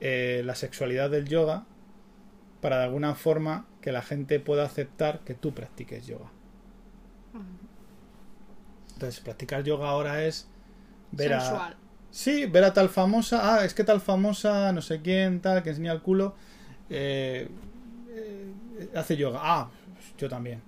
eh, 0.00 0.42
la 0.44 0.54
sexualidad 0.54 1.10
del 1.10 1.28
yoga 1.28 1.64
para 2.60 2.78
de 2.78 2.84
alguna 2.84 3.14
forma 3.14 3.66
que 3.80 3.92
la 3.92 4.02
gente 4.02 4.40
pueda 4.40 4.64
aceptar 4.64 5.20
que 5.20 5.34
tú 5.34 5.54
practiques 5.54 6.06
yoga. 6.06 6.30
Entonces, 8.94 9.20
practicar 9.20 9.62
yoga 9.62 9.88
ahora 9.88 10.24
es 10.24 10.48
ver 11.12 11.30
Sensual. 11.30 11.72
a... 11.74 11.76
Sí, 12.10 12.46
ver 12.46 12.64
a 12.64 12.72
tal 12.72 12.88
famosa, 12.88 13.54
ah, 13.54 13.64
es 13.64 13.74
que 13.74 13.84
tal 13.84 14.00
famosa, 14.00 14.72
no 14.72 14.82
sé 14.82 15.00
quién, 15.02 15.40
tal, 15.40 15.62
que 15.62 15.70
enseña 15.70 15.92
el 15.92 16.00
culo, 16.00 16.34
eh, 16.90 17.48
eh, 18.08 18.90
hace 18.94 19.16
yoga. 19.16 19.40
Ah, 19.42 19.70
yo 20.16 20.28
también. 20.28 20.62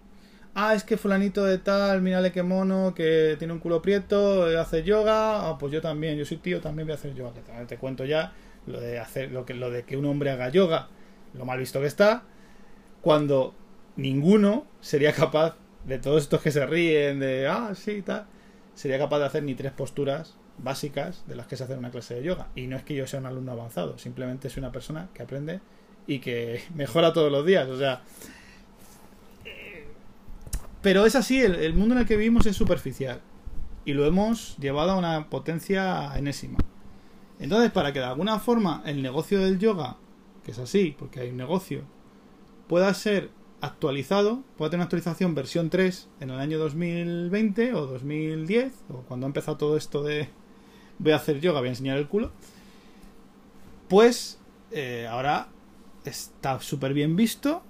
Ah, 0.54 0.74
es 0.74 0.82
que 0.82 0.96
fulanito 0.96 1.44
de 1.44 1.58
tal, 1.58 2.02
mírale 2.02 2.32
qué 2.32 2.42
mono, 2.42 2.92
que 2.94 3.36
tiene 3.38 3.52
un 3.52 3.60
culo 3.60 3.80
prieto, 3.80 4.50
eh, 4.50 4.58
hace 4.58 4.82
yoga. 4.82 5.48
Ah, 5.48 5.58
pues 5.58 5.72
yo 5.72 5.80
también, 5.80 6.18
yo 6.18 6.24
soy 6.24 6.38
tío, 6.38 6.60
también 6.60 6.86
voy 6.88 6.92
a 6.92 6.96
hacer 6.96 7.14
yoga. 7.14 7.32
Te, 7.32 7.66
te 7.66 7.76
cuento 7.78 8.04
ya 8.04 8.32
lo 8.66 8.80
de 8.80 8.98
hacer, 8.98 9.30
lo 9.30 9.46
que, 9.46 9.54
lo 9.54 9.70
de 9.70 9.84
que 9.84 9.96
un 9.96 10.06
hombre 10.06 10.30
haga 10.30 10.48
yoga, 10.48 10.88
lo 11.34 11.44
mal 11.44 11.58
visto 11.58 11.80
que 11.80 11.86
está, 11.86 12.24
cuando 13.00 13.54
ninguno 13.96 14.66
sería 14.80 15.12
capaz 15.12 15.56
de 15.84 15.98
todos 15.98 16.22
estos 16.22 16.42
que 16.42 16.50
se 16.50 16.66
ríen 16.66 17.20
de 17.20 17.46
ah, 17.46 17.72
sí, 17.74 18.02
tal, 18.02 18.26
sería 18.74 18.98
capaz 18.98 19.20
de 19.20 19.26
hacer 19.26 19.42
ni 19.44 19.54
tres 19.54 19.72
posturas 19.72 20.36
básicas 20.58 21.24
de 21.26 21.36
las 21.36 21.46
que 21.46 21.56
se 21.56 21.64
hace 21.64 21.74
una 21.74 21.90
clase 21.90 22.14
de 22.14 22.24
yoga. 22.24 22.48
Y 22.56 22.66
no 22.66 22.76
es 22.76 22.82
que 22.82 22.94
yo 22.94 23.06
sea 23.06 23.20
un 23.20 23.26
alumno 23.26 23.52
avanzado, 23.52 23.98
simplemente 23.98 24.50
soy 24.50 24.60
una 24.60 24.72
persona 24.72 25.08
que 25.14 25.22
aprende 25.22 25.60
y 26.08 26.18
que 26.18 26.60
mejora 26.74 27.12
todos 27.12 27.30
los 27.30 27.46
días. 27.46 27.68
O 27.68 27.78
sea. 27.78 28.02
Pero 30.82 31.06
es 31.06 31.14
así, 31.14 31.40
el, 31.40 31.56
el 31.56 31.74
mundo 31.74 31.94
en 31.94 32.00
el 32.00 32.06
que 32.06 32.16
vivimos 32.16 32.46
es 32.46 32.56
superficial. 32.56 33.20
Y 33.84 33.92
lo 33.92 34.06
hemos 34.06 34.56
llevado 34.58 34.92
a 34.92 34.96
una 34.96 35.28
potencia 35.28 36.16
enésima. 36.16 36.58
Entonces, 37.38 37.70
para 37.70 37.92
que 37.92 37.98
de 37.98 38.04
alguna 38.04 38.38
forma 38.38 38.82
el 38.84 39.02
negocio 39.02 39.40
del 39.40 39.58
yoga, 39.58 39.96
que 40.44 40.52
es 40.52 40.58
así, 40.58 40.94
porque 40.98 41.20
hay 41.20 41.30
un 41.30 41.38
negocio, 41.38 41.82
pueda 42.68 42.92
ser 42.94 43.30
actualizado, 43.60 44.42
pueda 44.56 44.70
tener 44.70 44.80
una 44.80 44.84
actualización 44.84 45.34
versión 45.34 45.70
3 45.70 46.08
en 46.20 46.30
el 46.30 46.38
año 46.38 46.58
2020 46.58 47.74
o 47.74 47.86
2010, 47.86 48.72
o 48.90 49.02
cuando 49.02 49.26
ha 49.26 49.28
empezado 49.28 49.56
todo 49.56 49.76
esto 49.76 50.02
de 50.02 50.28
voy 50.98 51.12
a 51.12 51.16
hacer 51.16 51.40
yoga, 51.40 51.60
voy 51.60 51.68
a 51.68 51.72
enseñar 51.72 51.98
el 51.98 52.08
culo, 52.08 52.30
pues 53.88 54.38
eh, 54.70 55.06
ahora 55.10 55.48
está 56.04 56.60
súper 56.60 56.94
bien 56.94 57.16
visto 57.16 57.62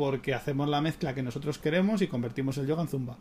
porque 0.00 0.32
hacemos 0.32 0.66
la 0.66 0.80
mezcla 0.80 1.14
que 1.14 1.22
nosotros 1.22 1.58
queremos 1.58 2.00
y 2.00 2.08
convertimos 2.08 2.56
el 2.56 2.66
yoga 2.66 2.80
en 2.80 2.88
zumba. 2.88 3.18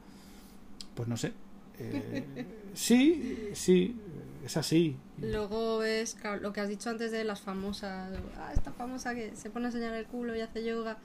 Pues 0.95 1.09
no 1.09 1.17
sé. 1.17 1.33
Eh, 1.77 2.23
sí, 2.73 3.49
sí, 3.53 3.99
es 4.45 4.55
así. 4.55 4.95
Luego 5.17 5.83
es 5.83 6.15
claro, 6.15 6.39
lo 6.39 6.53
que 6.53 6.61
has 6.61 6.69
dicho 6.69 6.89
antes 6.89 7.11
de 7.11 7.25
las 7.25 7.41
famosas. 7.41 8.17
Ah, 8.37 8.53
esta 8.53 8.71
famosa 8.71 9.13
que 9.13 9.35
se 9.35 9.49
pone 9.49 9.65
a 9.65 9.67
enseñar 9.67 9.93
el 9.93 10.05
culo 10.05 10.37
y 10.37 10.39
hace 10.39 10.63
yoga 10.63 10.99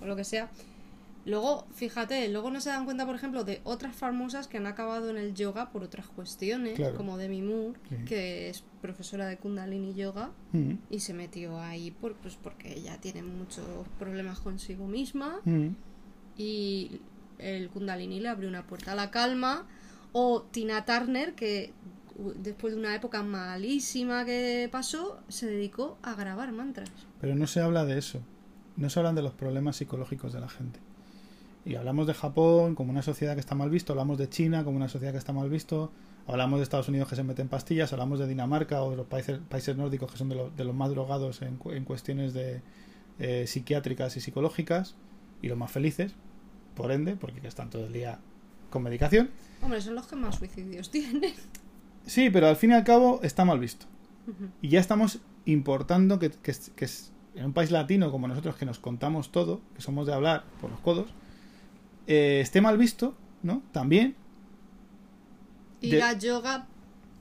o 0.00 0.06
lo 0.06 0.16
que 0.16 0.24
sea. 0.24 0.48
Luego, 1.26 1.66
fíjate, 1.74 2.28
luego 2.30 2.50
no 2.50 2.60
se 2.60 2.70
dan 2.70 2.84
cuenta, 2.86 3.04
por 3.04 3.14
ejemplo, 3.14 3.44
de 3.44 3.60
otras 3.64 3.94
famosas 3.94 4.48
que 4.48 4.56
han 4.56 4.66
acabado 4.66 5.10
en 5.10 5.16
el 5.18 5.34
yoga 5.34 5.70
por 5.70 5.82
otras 5.84 6.06
cuestiones, 6.06 6.74
Claro. 6.76 6.96
como 6.96 7.18
Demi 7.18 7.42
Moore, 7.42 7.78
Sí. 7.88 7.96
que 8.06 8.48
es 8.48 8.64
profesora 8.80 9.26
de 9.26 9.36
Kundalini 9.36 9.94
Yoga 9.94 10.30
Mm, 10.52 10.72
y 10.88 11.00
se 11.00 11.12
metió 11.12 11.60
ahí 11.60 11.90
por, 11.90 12.14
pues 12.14 12.36
porque 12.36 12.72
ella 12.78 12.96
tiene 13.00 13.22
muchos 13.22 13.64
problemas 13.98 14.40
consigo 14.40 14.86
misma 14.86 15.40
mm. 15.44 15.68
y 16.38 17.00
el 17.38 17.68
Kundalini 17.68 18.20
le 18.20 18.28
abrió 18.28 18.48
una 18.48 18.66
puerta 18.66 18.92
a 18.92 18.94
la 18.94 19.10
calma. 19.10 19.66
O 20.12 20.42
Tina 20.42 20.84
Turner, 20.84 21.34
que 21.34 21.72
después 22.36 22.74
de 22.74 22.80
una 22.80 22.94
época 22.94 23.22
malísima 23.22 24.24
que 24.24 24.68
pasó, 24.72 25.20
se 25.28 25.46
dedicó 25.46 25.98
a 26.02 26.14
grabar 26.14 26.50
mantras. 26.52 26.90
Pero 27.20 27.34
no 27.34 27.46
se 27.46 27.60
habla 27.60 27.84
de 27.84 27.98
eso. 27.98 28.20
No 28.76 28.90
se 28.90 28.98
hablan 28.98 29.14
de 29.14 29.22
los 29.22 29.32
problemas 29.34 29.76
psicológicos 29.76 30.32
de 30.32 30.40
la 30.40 30.48
gente. 30.48 30.80
Y 31.64 31.74
hablamos 31.74 32.06
de 32.06 32.14
Japón 32.14 32.74
como 32.74 32.90
una 32.90 33.02
sociedad 33.02 33.34
que 33.34 33.40
está 33.40 33.54
mal 33.54 33.70
visto, 33.70 33.92
hablamos 33.92 34.18
de 34.18 34.28
China 34.28 34.64
como 34.64 34.76
una 34.76 34.88
sociedad 34.88 35.12
que 35.12 35.18
está 35.18 35.32
mal 35.32 35.50
visto, 35.50 35.92
hablamos 36.26 36.58
de 36.58 36.62
Estados 36.64 36.88
Unidos 36.88 37.08
que 37.08 37.16
se 37.16 37.22
meten 37.22 37.48
pastillas, 37.48 37.92
hablamos 37.92 38.18
de 38.18 38.26
Dinamarca 38.26 38.82
o 38.82 38.90
de 38.90 38.96
los 38.96 39.06
países, 39.06 39.38
países 39.48 39.76
nórdicos 39.76 40.10
que 40.10 40.16
son 40.18 40.28
de, 40.30 40.36
los- 40.36 40.56
de 40.56 40.64
los 40.64 40.74
más 40.74 40.90
drogados 40.90 41.42
en, 41.42 41.58
en 41.66 41.84
cuestiones 41.84 42.32
de 42.32 42.62
eh, 43.18 43.46
psiquiátricas 43.46 44.16
y 44.16 44.20
psicológicas 44.20 44.94
y 45.42 45.48
los 45.48 45.58
más 45.58 45.70
felices, 45.70 46.14
por 46.74 46.92
ende, 46.92 47.16
porque 47.16 47.46
están 47.46 47.68
todo 47.68 47.84
el 47.86 47.92
día 47.92 48.18
con 48.70 48.82
medicación. 48.82 49.28
Hombre, 49.62 49.80
son 49.82 49.94
los 49.96 50.06
que 50.06 50.16
más 50.16 50.36
suicidios 50.36 50.90
tienen. 50.92 51.34
Sí, 52.06 52.30
pero 52.30 52.46
al 52.48 52.56
fin 52.56 52.70
y 52.70 52.74
al 52.74 52.84
cabo 52.84 53.20
está 53.22 53.44
mal 53.44 53.58
visto. 53.58 53.84
Y 54.62 54.68
ya 54.68 54.80
estamos 54.80 55.18
importando 55.44 56.18
que, 56.18 56.30
que, 56.30 56.54
que 56.76 56.88
en 57.34 57.46
un 57.46 57.52
país 57.52 57.70
latino 57.70 58.10
como 58.10 58.28
nosotros 58.28 58.56
que 58.56 58.64
nos 58.64 58.78
contamos 58.78 59.30
todo, 59.32 59.60
que 59.74 59.82
somos 59.82 60.06
de 60.06 60.14
hablar 60.14 60.44
por 60.60 60.70
los 60.70 60.80
codos, 60.80 61.10
eh, 62.10 62.40
esté 62.40 62.60
mal 62.60 62.76
visto, 62.76 63.14
¿no? 63.42 63.62
También. 63.72 64.16
Ir 65.80 65.92
De- 65.92 66.02
a 66.02 66.12
yoga 66.12 66.66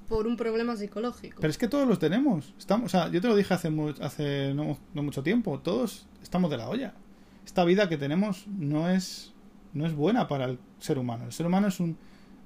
por 0.08 0.26
un 0.28 0.36
problema 0.36 0.76
psicológico. 0.76 1.38
Pero 1.40 1.52
es 1.52 1.58
que 1.58 1.68
todos 1.68 1.88
los 1.88 2.00
tenemos. 2.00 2.54
Estamos, 2.58 2.88
o 2.88 2.90
sea, 2.90 3.10
yo 3.10 3.22
te 3.22 3.28
lo 3.28 3.36
dije 3.36 3.54
hace, 3.54 3.70
mu- 3.70 3.94
hace 4.02 4.54
no, 4.54 4.78
no 4.94 5.04
mucho 5.04 5.22
tiempo. 5.24 5.60
Todos 5.60 6.08
estamos 6.24 6.50
de 6.50 6.58
la 6.58 6.68
olla. 6.68 6.94
Esta 7.46 7.64
vida 7.64 7.88
que 7.88 7.98
tenemos 7.98 8.48
no 8.48 8.90
es, 8.90 9.34
no 9.74 9.86
es 9.86 9.94
buena 9.94 10.28
para 10.28 10.46
el 10.46 10.60
ser 10.80 10.98
humano. 10.98 11.26
El 11.26 11.32
ser 11.34 11.46
humano 11.46 11.68
es 11.68 11.80
un, 11.80 11.98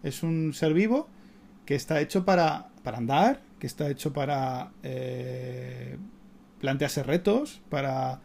es 0.03 0.21
un 0.23 0.53
ser 0.53 0.73
vivo 0.73 1.08
que 1.65 1.75
está 1.75 2.01
hecho 2.01 2.25
para, 2.25 2.67
para 2.84 2.97
andar, 2.97 3.41
que 3.60 3.67
está 3.67 3.89
hecho 3.89 4.12
para 4.12 4.71
eh, 4.84 5.97
plantearse 6.60 7.01
retos, 7.03 7.62
para, 7.69 8.19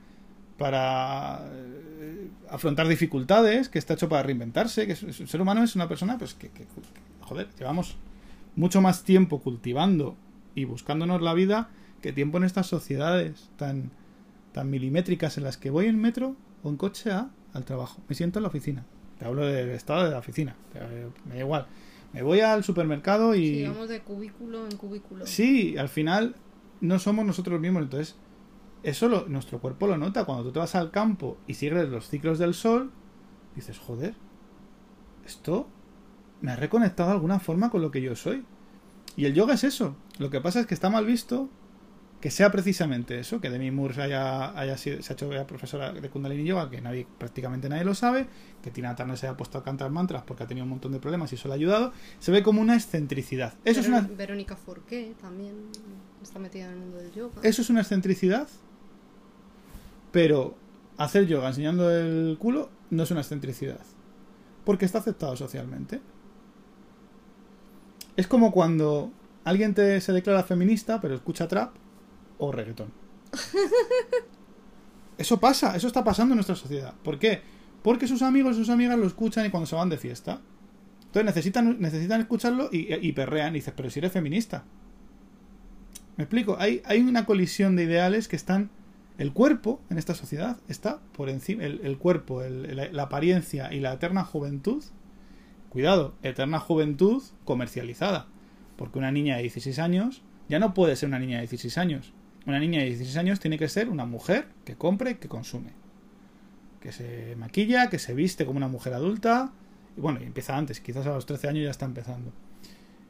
para 0.59 1.41
eh, 1.53 2.29
afrontar 2.51 2.89
dificultades, 2.89 3.69
que 3.69 3.79
está 3.79 3.95
hecho 3.95 4.09
para 4.09 4.23
reinventarse. 4.25 4.87
Que 4.87 4.93
el 4.93 5.29
ser 5.29 5.41
humano 5.41 5.63
es 5.63 5.75
una 5.77 5.89
persona 5.89 6.19
pues 6.19 6.35
que, 6.35 6.49
que- 6.51 6.65
que, 6.65 6.71
joder, 7.21 7.49
llevamos 7.59 7.97
mucho 8.57 8.81
más 8.81 9.05
tiempo 9.05 9.41
cultivando 9.41 10.17
y 10.55 10.65
buscándonos 10.65 11.23
la 11.23 11.33
vida 11.35 11.71
que 12.03 12.13
tiempo 12.13 12.39
en 12.39 12.45
estas 12.45 12.67
sociedades 12.67 13.51
tan, 13.57 13.91
tan 14.53 14.69
milimétricas 14.71 15.39
en 15.39 15.45
las 15.45 15.57
que 15.57 15.71
voy 15.71 15.87
en 15.87 15.99
metro 16.01 16.37
o 16.63 16.69
en 16.69 16.77
coche 16.77 17.11
a, 17.13 17.31
al 17.53 17.65
trabajo. 17.65 18.03
Me 18.09 18.15
siento 18.15 18.39
en 18.39 18.43
la 18.43 18.49
oficina. 18.49 18.85
Te 19.19 19.25
hablo 19.25 19.47
del 19.47 19.71
estado 19.71 20.05
de 20.05 20.11
la 20.11 20.19
oficina. 20.19 20.55
Eh, 20.75 21.07
Me 21.27 21.35
da 21.35 21.41
igual. 21.41 21.67
Me 22.13 22.23
voy 22.23 22.41
al 22.41 22.65
supermercado 22.65 23.35
y... 23.35 23.47
Sí, 23.57 23.65
vamos 23.69 23.89
de 23.89 24.01
cubículo 24.01 24.67
en 24.67 24.77
cubículo. 24.77 25.27
Sí, 25.27 25.77
al 25.77 25.89
final 25.89 26.35
no 26.81 26.99
somos 26.99 27.27
nosotros 27.27 27.61
mismos. 27.61 27.83
Entonces, 27.83 28.17
eso 28.83 29.09
lo- 29.09 29.27
nuestro 29.29 29.61
cuerpo 29.61 29.87
lo 29.87 29.97
nota. 29.99 30.25
Cuando 30.25 30.45
tú 30.45 30.53
te 30.53 30.59
vas 30.59 30.75
al 30.75 30.91
campo 30.91 31.39
y 31.47 31.55
sigues 31.55 31.89
los 31.89 32.09
ciclos 32.09 32.39
del 32.39 32.55
sol, 32.55 32.91
dices, 33.55 33.79
joder, 33.79 34.15
esto 35.27 35.69
me 36.41 36.53
ha 36.53 36.57
reconectado 36.57 37.11
de 37.11 37.15
alguna 37.17 37.41
forma 37.41 37.71
con 37.71 37.83
lo 37.83 37.91
que 37.91 38.01
yo 38.01 38.15
soy. 38.17 38.45
Y 39.17 39.25
el 39.27 39.35
yoga 39.35 39.55
es 39.55 39.65
eso. 39.65 39.97
Lo 40.19 40.31
que 40.31 40.41
pasa 40.41 40.61
es 40.61 40.67
que 40.67 40.75
está 40.75 40.91
mal 40.91 41.05
visto 41.05 41.49
que 42.21 42.31
sea 42.33 42.51
precisamente 42.51 43.21
eso, 43.21 43.41
que 43.41 43.49
Demi 43.49 43.71
Moore 43.71 43.95
se 43.95 44.03
haya, 44.03 44.59
haya 44.59 44.77
sido, 44.77 45.01
se 45.03 45.13
ha 45.13 45.15
hecho 45.15 45.31
profesora 45.47 45.93
de 45.93 46.11
Kundalini 46.11 46.45
Yoga, 46.49 46.69
que 46.69 46.81
nadie, 46.81 47.07
prácticamente 47.17 47.69
nadie 47.69 47.85
lo 47.85 47.95
sabe, 47.95 48.27
que 48.61 48.73
Tina 48.73 48.97
Turner 48.97 49.17
se 49.17 49.29
haya 49.29 49.37
puesto 49.37 49.57
a 49.57 49.63
cantar 49.63 49.93
mantras 49.93 50.25
porque 50.25 50.43
ha 50.43 50.47
tenido 50.49 50.65
un 50.65 50.71
montón 50.71 50.91
de 50.91 50.99
problemas 50.99 51.31
y 51.31 51.37
eso 51.37 51.47
le 51.47 51.55
ha 51.55 51.57
ayudado, 51.57 51.93
se 52.19 52.33
ve 52.33 52.43
como 52.43 52.61
una 52.61 52.75
excentricidad. 52.75 53.55
Eso 53.65 53.79
es 53.81 53.87
una, 53.87 54.01
Verónica 54.01 54.57
Forqué 54.57 55.15
también 55.21 55.55
está 56.21 56.41
metida 56.41 56.65
en 56.65 56.73
el 56.73 56.79
mundo 56.79 56.97
del 56.97 57.13
yoga. 57.13 57.41
Eso 57.45 57.63
es 57.63 57.71
una 57.71 57.83
excentricidad, 57.83 58.49
pero 60.11 60.57
hacer 60.97 61.27
yoga 61.27 61.49
enseñando 61.49 61.91
el 61.91 62.37
culo 62.39 62.71
no 62.91 63.03
es 63.03 63.11
una 63.11 63.21
excentricidad, 63.21 63.81
porque 64.65 64.85
está 64.85 64.99
aceptado 64.99 65.37
socialmente. 65.37 66.01
Es 68.17 68.27
como 68.27 68.51
cuando 68.51 69.13
alguien 69.45 69.75
te, 69.75 70.01
se 70.01 70.13
declara 70.13 70.43
feminista, 70.43 71.01
pero 71.01 71.15
escucha 71.15 71.49
trap 71.49 71.75
o 72.39 72.53
reggaetón. 72.53 72.93
Eso 75.19 75.41
pasa, 75.41 75.75
eso 75.75 75.89
está 75.89 76.05
pasando 76.05 76.35
en 76.35 76.37
nuestra 76.37 76.55
sociedad. 76.55 76.95
¿Por 77.03 77.19
qué? 77.19 77.43
Porque 77.83 78.07
sus 78.07 78.23
amigos 78.23 78.55
y 78.55 78.61
sus 78.61 78.69
amigas 78.69 78.97
lo 78.97 79.05
escuchan 79.05 79.45
y 79.45 79.51
cuando 79.51 79.67
se 79.67 79.75
van 79.75 79.89
de 79.89 79.99
fiesta. 79.99 80.41
Entonces 81.07 81.25
necesitan, 81.25 81.81
necesitan 81.81 82.21
escucharlo 82.21 82.69
y, 82.71 82.95
y 82.95 83.13
perrean 83.13 83.55
y 83.55 83.59
dices, 83.59 83.75
pero 83.77 83.91
si 83.91 83.99
eres 83.99 84.13
feminista. 84.13 84.63
¿Me 86.17 86.23
explico? 86.23 86.57
Hay, 86.61 86.83
hay 86.85 87.01
una 87.01 87.27
colisión 87.27 87.75
de 87.75 87.83
ideales 87.83 88.29
que 88.29 88.37
están 88.37 88.71
El 89.19 89.33
cuerpo 89.33 89.81
en 89.91 89.99
esta 89.99 90.15
sociedad 90.15 90.59
está 90.69 91.01
por 91.13 91.29
encima, 91.29 91.65
el, 91.65 91.99
cuerpo, 91.99 92.41
la, 92.43 93.03
apariencia 93.03 93.75
y 93.75 93.81
la 93.81 93.93
eterna 93.93 94.25
juventud, 94.25 94.85
cuidado, 95.71 96.15
eterna 96.23 96.61
juventud 96.61 97.21
comercializada, 97.45 98.29
porque 98.77 99.01
una 99.01 99.11
niña 99.11 99.37
de 99.37 99.43
16 99.43 99.81
años 99.81 100.23
ya 100.49 100.61
no 100.61 100.73
puede 100.73 100.95
ser 100.95 101.09
una 101.09 101.19
niña 101.19 101.39
de 101.39 101.43
16 101.43 101.79
años. 101.79 102.13
Una 102.47 102.61
niña 102.61 102.79
de 102.79 102.87
16 102.87 103.17
años 103.17 103.41
tiene 103.41 103.59
que 103.59 103.69
ser 103.69 103.89
una 103.89 104.07
mujer 104.07 104.47
que 104.65 104.77
compre 104.77 105.19
que 105.19 105.29
consume. 105.29 105.73
Que 106.81 106.93
se 106.93 107.35
maquilla, 107.37 107.91
que 107.91 107.99
se 107.99 108.15
viste 108.15 108.47
como 108.47 108.57
una 108.57 108.69
mujer 108.69 108.95
adulta. 108.95 109.53
Y 109.97 110.01
bueno, 110.01 110.21
empieza 110.21 110.57
antes, 110.57 110.81
quizás 110.81 111.05
a 111.09 111.15
los 111.15 111.27
13 111.27 111.49
años 111.49 111.65
ya 111.65 111.73
está 111.73 111.87
empezando. 111.87 112.33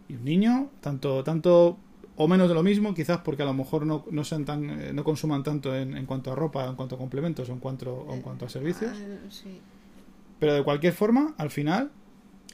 Y 0.09 0.14
un 0.14 0.24
niño, 0.24 0.70
tanto, 0.80 1.22
tanto 1.22 1.78
o 2.21 2.27
menos 2.27 2.49
de 2.49 2.55
lo 2.55 2.64
mismo, 2.64 2.95
quizás 2.95 3.21
porque 3.21 3.45
a 3.45 3.47
lo 3.47 3.55
mejor 3.55 3.87
no, 3.87 4.05
no 4.11 4.25
sean 4.25 4.45
tan, 4.45 4.69
eh, 4.69 4.93
no 4.93 5.05
consuman 5.05 5.45
tanto 5.45 5.75
en, 5.75 5.97
en 5.97 6.05
cuanto 6.05 6.33
a 6.33 6.35
ropa, 6.35 6.66
en 6.66 6.75
cuanto 6.75 6.97
a 6.97 6.99
complementos 6.99 7.49
o 7.49 7.53
en 7.53 7.61
cuanto, 7.61 7.95
o 7.95 8.12
en 8.12 8.23
cuanto 8.23 8.45
a 8.45 8.49
servicios. 8.49 8.93
Ah, 8.93 9.31
sí. 9.31 9.61
Pero 10.41 10.55
de 10.55 10.64
cualquier 10.64 10.93
forma, 10.93 11.35
al 11.39 11.51
final, 11.51 11.93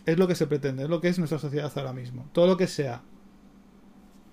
es 0.05 0.19
lo 0.19 0.29
que 0.29 0.35
se 0.35 0.47
pretende, 0.47 0.85
es 0.85 0.91
lo 0.91 1.01
que 1.01 1.09
es 1.09 1.19
nuestra 1.19 1.39
sociedad 1.39 1.73
ahora 1.75 1.95
mismo. 1.95 2.27
Todo 2.33 2.47
lo 2.47 2.59
que 2.59 2.67
sea 2.67 3.03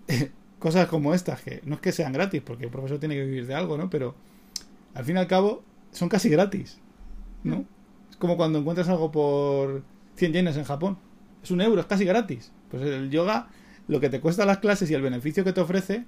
cosas 0.60 0.88
como 0.90 1.14
estas, 1.14 1.42
que 1.42 1.62
no 1.64 1.76
es 1.76 1.82
que 1.82 1.94
sean 1.94 2.12
gratis, 2.12 2.42
porque 2.46 2.66
el 2.66 2.70
profesor 2.70 3.00
tiene 3.00 3.16
que 3.16 3.24
vivir 3.24 3.48
de 3.48 3.56
algo, 3.56 3.78
¿no? 3.78 3.90
Pero 3.90 4.16
al 4.94 5.06
fin 5.06 5.16
y 5.16 5.20
al 5.20 5.28
cabo, 5.28 5.64
son 5.92 6.10
casi 6.10 6.28
gratis, 6.28 6.80
¿no? 7.46 7.64
Es 8.10 8.18
como 8.18 8.36
cuando 8.36 8.60
encuentras 8.60 8.90
algo 8.90 9.14
por 9.14 9.84
100 10.16 10.34
yenes 10.34 10.58
en 10.58 10.66
Japón. 10.66 10.98
Es 11.42 11.52
un 11.52 11.62
euro, 11.62 11.80
es 11.80 11.88
casi 11.88 12.04
gratis. 12.04 12.52
Pues 12.70 12.84
el 12.84 13.10
yoga, 13.10 13.48
lo 13.92 14.00
que 14.00 14.10
te 14.10 14.22
cuesta 14.22 14.46
las 14.46 14.60
clases 14.60 14.90
y 14.90 14.94
el 14.94 15.02
beneficio 15.02 15.44
que 15.44 15.52
te 15.52 15.60
ofrece, 15.60 16.06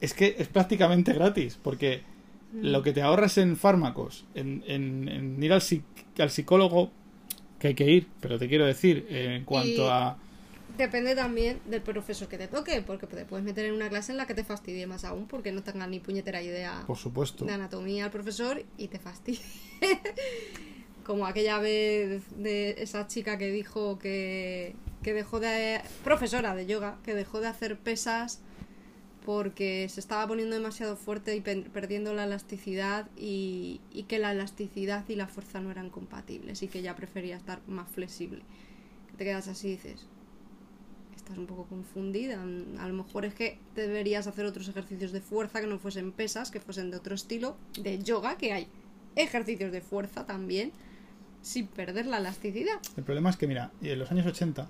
es 0.00 0.14
que 0.14 0.34
es 0.38 0.48
prácticamente 0.48 1.12
gratis, 1.12 1.58
porque 1.62 2.00
lo 2.54 2.82
que 2.82 2.92
te 2.94 3.02
ahorras 3.02 3.36
en 3.36 3.56
fármacos, 3.58 4.24
en, 4.34 4.64
en- 4.66 5.08
en 5.08 5.42
ir 5.42 5.52
al, 5.52 5.60
psic- 5.60 5.82
al 6.18 6.30
psicólogo, 6.30 6.90
que 7.58 7.68
hay 7.68 7.74
que 7.74 7.84
ir, 7.90 8.06
pero 8.20 8.38
te 8.38 8.48
quiero 8.48 8.64
decir, 8.64 9.06
en 9.10 9.44
cuanto 9.44 9.68
Y- 9.84 9.88
a... 9.90 10.16
Depende 10.78 11.14
también 11.14 11.58
del 11.66 11.82
profesor 11.82 12.28
que 12.28 12.38
te 12.38 12.48
toque, 12.48 12.80
porque 12.80 13.06
te 13.06 13.26
puedes 13.26 13.44
meter 13.44 13.66
en 13.66 13.74
una 13.74 13.90
clase 13.90 14.12
en 14.12 14.16
la 14.18 14.26
que 14.26 14.32
te 14.34 14.44
fastidie 14.44 14.86
más 14.86 15.04
aún, 15.04 15.26
porque 15.26 15.52
no 15.52 15.62
tenga 15.62 15.86
ni 15.86 16.00
puñetera 16.00 16.40
idea 16.42 16.84
Por 16.86 16.96
supuesto. 16.96 17.44
de 17.44 17.52
anatomía 17.52 18.06
el 18.06 18.10
profesor 18.10 18.62
y 18.78 18.88
te 18.88 18.98
fastidie. 18.98 19.40
Como 21.04 21.26
aquella 21.26 21.58
vez 21.58 22.22
de 22.36 22.76
esa 22.78 23.06
chica 23.08 23.36
que 23.36 23.50
dijo 23.50 23.98
que, 23.98 24.74
que 25.02 25.12
dejó 25.14 25.40
de... 25.40 25.80
profesora 26.04 26.54
de 26.54 26.66
yoga, 26.66 26.98
que 27.04 27.14
dejó 27.14 27.40
de 27.40 27.48
hacer 27.48 27.78
pesas 27.78 28.40
porque 29.24 29.86
se 29.88 30.00
estaba 30.00 30.26
poniendo 30.26 30.56
demasiado 30.56 30.96
fuerte 30.96 31.36
y 31.36 31.40
pe- 31.40 31.66
perdiendo 31.72 32.14
la 32.14 32.24
elasticidad 32.24 33.08
y, 33.16 33.80
y 33.92 34.04
que 34.04 34.18
la 34.18 34.32
elasticidad 34.32 35.04
y 35.08 35.14
la 35.14 35.26
fuerza 35.26 35.60
no 35.60 35.70
eran 35.70 35.90
compatibles 35.90 36.62
y 36.62 36.68
que 36.68 36.78
ella 36.78 36.96
prefería 36.96 37.36
estar 37.36 37.60
más 37.66 37.88
flexible. 37.90 38.42
Que 39.10 39.16
te 39.18 39.24
quedas 39.24 39.46
así 39.48 39.68
y 39.68 39.70
dices, 39.72 40.06
estás 41.14 41.36
un 41.36 41.46
poco 41.46 41.64
confundida. 41.64 42.42
A 42.42 42.88
lo 42.88 42.94
mejor 42.94 43.26
es 43.26 43.34
que 43.34 43.58
deberías 43.74 44.26
hacer 44.26 44.46
otros 44.46 44.68
ejercicios 44.68 45.12
de 45.12 45.20
fuerza 45.20 45.60
que 45.60 45.66
no 45.66 45.78
fuesen 45.78 46.12
pesas, 46.12 46.50
que 46.50 46.60
fuesen 46.60 46.90
de 46.90 46.96
otro 46.96 47.14
estilo, 47.14 47.56
de 47.78 47.98
yoga, 48.02 48.36
que 48.38 48.52
hay 48.54 48.68
ejercicios 49.16 49.70
de 49.70 49.82
fuerza 49.82 50.24
también, 50.24 50.72
sin 51.42 51.66
perder 51.66 52.06
la 52.06 52.18
elasticidad. 52.18 52.80
El 52.96 53.04
problema 53.04 53.28
es 53.28 53.36
que, 53.36 53.46
mira, 53.46 53.70
en 53.82 53.98
los 53.98 54.10
años 54.10 54.26
80, 54.26 54.66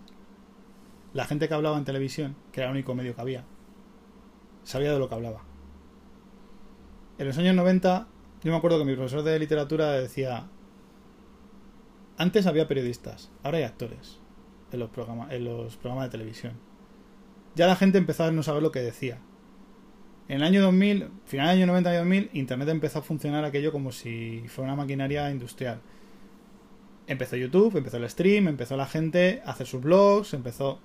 la 1.12 1.24
gente 1.24 1.48
que 1.48 1.54
hablaba 1.54 1.78
en 1.78 1.84
televisión, 1.84 2.36
que 2.52 2.60
era 2.60 2.70
el 2.70 2.74
único 2.76 2.94
medio 2.94 3.14
que 3.14 3.20
había, 3.20 3.44
sabía 4.62 4.92
de 4.92 4.98
lo 4.98 5.08
que 5.08 5.14
hablaba. 5.14 5.42
En 7.18 7.26
los 7.26 7.36
años 7.38 7.54
90, 7.54 8.06
yo 8.42 8.52
me 8.52 8.56
acuerdo 8.56 8.78
que 8.78 8.84
mi 8.84 8.94
profesor 8.94 9.22
de 9.22 9.38
literatura 9.38 9.92
decía, 9.92 10.48
antes 12.16 12.46
había 12.46 12.68
periodistas, 12.68 13.30
ahora 13.42 13.58
hay 13.58 13.64
actores 13.64 14.20
en 14.72 14.78
los, 14.80 14.90
programa- 14.90 15.28
en 15.30 15.44
los 15.44 15.76
programas 15.76 16.06
de 16.06 16.10
televisión. 16.10 16.52
Ya 17.56 17.66
la 17.66 17.76
gente 17.76 17.98
empezaba 17.98 18.28
a 18.28 18.32
no 18.32 18.42
saber 18.42 18.62
lo 18.62 18.70
que 18.72 18.80
decía. 18.80 19.18
En 20.28 20.36
el 20.36 20.42
año 20.44 20.62
2000, 20.62 21.10
final 21.24 21.48
del 21.48 21.56
año 21.56 21.66
90 21.66 21.92
y 21.92 21.96
2000, 21.96 22.30
Internet 22.34 22.68
empezó 22.68 23.00
a 23.00 23.02
funcionar 23.02 23.44
aquello 23.44 23.72
como 23.72 23.90
si 23.90 24.44
fuera 24.48 24.72
una 24.72 24.82
maquinaria 24.82 25.30
industrial 25.30 25.80
empezó 27.06 27.34
YouTube, 27.34 27.76
empezó 27.76 27.96
el 27.96 28.08
stream, 28.08 28.46
empezó 28.46 28.76
la 28.76 28.86
gente 28.86 29.42
a 29.44 29.50
hacer 29.50 29.66
sus 29.66 29.82
blogs, 29.82 30.32
empezó... 30.32 30.78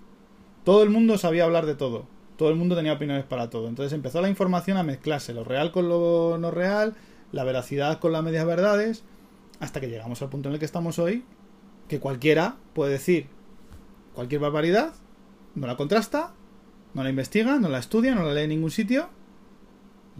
Todo 0.65 0.83
el 0.83 0.89
mundo 0.89 1.17
sabía 1.17 1.45
hablar 1.45 1.65
de 1.65 1.75
todo, 1.75 2.07
todo 2.37 2.49
el 2.49 2.55
mundo 2.55 2.75
tenía 2.75 2.93
opiniones 2.93 3.23
para 3.23 3.49
todo. 3.49 3.69
Entonces 3.69 3.93
empezó 3.93 4.19
la 4.19 4.29
información 4.29 4.77
a 4.77 4.83
mezclarse, 4.83 5.33
lo 5.33 5.43
real 5.43 5.71
con 5.71 5.87
lo 5.87 6.37
no 6.37 6.51
real, 6.51 6.95
la 7.31 7.43
veracidad 7.43 7.99
con 7.99 8.11
las 8.11 8.23
medias 8.23 8.45
verdades, 8.45 9.03
hasta 9.59 9.79
que 9.79 9.89
llegamos 9.89 10.21
al 10.21 10.29
punto 10.29 10.49
en 10.49 10.53
el 10.53 10.59
que 10.59 10.65
estamos 10.65 10.99
hoy, 10.99 11.23
que 11.87 11.99
cualquiera 11.99 12.57
puede 12.73 12.93
decir 12.93 13.27
cualquier 14.13 14.41
barbaridad, 14.41 14.93
no 15.53 15.67
la 15.67 15.77
contrasta, 15.77 16.33
no 16.93 17.03
la 17.03 17.09
investiga, 17.09 17.59
no 17.59 17.69
la 17.69 17.79
estudia, 17.79 18.15
no 18.15 18.23
la 18.23 18.33
lee 18.33 18.43
en 18.43 18.49
ningún 18.49 18.71
sitio, 18.71 19.09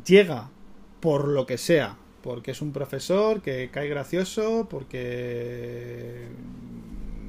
llega 0.05 0.49
por 0.99 1.27
lo 1.27 1.45
que 1.45 1.57
sea, 1.57 1.97
porque 2.21 2.51
es 2.51 2.61
un 2.61 2.71
profesor 2.71 3.41
que 3.41 3.69
cae 3.71 3.87
gracioso, 3.87 4.67
porque 4.69 6.27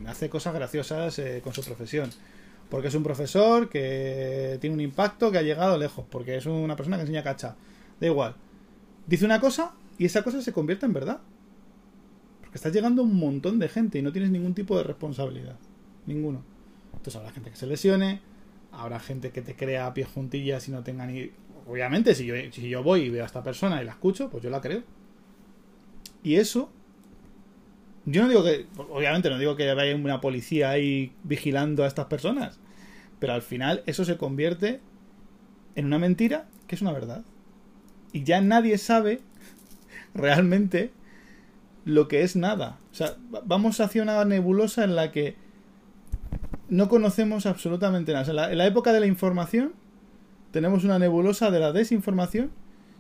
hace 0.07 0.29
cosas 0.29 0.55
graciosas 0.55 1.19
eh, 1.19 1.41
con 1.43 1.53
su 1.53 1.62
profesión, 1.62 2.11
porque 2.69 2.89
es 2.89 2.95
un 2.95 3.03
profesor 3.03 3.69
que 3.69 4.59
tiene 4.61 4.75
un 4.75 4.81
impacto 4.81 5.31
que 5.31 5.39
ha 5.39 5.43
llegado 5.43 5.79
lejos, 5.79 6.05
porque 6.11 6.37
es 6.37 6.47
una 6.47 6.77
persona 6.77 6.97
que 6.97 7.03
enseña 7.03 7.23
cacha, 7.23 7.57
da 8.01 8.07
igual. 8.07 8.35
Dice 9.07 9.25
una 9.25 9.41
cosa 9.41 9.75
y 9.99 10.05
esa 10.05 10.23
cosa 10.23 10.43
se 10.43 10.53
convierte 10.53 10.87
en 10.87 10.93
verdad. 10.93 11.21
Porque 12.41 12.57
estás 12.57 12.73
llegando 12.73 13.03
a 13.03 13.05
un 13.05 13.17
montón 13.17 13.59
de 13.59 13.69
gente 13.69 13.99
y 13.99 14.03
no 14.03 14.12
tienes 14.12 14.31
ningún 14.31 14.55
tipo 14.55 14.77
de 14.77 14.85
responsabilidad. 14.85 15.57
Ninguno. 16.07 16.43
Entonces 16.93 17.17
habrá 17.17 17.31
gente 17.31 17.51
que 17.51 17.57
se 17.57 17.67
lesione, 17.67 18.21
habrá 18.73 18.99
gente 18.99 19.31
que 19.31 19.43
te 19.43 19.55
crea 19.55 19.87
a 19.87 19.95
pies 19.95 20.09
juntillas 20.09 20.69
y 20.69 20.73
no 20.73 20.83
tenga 20.83 21.07
ni... 21.07 21.31
Obviamente, 21.69 22.14
si 22.14 22.27
yo, 22.27 22.35
si 22.53 22.69
yo 22.69 22.83
voy 22.83 23.03
y 23.03 23.11
veo 23.11 23.25
a 23.25 23.27
esta 23.27 23.43
persona 23.43 23.83
y 23.83 23.85
la 23.85 23.93
escucho, 23.93 24.29
pues 24.31 24.43
yo 24.43 24.51
la 24.51 24.61
creo. 24.61 24.83
Y 26.23 26.37
eso... 26.37 26.71
Yo 28.07 28.22
no 28.22 28.28
digo 28.28 28.42
que... 28.44 28.66
Obviamente 28.78 29.28
no 29.30 29.38
digo 29.38 29.57
que 29.57 29.72
vaya 29.74 29.94
una 29.94 30.20
policía 30.20 30.70
ahí 30.70 31.12
vigilando 31.24 31.84
a 31.84 31.86
estas 31.86 32.07
personas. 32.07 32.59
Pero 33.18 33.32
al 33.34 33.42
final 33.42 33.82
eso 33.86 34.04
se 34.04 34.16
convierte 34.16 34.80
en 35.74 35.86
una 35.86 35.98
mentira 35.98 36.46
que 36.66 36.74
es 36.76 36.82
una 36.82 36.92
verdad. 36.92 37.24
Y 38.12 38.22
ya 38.24 38.40
nadie 38.40 38.78
sabe 38.78 39.20
realmente 40.14 40.92
lo 41.84 42.09
que 42.09 42.22
es 42.22 42.36
nada. 42.36 42.78
O 42.92 42.94
sea, 42.94 43.16
va- 43.34 43.42
vamos 43.44 43.80
hacia 43.80 44.02
una 44.02 44.24
nebulosa 44.24 44.84
en 44.84 44.96
la 44.96 45.12
que 45.12 45.36
no 46.68 46.88
conocemos 46.88 47.46
absolutamente 47.46 48.12
nada. 48.12 48.50
En 48.50 48.59
la 48.59 48.66
época 48.66 48.92
de 48.92 49.00
la 49.00 49.07
información 49.07 49.72
tenemos 50.50 50.84
una 50.84 50.98
nebulosa 50.98 51.50
de 51.50 51.61
la 51.61 51.72
desinformación. 51.72 52.50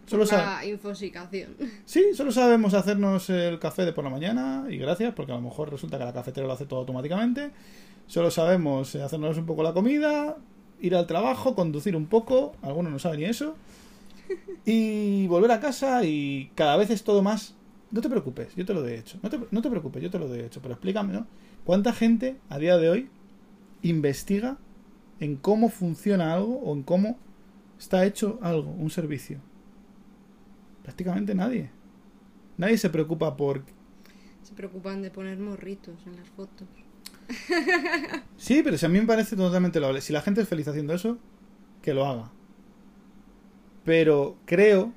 Solo 0.06 0.24
infosicación. 0.64 1.56
Sí, 1.84 2.14
solo 2.14 2.30
sabemos 2.30 2.74
hacernos 2.74 3.28
el 3.28 3.58
café 3.58 3.84
de 3.84 3.92
por 3.92 4.04
la 4.04 4.10
mañana 4.10 4.66
y 4.70 4.78
gracias, 4.78 5.12
porque 5.14 5.32
a 5.32 5.34
lo 5.34 5.40
mejor 5.40 5.70
resulta 5.70 5.98
que 5.98 6.04
la 6.04 6.12
cafetera 6.12 6.46
lo 6.46 6.52
hace 6.52 6.66
todo 6.66 6.80
automáticamente. 6.80 7.50
Solo 8.06 8.30
sabemos 8.30 8.94
eh, 8.94 9.02
hacernos 9.02 9.36
un 9.36 9.46
poco 9.46 9.64
la 9.64 9.72
comida, 9.72 10.36
ir 10.80 10.94
al 10.94 11.06
trabajo, 11.06 11.54
conducir 11.56 11.96
un 11.96 12.06
poco, 12.06 12.54
algunos 12.62 12.92
no 12.92 12.98
saben 13.00 13.20
ni 13.20 13.26
eso, 13.26 13.56
y 14.64 15.26
volver 15.26 15.50
a 15.50 15.60
casa 15.60 16.04
y 16.04 16.50
cada 16.54 16.76
vez 16.76 16.90
es 16.90 17.02
todo 17.02 17.22
más... 17.22 17.54
No 17.90 18.00
te 18.00 18.08
preocupes, 18.08 18.54
yo 18.56 18.64
te 18.64 18.74
lo 18.74 18.86
he 18.86 18.98
hecho. 18.98 19.18
No 19.22 19.30
te, 19.30 19.40
no 19.50 19.62
te 19.62 19.70
preocupes, 19.70 20.02
yo 20.02 20.10
te 20.10 20.18
lo 20.18 20.32
he 20.32 20.44
hecho, 20.44 20.60
pero 20.60 20.74
explícame, 20.74 21.12
¿no? 21.12 21.26
¿Cuánta 21.64 21.92
gente 21.92 22.36
a 22.48 22.58
día 22.58 22.76
de 22.78 22.90
hoy 22.90 23.10
investiga 23.82 24.58
en 25.18 25.36
cómo 25.36 25.68
funciona 25.68 26.34
algo 26.34 26.58
o 26.60 26.74
en 26.74 26.82
cómo 26.82 27.18
está 27.78 28.04
hecho 28.04 28.38
algo, 28.42 28.70
un 28.70 28.90
servicio? 28.90 29.40
Prácticamente 30.86 31.34
nadie. 31.34 31.68
Nadie 32.58 32.78
se 32.78 32.90
preocupa 32.90 33.36
por... 33.36 33.64
Se 34.44 34.54
preocupan 34.54 35.02
de 35.02 35.10
poner 35.10 35.36
morritos 35.36 35.98
en 36.06 36.14
las 36.14 36.28
fotos. 36.30 36.68
Sí, 38.36 38.60
pero 38.62 38.78
si 38.78 38.86
a 38.86 38.88
mí 38.88 39.00
me 39.00 39.06
parece 39.06 39.34
totalmente 39.34 39.80
loable. 39.80 40.00
Si 40.00 40.12
la 40.12 40.20
gente 40.20 40.42
es 40.42 40.48
feliz 40.48 40.68
haciendo 40.68 40.94
eso, 40.94 41.18
que 41.82 41.92
lo 41.92 42.06
haga. 42.06 42.30
Pero 43.84 44.36
creo 44.44 44.92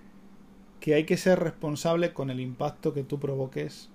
que 0.80 0.94
hay 0.94 1.06
que 1.06 1.18
ser 1.18 1.40
responsable 1.40 2.14
con 2.14 2.30
el 2.30 2.40
impacto 2.40 2.94
que 2.94 3.04
tú 3.04 3.20
provoques 3.20 3.90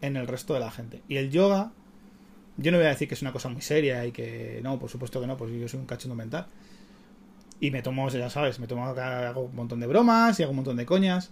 en 0.00 0.16
el 0.16 0.26
resto 0.26 0.54
de 0.54 0.60
la 0.60 0.72
gente. 0.72 1.02
Y 1.06 1.18
el 1.18 1.30
yoga, 1.30 1.70
yo 2.56 2.72
no 2.72 2.78
voy 2.78 2.86
a 2.86 2.90
decir 2.90 3.06
que 3.06 3.14
es 3.14 3.22
una 3.22 3.32
cosa 3.32 3.48
muy 3.48 3.62
seria 3.62 4.04
y 4.04 4.10
que 4.10 4.58
no, 4.64 4.80
por 4.80 4.90
supuesto 4.90 5.20
que 5.20 5.28
no, 5.28 5.36
pues 5.36 5.52
yo 5.52 5.68
soy 5.68 5.78
un 5.78 5.86
cachondo 5.86 6.16
mental. 6.16 6.48
Y 7.60 7.70
me 7.70 7.82
tomo, 7.82 8.08
ya 8.08 8.30
sabes, 8.30 8.58
me 8.58 8.66
tomo, 8.66 8.86
hago 8.86 9.42
un 9.42 9.54
montón 9.54 9.80
de 9.80 9.86
bromas 9.86 10.40
y 10.40 10.42
hago 10.42 10.50
un 10.50 10.56
montón 10.56 10.76
de 10.76 10.86
coñas. 10.86 11.30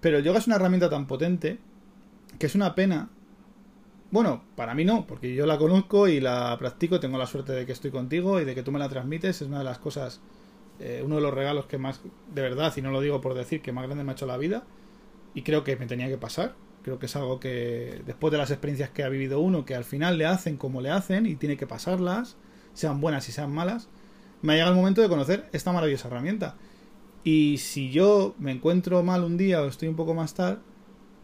Pero 0.00 0.18
el 0.18 0.24
yoga 0.24 0.38
es 0.38 0.46
una 0.46 0.56
herramienta 0.56 0.88
tan 0.88 1.06
potente 1.06 1.58
que 2.38 2.46
es 2.46 2.54
una 2.54 2.74
pena. 2.74 3.10
Bueno, 4.10 4.44
para 4.54 4.74
mí 4.74 4.84
no, 4.84 5.06
porque 5.06 5.34
yo 5.34 5.46
la 5.46 5.58
conozco 5.58 6.06
y 6.06 6.20
la 6.20 6.56
practico, 6.58 7.00
tengo 7.00 7.18
la 7.18 7.26
suerte 7.26 7.52
de 7.52 7.66
que 7.66 7.72
estoy 7.72 7.90
contigo 7.90 8.40
y 8.40 8.44
de 8.44 8.54
que 8.54 8.62
tú 8.62 8.70
me 8.70 8.78
la 8.78 8.88
transmites, 8.88 9.42
es 9.42 9.48
una 9.48 9.58
de 9.58 9.64
las 9.64 9.78
cosas 9.78 10.20
eh, 10.78 11.02
uno 11.04 11.16
de 11.16 11.22
los 11.22 11.32
regalos 11.32 11.66
que 11.66 11.78
más, 11.78 12.00
de 12.32 12.42
verdad, 12.42 12.72
y 12.76 12.82
no 12.82 12.90
lo 12.90 13.00
digo 13.00 13.20
por 13.20 13.34
decir, 13.34 13.62
que 13.62 13.72
más 13.72 13.84
grande 13.86 14.04
me 14.04 14.10
ha 14.10 14.14
hecho 14.14 14.26
la 14.26 14.36
vida, 14.36 14.64
y 15.34 15.42
creo 15.42 15.64
que 15.64 15.76
me 15.76 15.86
tenía 15.86 16.08
que 16.08 16.18
pasar. 16.18 16.54
Creo 16.82 16.98
que 16.98 17.06
es 17.06 17.16
algo 17.16 17.40
que, 17.40 18.02
después 18.06 18.30
de 18.30 18.38
las 18.38 18.50
experiencias 18.50 18.90
que 18.90 19.02
ha 19.02 19.08
vivido 19.08 19.40
uno, 19.40 19.64
que 19.64 19.74
al 19.74 19.84
final 19.84 20.18
le 20.18 20.26
hacen 20.26 20.56
como 20.56 20.80
le 20.80 20.90
hacen 20.90 21.26
y 21.26 21.34
tiene 21.34 21.56
que 21.56 21.66
pasarlas, 21.66 22.36
sean 22.74 23.00
buenas 23.00 23.28
y 23.28 23.32
sean 23.32 23.52
malas, 23.52 23.88
me 24.42 24.52
ha 24.52 24.56
llegado 24.56 24.72
el 24.72 24.78
momento 24.78 25.02
de 25.02 25.08
conocer 25.08 25.48
esta 25.52 25.72
maravillosa 25.72 26.08
herramienta. 26.08 26.56
Y 27.24 27.58
si 27.58 27.90
yo 27.90 28.34
me 28.38 28.52
encuentro 28.52 29.02
mal 29.02 29.24
un 29.24 29.36
día 29.36 29.62
o 29.62 29.66
estoy 29.66 29.88
un 29.88 29.96
poco 29.96 30.14
más 30.14 30.34
tal, 30.34 30.62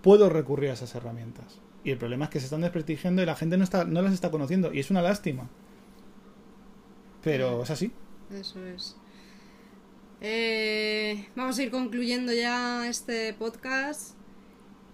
puedo 0.03 0.29
recurrir 0.29 0.71
a 0.71 0.73
esas 0.75 0.95
herramientas. 0.95 1.61
Y 1.85 1.91
el 1.91 1.99
problema 1.99 2.25
es 2.25 2.31
que 2.31 2.41
se 2.41 2.47
están 2.47 2.63
desprestigiando 2.63 3.23
y 3.23 3.27
la 3.27 3.37
gente 3.37 3.57
no, 3.57 3.65
está, 3.65 3.85
no 3.85 4.03
las 4.03 4.13
está 4.13 4.31
conociendo. 4.31 4.73
Y 4.73 4.81
es 4.81 4.91
una 4.91 5.03
lástima. 5.03 5.49
Pero 7.23 7.63
es 7.63 7.71
así. 7.71 7.93
Eso 8.33 8.65
es. 8.67 8.97
Eh, 10.21 11.29
vamos 11.35 11.59
a 11.59 11.63
ir 11.63 11.71
concluyendo 11.71 12.33
ya 12.33 12.89
este 12.89 13.35
podcast 13.35 14.17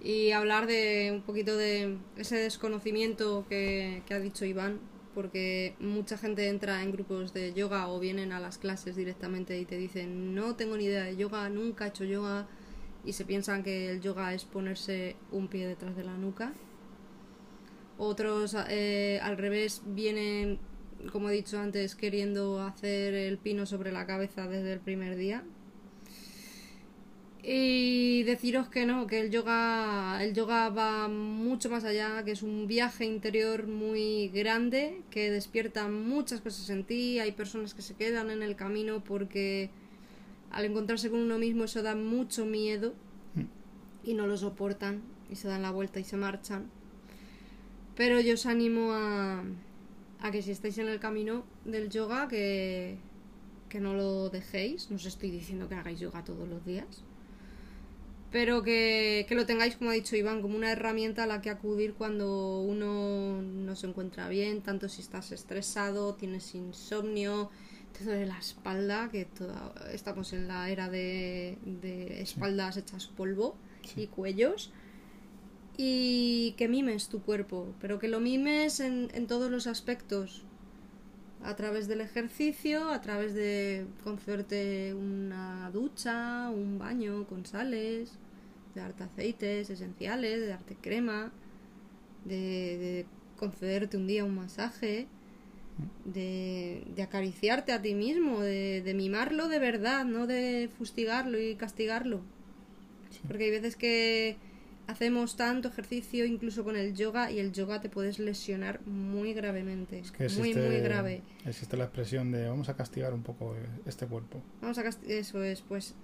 y 0.02 0.32
hablar 0.32 0.66
de 0.66 1.10
un 1.12 1.22
poquito 1.22 1.56
de 1.56 1.98
ese 2.16 2.36
desconocimiento 2.36 3.46
que 3.48 4.02
ha 4.10 4.18
dicho 4.18 4.44
Iván, 4.44 4.80
porque 5.14 5.74
mucha 5.80 6.18
gente 6.18 6.48
entra 6.48 6.82
en 6.82 6.92
grupos 6.92 7.32
de 7.32 7.52
yoga 7.52 7.88
o 7.88 7.98
vienen 7.98 8.32
a 8.32 8.40
las 8.40 8.58
clases 8.58 8.96
directamente 8.96 9.58
y 9.58 9.64
te 9.64 9.76
dicen 9.76 10.34
no 10.34 10.56
tengo 10.56 10.76
ni 10.76 10.84
idea 10.84 11.04
de 11.04 11.16
yoga, 11.16 11.48
nunca 11.48 11.86
he 11.86 11.88
hecho 11.88 12.04
yoga 12.04 12.46
y 13.04 13.12
se 13.12 13.24
piensan 13.24 13.62
que 13.62 13.90
el 13.90 14.00
yoga 14.00 14.34
es 14.34 14.44
ponerse 14.44 15.16
un 15.32 15.48
pie 15.48 15.66
detrás 15.66 15.96
de 15.96 16.04
la 16.04 16.16
nuca. 16.16 16.52
Otros 17.96 18.56
eh, 18.68 19.18
al 19.22 19.36
revés 19.38 19.82
vienen 19.86 20.60
como 21.12 21.30
he 21.30 21.32
dicho 21.32 21.58
antes, 21.58 21.94
queriendo 21.94 22.60
hacer 22.62 23.14
el 23.14 23.38
pino 23.38 23.66
sobre 23.66 23.92
la 23.92 24.06
cabeza 24.06 24.48
desde 24.48 24.72
el 24.72 24.80
primer 24.80 25.16
día. 25.16 25.44
Y 27.50 28.24
deciros 28.24 28.68
que 28.68 28.84
no, 28.84 29.06
que 29.06 29.20
el 29.20 29.30
yoga, 29.30 30.22
el 30.22 30.34
yoga 30.34 30.68
va 30.68 31.08
mucho 31.08 31.70
más 31.70 31.82
allá, 31.84 32.22
que 32.22 32.32
es 32.32 32.42
un 32.42 32.66
viaje 32.66 33.06
interior 33.06 33.66
muy 33.66 34.28
grande, 34.28 35.00
que 35.08 35.30
despierta 35.30 35.88
muchas 35.88 36.42
cosas 36.42 36.68
en 36.68 36.84
ti. 36.84 37.20
Hay 37.20 37.32
personas 37.32 37.72
que 37.72 37.80
se 37.80 37.94
quedan 37.94 38.28
en 38.28 38.42
el 38.42 38.54
camino 38.54 39.02
porque 39.02 39.70
al 40.50 40.66
encontrarse 40.66 41.08
con 41.08 41.20
uno 41.20 41.38
mismo 41.38 41.64
eso 41.64 41.82
da 41.82 41.94
mucho 41.94 42.44
miedo 42.44 42.92
y 44.04 44.12
no 44.12 44.26
lo 44.26 44.36
soportan 44.36 45.00
y 45.30 45.36
se 45.36 45.48
dan 45.48 45.62
la 45.62 45.70
vuelta 45.70 46.00
y 46.00 46.04
se 46.04 46.18
marchan. 46.18 46.70
Pero 47.96 48.20
yo 48.20 48.34
os 48.34 48.44
animo 48.44 48.92
a, 48.92 49.42
a 50.20 50.30
que 50.30 50.42
si 50.42 50.50
estáis 50.50 50.76
en 50.76 50.88
el 50.88 51.00
camino 51.00 51.46
del 51.64 51.88
yoga, 51.88 52.28
que, 52.28 52.98
que 53.70 53.80
no 53.80 53.94
lo 53.94 54.28
dejéis. 54.28 54.90
No 54.90 54.96
os 54.96 55.06
estoy 55.06 55.30
diciendo 55.30 55.66
que 55.66 55.76
hagáis 55.76 55.98
yoga 55.98 56.22
todos 56.24 56.46
los 56.46 56.62
días. 56.66 57.07
Pero 58.30 58.62
que, 58.62 59.24
que, 59.28 59.34
lo 59.34 59.46
tengáis, 59.46 59.76
como 59.76 59.90
ha 59.90 59.94
dicho 59.94 60.14
Iván, 60.14 60.42
como 60.42 60.56
una 60.56 60.70
herramienta 60.70 61.24
a 61.24 61.26
la 61.26 61.40
que 61.40 61.48
acudir 61.48 61.94
cuando 61.94 62.60
uno 62.60 63.40
no 63.40 63.74
se 63.74 63.86
encuentra 63.86 64.28
bien, 64.28 64.60
tanto 64.60 64.88
si 64.90 65.00
estás 65.00 65.32
estresado, 65.32 66.14
tienes 66.14 66.54
insomnio, 66.54 67.50
te 67.96 68.04
duele 68.04 68.26
la 68.26 68.38
espalda, 68.38 69.08
que 69.10 69.26
estamos 69.92 70.34
en 70.34 70.46
la 70.46 70.68
era 70.68 70.90
de, 70.90 71.56
de 71.64 72.20
espaldas 72.20 72.76
hechas 72.76 73.06
polvo 73.06 73.56
sí. 73.82 74.02
y 74.02 74.06
cuellos 74.08 74.72
y 75.80 76.54
que 76.58 76.68
mimes 76.68 77.08
tu 77.08 77.22
cuerpo, 77.22 77.72
pero 77.80 78.00
que 78.00 78.08
lo 78.08 78.18
mimes 78.18 78.80
en, 78.80 79.10
en, 79.14 79.28
todos 79.28 79.48
los 79.48 79.68
aspectos. 79.68 80.42
A 81.42 81.54
través 81.54 81.86
del 81.88 82.00
ejercicio, 82.00 82.90
a 82.90 83.00
través 83.00 83.32
de 83.32 83.86
concederte 84.02 84.92
una 84.94 85.70
ducha, 85.72 86.50
un 86.50 86.78
baño 86.78 87.26
con 87.26 87.46
sales, 87.46 88.18
de 88.74 88.80
darte 88.80 89.04
aceites 89.04 89.70
esenciales, 89.70 90.40
de 90.40 90.46
darte 90.48 90.76
crema, 90.76 91.32
de, 92.24 92.34
de 92.34 93.06
concederte 93.36 93.96
un 93.96 94.06
día 94.06 94.24
un 94.24 94.34
masaje, 94.34 95.06
de, 96.04 96.82
de 96.94 97.02
acariciarte 97.02 97.72
a 97.72 97.80
ti 97.80 97.94
mismo, 97.94 98.40
de, 98.40 98.82
de, 98.82 98.94
mimarlo 98.94 99.48
de 99.48 99.58
verdad, 99.58 100.04
no 100.04 100.26
de 100.26 100.68
fustigarlo 100.76 101.38
y 101.38 101.54
castigarlo. 101.54 102.20
Sí. 103.10 103.20
Porque 103.26 103.44
hay 103.44 103.50
veces 103.50 103.76
que 103.76 104.36
hacemos 104.88 105.36
tanto 105.36 105.68
ejercicio 105.68 106.24
incluso 106.24 106.64
con 106.64 106.74
el 106.74 106.94
yoga 106.94 107.30
y 107.30 107.38
el 107.38 107.52
yoga 107.52 107.80
te 107.80 107.90
puedes 107.90 108.18
lesionar 108.18 108.80
muy 108.86 109.34
gravemente. 109.34 110.00
Es 110.00 110.10
que 110.10 110.24
existe, 110.24 110.58
muy, 110.58 110.68
muy 110.68 110.80
grave. 110.80 111.22
Existe 111.44 111.76
la 111.76 111.84
expresión 111.84 112.32
de 112.32 112.48
vamos 112.48 112.70
a 112.70 112.74
castigar 112.74 113.12
un 113.12 113.22
poco 113.22 113.54
este 113.86 114.06
cuerpo. 114.06 114.42
Vamos 114.62 114.78
a 114.78 114.82
castigar, 114.82 115.18
eso 115.18 115.42
es, 115.44 115.60
pues 115.60 115.94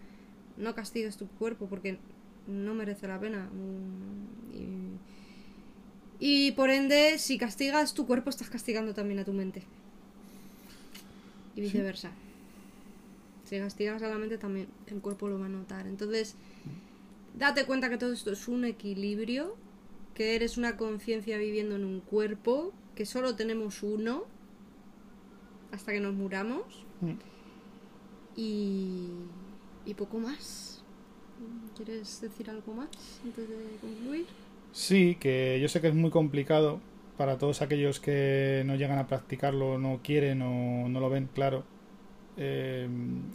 no 0.59 0.74
castigues 0.74 1.16
tu 1.16 1.26
cuerpo 1.26 1.66
porque 1.66 1.99
no 2.47 2.74
merece 2.74 3.09
la 3.09 3.18
pena. 3.18 3.49
Y, 6.20 6.47
y 6.49 6.53
por 6.53 6.68
ende, 6.68 7.18
si 7.18 7.39
castigas 7.39 7.95
tu 7.95 8.07
cuerpo, 8.07 8.28
estás 8.28 8.51
castigando 8.51 8.93
también 8.93 9.18
a 9.18 9.24
tu 9.24 9.32
mente. 9.32 9.62
Y 11.57 11.62
viceversa. 11.62 12.11
¿Sí? 13.45 13.57
Si 13.57 13.59
castigas 13.59 14.03
a 14.03 14.09
la 14.09 14.18
mente, 14.18 14.37
también 14.37 14.68
el 14.89 15.01
cuerpo 15.01 15.26
lo 15.28 15.39
va 15.39 15.47
a 15.47 15.49
notar. 15.49 15.87
Entonces 15.87 16.37
date 17.35 17.66
cuenta 17.66 17.91
que 17.91 17.99
todo 17.99 18.12
esto 18.12 18.32
es 18.32 18.49
un 18.49 18.64
equilibrio, 18.64 19.57
que 20.14 20.37
eres 20.37 20.57
una 20.57 20.76
conciencia 20.76 21.37
viviendo 21.39 21.76
en 21.76 21.85
un 21.85 22.01
cuerpo, 22.01 22.72
que 22.95 23.07
solo 23.07 23.35
tenemos 23.35 23.82
uno 23.82 24.24
hasta 25.72 25.93
que 25.93 26.01
nos 26.01 26.14
muramos. 26.14 26.85
Mm. 27.01 27.12
Y, 28.37 29.09
y 29.85 29.95
poco 29.95 30.18
más. 30.18 30.82
¿Quieres 31.76 32.20
decir 32.20 32.49
algo 32.49 32.74
más 32.74 32.89
antes 33.24 33.49
de 33.49 33.57
concluir? 33.80 34.26
Sí, 34.72 35.16
que 35.20 35.59
yo 35.61 35.68
sé 35.68 35.80
que 35.80 35.89
es 35.89 35.95
muy 35.95 36.11
complicado 36.11 36.80
para 37.16 37.39
todos 37.39 37.62
aquellos 37.62 38.01
que 38.01 38.62
no 38.66 38.76
llegan 38.76 38.99
a 38.99 39.07
practicarlo, 39.07 39.78
no 39.78 40.01
quieren 40.03 40.43
o 40.43 40.89
no 40.89 41.01
lo 41.01 41.11
ven 41.11 41.28
claro. 41.32 41.64
Eh, 42.37 42.89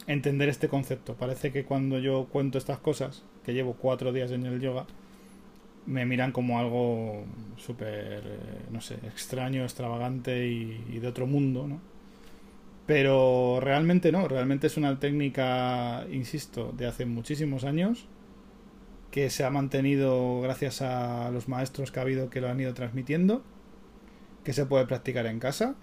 entender 0.06 0.48
este 0.48 0.68
concepto. 0.68 1.14
Parece 1.14 1.52
que 1.52 1.64
cuando 1.64 1.98
yo 1.98 2.26
cuento 2.30 2.58
estas 2.58 2.78
cosas, 2.78 3.22
que 3.44 3.54
llevo 3.54 3.74
cuatro 3.74 4.12
días 4.12 4.30
en 4.32 4.46
el 4.46 4.60
yoga, 4.60 4.86
me 5.86 6.06
miran 6.06 6.32
como 6.32 6.58
algo 6.58 7.24
súper, 7.56 8.22
eh, 8.24 8.38
no 8.70 8.80
sé, 8.80 8.94
extraño, 9.04 9.62
extravagante 9.64 10.46
y, 10.46 10.84
y, 10.92 10.98
de 10.98 11.08
otro 11.08 11.26
mundo, 11.26 11.66
¿no? 11.66 11.80
Pero 12.86 13.58
realmente 13.60 14.12
no, 14.12 14.28
realmente 14.28 14.66
es 14.66 14.76
una 14.76 14.98
técnica, 14.98 16.06
insisto, 16.10 16.72
de 16.76 16.86
hace 16.86 17.06
muchísimos 17.06 17.64
años 17.64 18.08
que 19.10 19.30
se 19.30 19.44
ha 19.44 19.50
mantenido 19.50 20.40
gracias 20.40 20.82
a 20.82 21.30
los 21.30 21.48
maestros 21.48 21.90
que 21.90 21.98
ha 21.98 22.02
habido 22.02 22.30
que 22.30 22.40
lo 22.40 22.48
han 22.48 22.60
ido 22.60 22.74
transmitiendo, 22.74 23.42
que 24.44 24.52
se 24.52 24.66
puede 24.66 24.86
practicar 24.86 25.26
en 25.26 25.40
casa, 25.40 25.74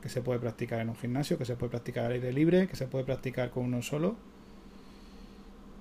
que 0.00 0.08
se 0.08 0.20
puede 0.22 0.40
practicar 0.40 0.80
en 0.80 0.88
un 0.88 0.96
gimnasio, 0.96 1.38
que 1.38 1.44
se 1.44 1.56
puede 1.56 1.70
practicar 1.70 2.06
al 2.06 2.12
aire 2.12 2.32
libre, 2.32 2.66
que 2.66 2.76
se 2.76 2.86
puede 2.86 3.04
practicar 3.04 3.50
con 3.50 3.64
uno 3.64 3.82
solo 3.82 4.16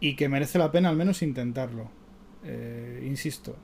y 0.01 0.15
que 0.15 0.27
merece 0.27 0.59
la 0.59 0.71
pena 0.71 0.89
al 0.89 0.97
menos 0.97 1.21
intentarlo. 1.21 1.89
Eh, 2.43 3.05
insisto, 3.07 3.55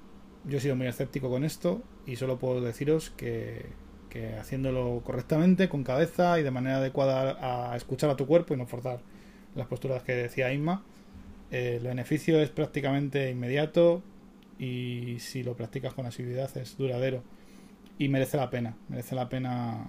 yo 0.45 0.59
he 0.59 0.61
sido 0.61 0.77
muy 0.77 0.87
escéptico 0.87 1.29
con 1.29 1.43
esto 1.43 1.81
y 2.05 2.15
solo 2.15 2.37
puedo 2.39 2.61
deciros 2.61 3.09
que, 3.09 3.65
que, 4.09 4.35
haciéndolo 4.35 5.01
correctamente, 5.03 5.67
con 5.67 5.83
cabeza 5.83 6.39
y 6.39 6.43
de 6.43 6.51
manera 6.51 6.77
adecuada 6.77 7.71
a 7.71 7.75
escuchar 7.75 8.09
a 8.11 8.15
tu 8.15 8.27
cuerpo 8.27 8.53
y 8.53 8.57
no 8.57 8.67
forzar 8.67 9.01
las 9.55 9.67
posturas 9.67 10.03
que 10.03 10.13
decía 10.13 10.53
Inma, 10.53 10.83
eh, 11.51 11.77
el 11.81 11.87
beneficio 11.87 12.39
es 12.39 12.49
prácticamente 12.49 13.29
inmediato 13.31 14.03
y 14.59 15.17
si 15.19 15.43
lo 15.43 15.55
practicas 15.55 15.93
con 15.93 16.05
asiduidad 16.05 16.55
es 16.57 16.77
duradero 16.77 17.23
y 17.97 18.09
merece 18.09 18.37
la 18.37 18.49
pena, 18.49 18.77
merece 18.89 19.15
la 19.15 19.27
pena 19.27 19.87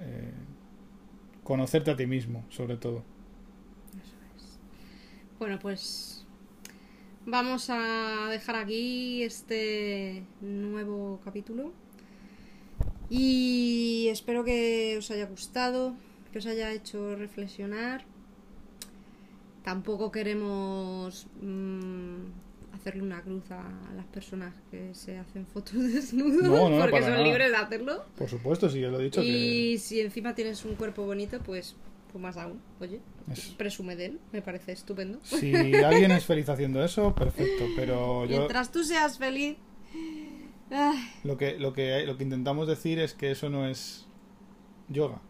eh, 0.00 0.32
conocerte 1.44 1.90
a 1.90 1.96
ti 1.96 2.06
mismo, 2.06 2.44
sobre 2.48 2.78
todo. 2.78 3.04
Bueno, 5.42 5.58
pues 5.58 6.24
vamos 7.26 7.66
a 7.68 8.28
dejar 8.30 8.54
aquí 8.54 9.24
este 9.24 10.22
nuevo 10.40 11.20
capítulo. 11.24 11.72
Y 13.10 14.06
espero 14.08 14.44
que 14.44 14.94
os 14.98 15.10
haya 15.10 15.26
gustado, 15.26 15.96
que 16.30 16.38
os 16.38 16.46
haya 16.46 16.70
hecho 16.72 17.16
reflexionar. 17.16 18.04
Tampoco 19.64 20.12
queremos 20.12 21.26
mmm, 21.40 22.26
hacerle 22.72 23.02
una 23.02 23.20
cruz 23.20 23.50
a 23.50 23.68
las 23.96 24.06
personas 24.06 24.54
que 24.70 24.94
se 24.94 25.18
hacen 25.18 25.44
fotos 25.44 25.74
desnudos 25.92 26.42
no, 26.48 26.68
no, 26.68 26.78
porque 26.78 27.00
son 27.00 27.10
nada. 27.10 27.24
libres 27.24 27.50
de 27.50 27.56
hacerlo. 27.56 28.04
Por 28.16 28.28
supuesto, 28.28 28.70
sí, 28.70 28.78
yo 28.78 28.92
lo 28.92 29.00
he 29.00 29.04
dicho. 29.06 29.20
Y 29.20 29.72
que... 29.72 29.78
si 29.80 30.00
encima 30.02 30.36
tienes 30.36 30.64
un 30.64 30.76
cuerpo 30.76 31.04
bonito, 31.04 31.40
pues, 31.40 31.74
pues 32.12 32.22
más 32.22 32.36
aún, 32.36 32.60
oye, 32.80 33.00
es... 33.30 33.54
presume 33.56 33.96
de 33.96 34.06
él, 34.06 34.20
me 34.32 34.42
parece 34.42 34.72
estupendo. 34.72 35.18
Si 35.22 35.54
alguien 35.54 36.10
es 36.10 36.24
feliz 36.26 36.48
haciendo 36.48 36.84
eso, 36.84 37.14
perfecto, 37.14 37.64
pero 37.74 38.26
yo... 38.26 38.36
Mientras 38.36 38.70
tú 38.70 38.84
seas 38.84 39.18
feliz... 39.18 39.56
Lo 41.24 41.36
que, 41.36 41.58
lo, 41.58 41.72
que, 41.72 42.04
lo 42.06 42.16
que 42.16 42.24
intentamos 42.24 42.66
decir 42.66 42.98
es 42.98 43.12
que 43.12 43.30
eso 43.30 43.50
no 43.50 43.66
es 43.66 44.06
yoga. 44.88 45.20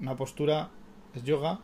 Una 0.00 0.16
postura 0.16 0.70
es 1.14 1.24
yoga, 1.24 1.60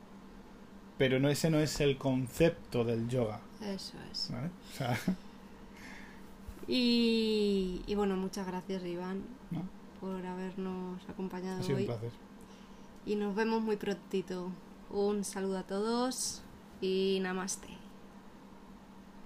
pero 0.99 1.19
no 1.19 1.31
ese 1.31 1.51
no 1.51 1.59
es 1.59 1.81
el 1.81 1.97
concepto 1.97 2.85
del 2.85 3.09
yoga. 3.09 3.41
Eso 3.63 3.97
es. 4.11 4.31
¿Vale? 4.31 4.49
O 4.49 4.77
sea... 4.77 4.99
y, 6.69 7.83
y, 7.87 7.95
bueno, 7.95 8.17
muchas 8.17 8.47
gracias 8.47 8.85
Iván 8.85 9.25
¿No? 9.51 9.67
por 10.01 10.25
habernos 10.25 11.01
acompañado. 11.09 11.61
Ha 11.61 11.63
sido 11.63 11.77
hoy. 11.77 11.83
un 11.83 11.87
placer 11.87 12.30
y 13.07 13.17
nos 13.17 13.35
vemos 13.35 13.63
muy 13.63 13.77
prontito. 13.77 14.51
Un 14.91 15.25
saludo 15.25 15.59
a 15.59 15.63
todos 15.63 16.43
y 16.81 17.19
namaste. 17.23 17.80